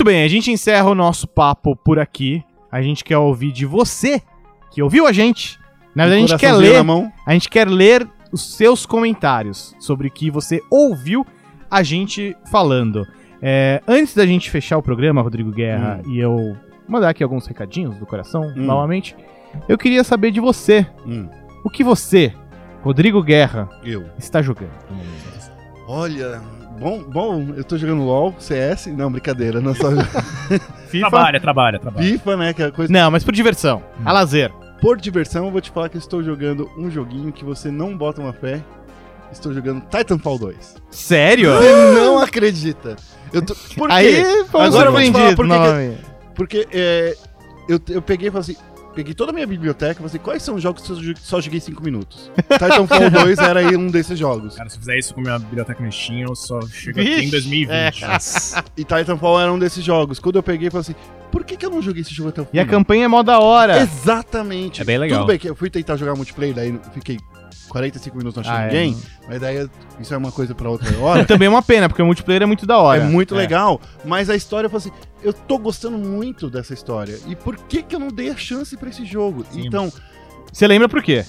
Muito 0.03 0.11
bem, 0.15 0.23
a 0.25 0.27
gente 0.27 0.51
encerra 0.51 0.89
o 0.89 0.93
nosso 0.93 1.25
papo 1.25 1.77
por 1.77 1.97
aqui. 1.97 2.43
A 2.69 2.81
gente 2.81 3.05
quer 3.05 3.17
ouvir 3.17 3.53
de 3.53 3.65
você 3.65 4.21
que 4.69 4.81
ouviu 4.83 5.07
a 5.07 5.13
gente. 5.13 5.57
Na 5.95 6.03
verdade, 6.03 6.25
a 6.25 6.27
gente 6.27 6.39
quer 6.41 6.51
ler. 6.51 6.83
A 7.25 7.31
gente 7.31 7.49
quer 7.49 7.65
ler 7.69 8.05
os 8.29 8.53
seus 8.57 8.85
comentários 8.85 9.73
sobre 9.79 10.09
o 10.09 10.11
que 10.11 10.29
você 10.29 10.59
ouviu 10.69 11.25
a 11.71 11.81
gente 11.83 12.35
falando. 12.51 13.07
É, 13.41 13.81
antes 13.87 14.13
da 14.13 14.25
gente 14.25 14.51
fechar 14.51 14.77
o 14.77 14.83
programa, 14.83 15.21
Rodrigo 15.21 15.51
Guerra, 15.51 16.01
e 16.05 16.19
eu 16.19 16.53
mandar 16.85 17.07
aqui 17.07 17.23
alguns 17.23 17.47
recadinhos 17.47 17.95
do 17.95 18.05
coração, 18.05 18.41
Hum. 18.41 18.53
novamente, 18.57 19.15
eu 19.69 19.77
queria 19.77 20.03
saber 20.03 20.31
de 20.31 20.41
você. 20.41 20.85
Hum, 21.07 21.29
O 21.63 21.69
que 21.69 21.81
você, 21.81 22.33
Rodrigo 22.81 23.23
Guerra, 23.23 23.69
eu. 23.85 24.03
está 24.19 24.41
jogando? 24.41 24.69
Olha. 25.87 26.41
Bom, 26.79 27.03
bom, 27.03 27.53
eu 27.55 27.63
tô 27.63 27.77
jogando 27.77 28.03
LOL, 28.03 28.35
CS. 28.39 28.87
Não, 28.87 29.11
brincadeira, 29.11 29.61
não 29.61 29.73
só 29.73 29.89
FIFA? 30.87 31.09
Trabalha, 31.09 31.39
trabalha, 31.39 31.79
trabalha. 31.79 32.05
FIFA, 32.07 32.37
né? 32.37 32.53
Que 32.53 32.63
é 32.63 32.65
a 32.65 32.71
coisa. 32.71 32.91
Não, 32.91 33.09
mas 33.11 33.23
por 33.23 33.33
diversão. 33.33 33.81
A 34.03 34.11
lazer. 34.11 34.51
Por 34.81 34.97
diversão, 34.99 35.45
eu 35.45 35.51
vou 35.51 35.61
te 35.61 35.71
falar 35.71 35.87
que 35.89 35.95
eu 35.95 35.99
estou 35.99 36.21
jogando 36.21 36.69
um 36.77 36.89
joguinho 36.91 37.31
que 37.31 37.45
você 37.45 37.71
não 37.71 37.97
bota 37.97 38.19
uma 38.21 38.33
fé. 38.33 38.61
Estou 39.31 39.53
jogando 39.53 39.81
Titanfall 39.89 40.37
2. 40.37 40.75
Sério? 40.91 41.53
Você 41.53 41.93
não 41.95 42.19
acredita. 42.19 42.95
Eu 43.31 43.41
tô... 43.41 43.55
Por 43.75 43.87
quê? 43.89 43.95
Aí, 43.95 44.21
Agora 44.53 44.87
eu 44.89 44.91
vou 44.91 45.01
te 45.01 45.11
falar 45.11 45.35
por 45.35 45.45
que- 45.45 45.51
novamente. 45.51 46.01
Porque 46.35 46.67
é, 46.71 47.15
eu, 47.69 47.79
eu 47.89 48.01
peguei 48.01 48.27
e 48.27 48.31
falei 48.31 48.41
assim. 48.41 48.57
Peguei 48.95 49.13
toda 49.13 49.31
a 49.31 49.33
minha 49.33 49.47
biblioteca 49.47 49.93
e 49.93 49.95
falei 49.95 50.07
assim, 50.07 50.19
quais 50.19 50.43
são 50.43 50.55
os 50.55 50.61
jogos 50.61 50.83
que 50.83 50.91
eu 50.91 51.15
só 51.21 51.41
joguei 51.41 51.59
5 51.59 51.81
minutos? 51.83 52.29
Titanfall 52.47 53.09
2 53.09 53.39
era 53.39 53.59
aí 53.61 53.75
um 53.75 53.87
desses 53.87 54.17
jogos. 54.19 54.55
Cara, 54.55 54.69
se 54.69 54.75
eu 54.75 54.79
fizer 54.81 54.99
isso 54.99 55.13
com 55.15 55.21
minha 55.21 55.39
biblioteca 55.39 55.83
no 55.83 55.91
Steam, 55.91 56.21
eu 56.21 56.35
só 56.35 56.61
chego 56.67 56.99
aqui 57.01 57.25
em 57.25 57.29
2020. 57.29 58.03
E 58.77 58.83
Titanfall 58.83 59.41
era 59.41 59.51
um 59.51 59.57
desses 59.59 59.83
jogos. 59.83 60.19
Quando 60.19 60.35
eu 60.35 60.43
peguei, 60.43 60.67
eu 60.67 60.71
falei 60.71 60.81
assim, 60.81 60.95
por 61.31 61.43
que, 61.43 61.57
que 61.57 61.65
eu 61.65 61.69
não 61.71 61.81
joguei 61.81 62.01
esse 62.01 62.13
jogo 62.13 62.29
até 62.29 62.41
o 62.41 62.45
fim? 62.45 62.57
E 62.57 62.59
a 62.59 62.65
campanha 62.65 63.05
é 63.05 63.07
mó 63.07 63.23
da 63.23 63.39
hora. 63.39 63.79
Exatamente. 63.81 64.81
É 64.81 64.83
bem 64.85 64.97
legal. 64.97 65.19
Tudo 65.21 65.27
bem 65.29 65.39
que 65.39 65.49
eu 65.49 65.55
fui 65.55 65.69
tentar 65.69 65.95
jogar 65.95 66.15
multiplayer, 66.15 66.53
daí 66.53 66.79
fiquei 66.93 67.17
45 67.69 68.15
minutos 68.17 68.35
não 68.35 68.43
achando 68.43 68.61
Ah, 68.61 68.65
é. 68.65 68.67
ninguém, 68.67 68.97
mas 69.27 69.41
daí 69.41 69.67
isso 69.99 70.13
é 70.13 70.17
uma 70.17 70.31
coisa 70.31 70.53
pra 70.53 70.69
outra 70.69 70.95
hora. 70.99 71.25
Também 71.25 71.47
é 71.47 71.49
uma 71.49 71.61
pena, 71.63 71.89
porque 71.89 72.01
o 72.01 72.05
multiplayer 72.05 72.43
é 72.43 72.45
muito 72.45 72.65
da 72.67 72.77
hora. 72.77 73.01
É 73.01 73.05
muito 73.05 73.33
legal, 73.33 73.81
mas 74.05 74.29
a 74.29 74.35
história, 74.35 74.67
eu 74.67 74.69
falei 74.69 74.87
assim, 74.87 75.03
eu 75.23 75.33
tô 75.33 75.57
gostando 75.57 75.97
muito 75.97 76.49
dessa 76.49 76.73
história. 76.73 77.17
E 77.27 77.35
por 77.35 77.55
que 77.55 77.81
que 77.83 77.95
eu 77.95 77.99
não 77.99 78.09
dei 78.09 78.29
a 78.29 78.35
chance 78.35 78.75
pra 78.77 78.89
esse 78.89 79.05
jogo? 79.05 79.45
Sim. 79.51 79.65
Então, 79.67 79.91
Você 80.51 80.67
lembra 80.67 80.87
por 80.89 81.01
quê? 81.01 81.25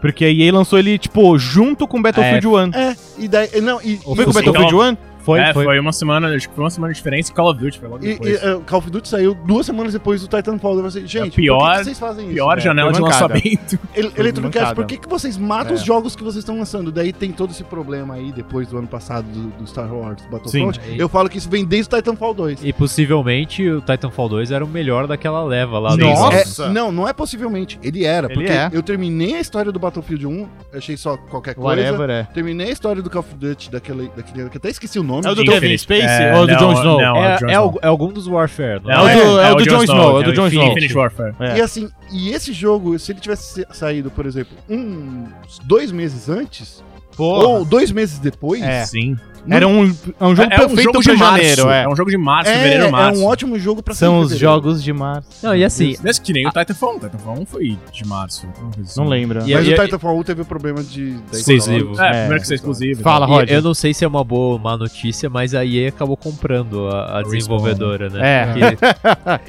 Porque 0.00 0.24
a 0.24 0.30
EA 0.30 0.52
lançou 0.52 0.78
ele, 0.78 0.96
tipo, 0.98 1.36
junto 1.38 1.88
com 1.88 2.00
Battlefield 2.00 2.46
1. 2.46 2.78
é, 2.78 2.96
e 3.18 3.26
daí, 3.26 3.60
não, 3.60 3.80
e, 3.82 3.98
Ou 4.04 4.12
e 4.12 4.16
foi 4.16 4.24
com 4.26 4.30
o- 4.30 4.34
Battlefield 4.34 4.74
1? 4.76 4.96
Foi, 5.28 5.40
é, 5.40 5.52
foi. 5.52 5.64
foi. 5.64 5.78
uma 5.78 5.92
semana, 5.92 6.28
acho 6.34 6.48
que 6.48 6.54
foi 6.54 6.64
uma 6.64 6.70
semana 6.70 6.92
de 6.92 6.96
diferença 6.96 7.30
e 7.30 7.34
Call 7.34 7.50
of 7.50 7.60
Duty 7.60 7.78
foi 7.78 7.88
logo 7.88 8.04
E, 8.04 8.08
depois. 8.14 8.42
e, 8.42 8.46
uh, 8.46 8.60
Call 8.62 8.78
of 8.78 8.90
Duty 8.90 9.08
saiu 9.08 9.34
duas 9.34 9.66
semanas 9.66 9.92
depois 9.92 10.20
do 10.22 10.28
Titanfall. 10.28 10.78
Eu 10.78 10.90
falei, 10.90 11.06
gente, 11.06 11.26
É 11.28 11.30
pior- 11.30 11.58
por 11.58 11.68
que, 11.68 11.78
que 11.78 11.84
vocês 11.84 11.98
fazem 11.98 12.24
isso? 12.26 12.34
Pior 12.34 12.56
né? 12.56 12.62
janela 12.62 12.92
de 12.92 13.00
lançamento. 13.00 13.78
Ele- 13.94 14.12
Arts, 14.18 14.38
mancada. 14.40 14.74
por 14.74 14.86
que, 14.86 14.96
que 14.96 15.08
vocês 15.08 15.36
matam 15.36 15.72
É. 15.72 15.74
os 15.74 15.82
jogos 15.84 16.16
que 16.16 16.22
vocês 16.22 16.42
estão 16.42 16.58
lançando? 16.58 16.90
Daí 16.90 17.12
tem 17.12 17.30
todo 17.32 17.50
esse 17.50 17.62
problema 17.64 18.14
aí, 18.14 18.32
depois 18.32 18.68
do 18.68 18.78
ano 18.78 18.88
passado, 18.88 19.26
do, 19.26 19.48
do 19.58 19.66
Star 19.66 19.92
Wars 19.92 20.22
Battlefront. 20.30 20.80
Sim. 20.80 20.96
Eu 20.96 21.08
falo 21.08 21.28
que 21.28 21.38
isso 21.38 21.48
vem 21.50 21.64
desde 21.64 21.92
o 21.94 21.96
Titanfall 21.96 22.32
2. 22.34 22.64
E 22.64 22.72
possivelmente 22.72 23.68
o 23.68 23.80
Titanfall 23.80 24.28
2 24.28 24.50
era 24.50 24.64
o 24.64 24.68
melhor 24.68 25.06
daquela 25.06 25.42
leva 25.44 25.78
lá. 25.78 25.96
Nossa! 25.96 26.64
É, 26.64 26.68
não, 26.70 26.90
não 26.90 27.06
é 27.08 27.12
possivelmente. 27.12 27.78
Ele 27.82 28.04
era, 28.04 28.26
Ele 28.26 28.34
porque 28.34 28.50
é. 28.50 28.70
eu 28.72 28.82
terminei 28.82 29.34
a 29.34 29.40
história 29.40 29.70
do 29.72 29.78
Battlefield 29.78 30.26
1, 30.26 30.48
achei 30.74 30.96
só 30.96 31.16
qualquer 31.16 31.54
coisa. 31.54 31.68
Whatever, 31.82 32.10
é. 32.10 32.22
Terminei 32.32 32.68
a 32.68 32.72
história 32.72 33.02
do 33.02 33.10
Call 33.10 33.20
of 33.20 33.34
Duty, 33.34 33.70
daquele, 33.70 34.10
daquele 34.16 34.48
que 34.48 34.56
até 34.56 34.68
esqueci 34.70 34.98
o 34.98 35.02
nome. 35.02 35.17
É 35.24 35.30
o 35.30 35.34
do 35.34 35.44
Kevin 35.44 35.76
Space 35.78 36.06
É, 36.06 36.34
ou 36.36 36.46
do 36.46 36.52
não, 36.52 36.58
Jon 36.58 36.72
Snow? 36.72 37.00
não. 37.00 37.16
É, 37.16 37.38
é, 37.48 37.54
al- 37.54 37.78
é 37.82 37.86
algum 37.86 38.12
dos 38.12 38.26
Warfare, 38.26 38.80
não 38.82 38.90
É 38.90 38.96
o 38.98 39.02
do- 39.02 39.40
é 39.40 39.52
o 39.52 39.54
do 39.56 39.64
Jon 39.64 39.82
Snow, 39.84 40.16
é 40.16 40.20
o 40.20 40.22
do 40.24 40.32
Jon 40.32 40.46
Snow. 40.48 40.66
Infinite 40.68 40.96
Warfare. 40.96 41.34
É. 41.40 41.58
E 41.58 41.60
assim, 41.60 41.88
e 42.12 42.30
esse 42.30 42.52
jogo, 42.52 42.98
se 42.98 43.12
ele 43.12 43.20
tivesse 43.20 43.62
sa- 43.62 43.74
saído, 43.74 44.10
por 44.10 44.26
exemplo, 44.26 44.56
uns 44.68 45.58
dois 45.64 45.90
meses 45.92 46.28
antes, 46.28 46.82
ou 47.16 47.64
dois 47.64 47.90
meses 47.90 48.18
depois, 48.18 48.62
É. 48.62 48.84
Sim. 48.84 49.16
Era 49.50 49.66
um, 49.68 49.84
é 49.84 50.24
um 50.24 50.36
jogo 50.36 50.52
é, 50.52 50.54
é 50.54 50.56
um 50.56 50.68
perfeito 50.68 50.82
jogo 50.82 51.02
pra 51.02 51.12
de 51.14 51.18
março. 51.18 51.36
janeiro, 51.42 51.70
é. 51.70 51.82
É 51.84 51.88
um 51.88 51.96
jogo 51.96 52.10
de 52.10 52.16
março, 52.18 52.50
é, 52.50 52.54
fevereiro, 52.54 52.84
é 52.84 52.90
março. 52.90 53.20
um 53.20 53.24
ótimo 53.26 53.58
jogo 53.58 53.82
pra 53.82 53.94
São 53.94 54.20
os 54.20 54.36
jogos 54.36 54.82
de 54.82 54.92
março. 54.92 55.28
Não, 55.42 55.54
e 55.54 55.64
assim, 55.64 55.96
Mesmo 56.02 56.24
que 56.24 56.32
nem 56.32 56.46
o 56.46 56.50
Titanfall. 56.50 56.96
O 56.96 57.00
Titanfall 57.00 57.38
1 57.40 57.46
foi 57.46 57.78
de 57.92 58.06
março. 58.06 58.46
assim. 58.84 59.00
Não 59.00 59.08
lembro. 59.08 59.40
E- 59.48 59.54
Mas 59.54 59.66
e- 59.66 59.72
o 59.72 59.82
Titanfall 59.82 60.18
1 60.18 60.22
teve 60.22 60.42
o 60.42 60.44
problema 60.44 60.82
de... 60.82 61.16
Exclusivo. 61.32 62.00
É, 62.00 62.06
É. 62.06 62.10
primeiro 62.20 62.36
que 62.36 62.42
isso 62.44 62.52
é 62.52 62.56
exclusivo. 62.56 63.02
Fala, 63.02 63.26
Roger. 63.26 63.56
eu 63.56 63.62
não 63.62 63.74
sei 63.74 63.94
se 63.94 64.04
é 64.04 64.08
uma 64.08 64.22
boa 64.24 64.54
ou 64.54 64.58
má 64.58 64.76
notícia, 64.76 65.28
mas 65.30 65.54
a 65.54 65.64
EA 65.64 65.88
acabou 65.88 66.16
comprando 66.16 66.88
a, 66.88 67.18
a 67.18 67.22
desenvolvedora, 67.22 68.08
né? 68.10 68.20
É. 68.22 68.68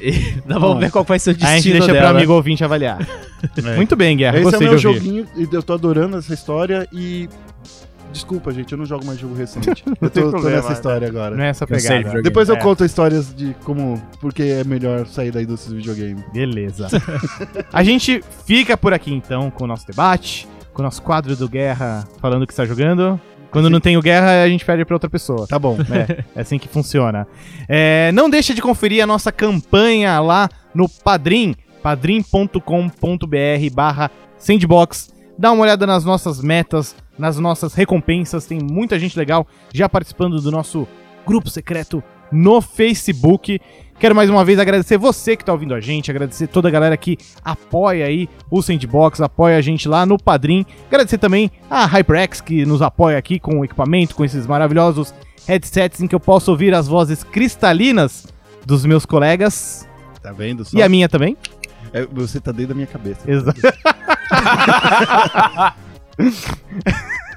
E- 0.00 0.34
Nós 0.46 0.60
vamos 0.60 0.78
ver 0.80 0.90
qual 0.90 1.04
vai 1.04 1.18
ser 1.18 1.30
o 1.30 1.32
A 1.32 1.34
gente 1.34 1.44
destino 1.54 1.74
deixa 1.78 1.92
dela. 1.92 2.08
pro 2.08 2.16
amigo 2.16 2.32
ouvinte 2.32 2.64
avaliar. 2.64 2.98
Muito 3.76 3.96
bem, 3.96 4.16
Guerra. 4.16 4.38
Esse 4.40 4.54
é 4.54 4.58
meu 4.58 4.78
joguinho, 4.78 5.26
e 5.36 5.48
eu 5.52 5.62
tô 5.62 5.72
adorando 5.74 6.16
essa 6.18 6.32
história 6.34 6.86
e... 6.92 7.28
Desculpa, 8.12 8.52
gente, 8.52 8.72
eu 8.72 8.78
não 8.78 8.84
jogo 8.84 9.04
mais 9.06 9.18
jogo 9.18 9.34
recente. 9.38 9.84
Eu 10.00 10.10
tô, 10.10 10.22
tô 10.22 10.30
problema, 10.30 10.56
nessa 10.56 10.72
história 10.72 11.06
agora. 11.08 11.36
Não 11.36 11.44
é 11.44 11.48
essa 11.48 11.66
pegada. 11.66 11.96
videogame. 11.96 12.22
Depois 12.22 12.48
eu 12.48 12.56
É. 12.56 12.58
conto 12.58 12.84
histórias 12.84 13.34
de 13.34 13.54
como... 13.64 14.00
Porque 14.20 14.42
é 14.42 14.64
melhor 14.64 15.06
sair 15.06 15.30
da 15.30 15.40
indústria 15.42 15.74
do 15.74 15.78
videogame. 15.78 16.24
Beleza. 16.32 16.88
a 17.72 17.82
gente 17.84 18.22
fica 18.46 18.76
por 18.76 18.92
aqui 18.92 19.12
então 19.12 19.50
com 19.50 19.64
o 19.64 19.66
nosso 19.66 19.86
debate, 19.86 20.48
com 20.74 20.82
o 20.82 20.84
nosso 20.84 21.00
quadro 21.02 21.36
do 21.36 21.48
Guerra 21.48 22.04
falando 22.20 22.42
o 22.42 22.46
que 22.46 22.52
está 22.52 22.64
jogando. 22.64 23.20
Quando 23.50 23.68
não 23.68 23.80
tem 23.80 23.96
o 23.96 24.02
Guerra, 24.02 24.42
a 24.44 24.48
gente 24.48 24.64
pede 24.64 24.84
pra 24.84 24.94
outra 24.94 25.10
pessoa. 25.10 25.44
Tá 25.46 25.58
bom. 25.58 25.76
É, 25.90 26.24
é 26.36 26.40
assim 26.40 26.56
que 26.58 26.68
funciona. 26.68 27.26
É, 27.68 28.12
não 28.12 28.30
deixa 28.30 28.54
de 28.54 28.62
conferir 28.62 29.02
a 29.02 29.06
nossa 29.06 29.32
campanha 29.32 30.20
lá 30.20 30.48
no 30.72 30.88
Padrim, 30.88 31.56
padrim.com.br 31.82 33.74
barra 33.74 34.10
sandbox. 34.38 35.10
Dá 35.38 35.52
uma 35.52 35.62
olhada 35.62 35.86
nas 35.86 36.04
nossas 36.04 36.40
metas, 36.42 36.94
nas 37.18 37.38
nossas 37.38 37.74
recompensas. 37.74 38.46
Tem 38.46 38.58
muita 38.60 38.98
gente 38.98 39.18
legal 39.18 39.46
já 39.72 39.88
participando 39.88 40.40
do 40.40 40.50
nosso 40.50 40.86
grupo 41.26 41.48
secreto 41.48 42.02
no 42.30 42.60
Facebook. 42.60 43.60
Quero 43.98 44.14
mais 44.14 44.30
uma 44.30 44.44
vez 44.44 44.58
agradecer 44.58 44.96
você 44.96 45.36
que 45.36 45.42
está 45.42 45.52
ouvindo 45.52 45.74
a 45.74 45.80
gente, 45.80 46.10
agradecer 46.10 46.46
toda 46.46 46.68
a 46.68 46.70
galera 46.70 46.96
que 46.96 47.18
apoia 47.44 48.06
aí 48.06 48.28
o 48.50 48.62
Sandbox, 48.62 49.20
apoia 49.20 49.56
a 49.58 49.60
gente 49.60 49.88
lá 49.88 50.06
no 50.06 50.18
Padrim. 50.18 50.64
Agradecer 50.88 51.18
também 51.18 51.50
a 51.68 51.84
HyperX 51.86 52.40
que 52.40 52.64
nos 52.64 52.80
apoia 52.82 53.18
aqui 53.18 53.38
com 53.38 53.60
o 53.60 53.64
equipamento, 53.64 54.14
com 54.14 54.24
esses 54.24 54.46
maravilhosos 54.46 55.12
headsets 55.46 56.00
em 56.00 56.06
que 56.06 56.14
eu 56.14 56.20
posso 56.20 56.50
ouvir 56.50 56.74
as 56.74 56.86
vozes 56.88 57.22
cristalinas 57.24 58.26
dos 58.64 58.84
meus 58.84 59.04
colegas 59.06 59.86
Tá 60.22 60.32
vendo 60.32 60.64
só? 60.64 60.76
e 60.76 60.82
a 60.82 60.88
minha 60.88 61.08
também. 61.08 61.36
É, 61.92 62.06
você 62.06 62.38
tá 62.40 62.52
dentro 62.52 62.68
da 62.68 62.74
minha 62.74 62.86
cabeça. 62.86 63.28
Exato. 63.30 63.60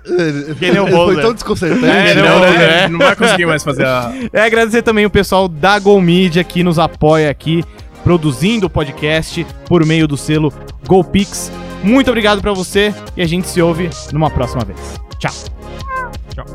Ele, 0.05 0.55
é 0.61 0.67
ele 0.67 0.91
foi 0.91 1.21
tão 1.21 1.33
desconcertante. 1.33 1.85
É, 1.85 2.11
é 2.11 2.15
não, 2.15 2.39
né? 2.39 2.87
não, 2.89 2.99
vai 2.99 3.15
conseguir 3.15 3.45
mais 3.45 3.63
fazer 3.63 3.85
a. 3.85 4.13
É, 4.33 4.41
agradecer 4.41 4.81
também 4.81 5.05
o 5.05 5.09
pessoal 5.09 5.47
da 5.47 5.79
Gol 5.79 6.01
que 6.47 6.61
nos 6.61 6.77
apoia 6.77 7.29
aqui, 7.29 7.63
produzindo 8.03 8.67
o 8.67 8.69
podcast 8.69 9.45
por 9.65 9.85
meio 9.85 10.05
do 10.07 10.17
selo 10.17 10.51
GolPix. 10.85 11.49
Muito 11.81 12.09
obrigado 12.09 12.41
pra 12.41 12.51
você 12.51 12.93
e 13.15 13.21
a 13.21 13.25
gente 13.25 13.47
se 13.47 13.61
ouve 13.61 13.89
numa 14.11 14.29
próxima 14.29 14.65
vez. 14.65 14.79
Tchau. 15.17 15.31
Tchau. 16.35 16.45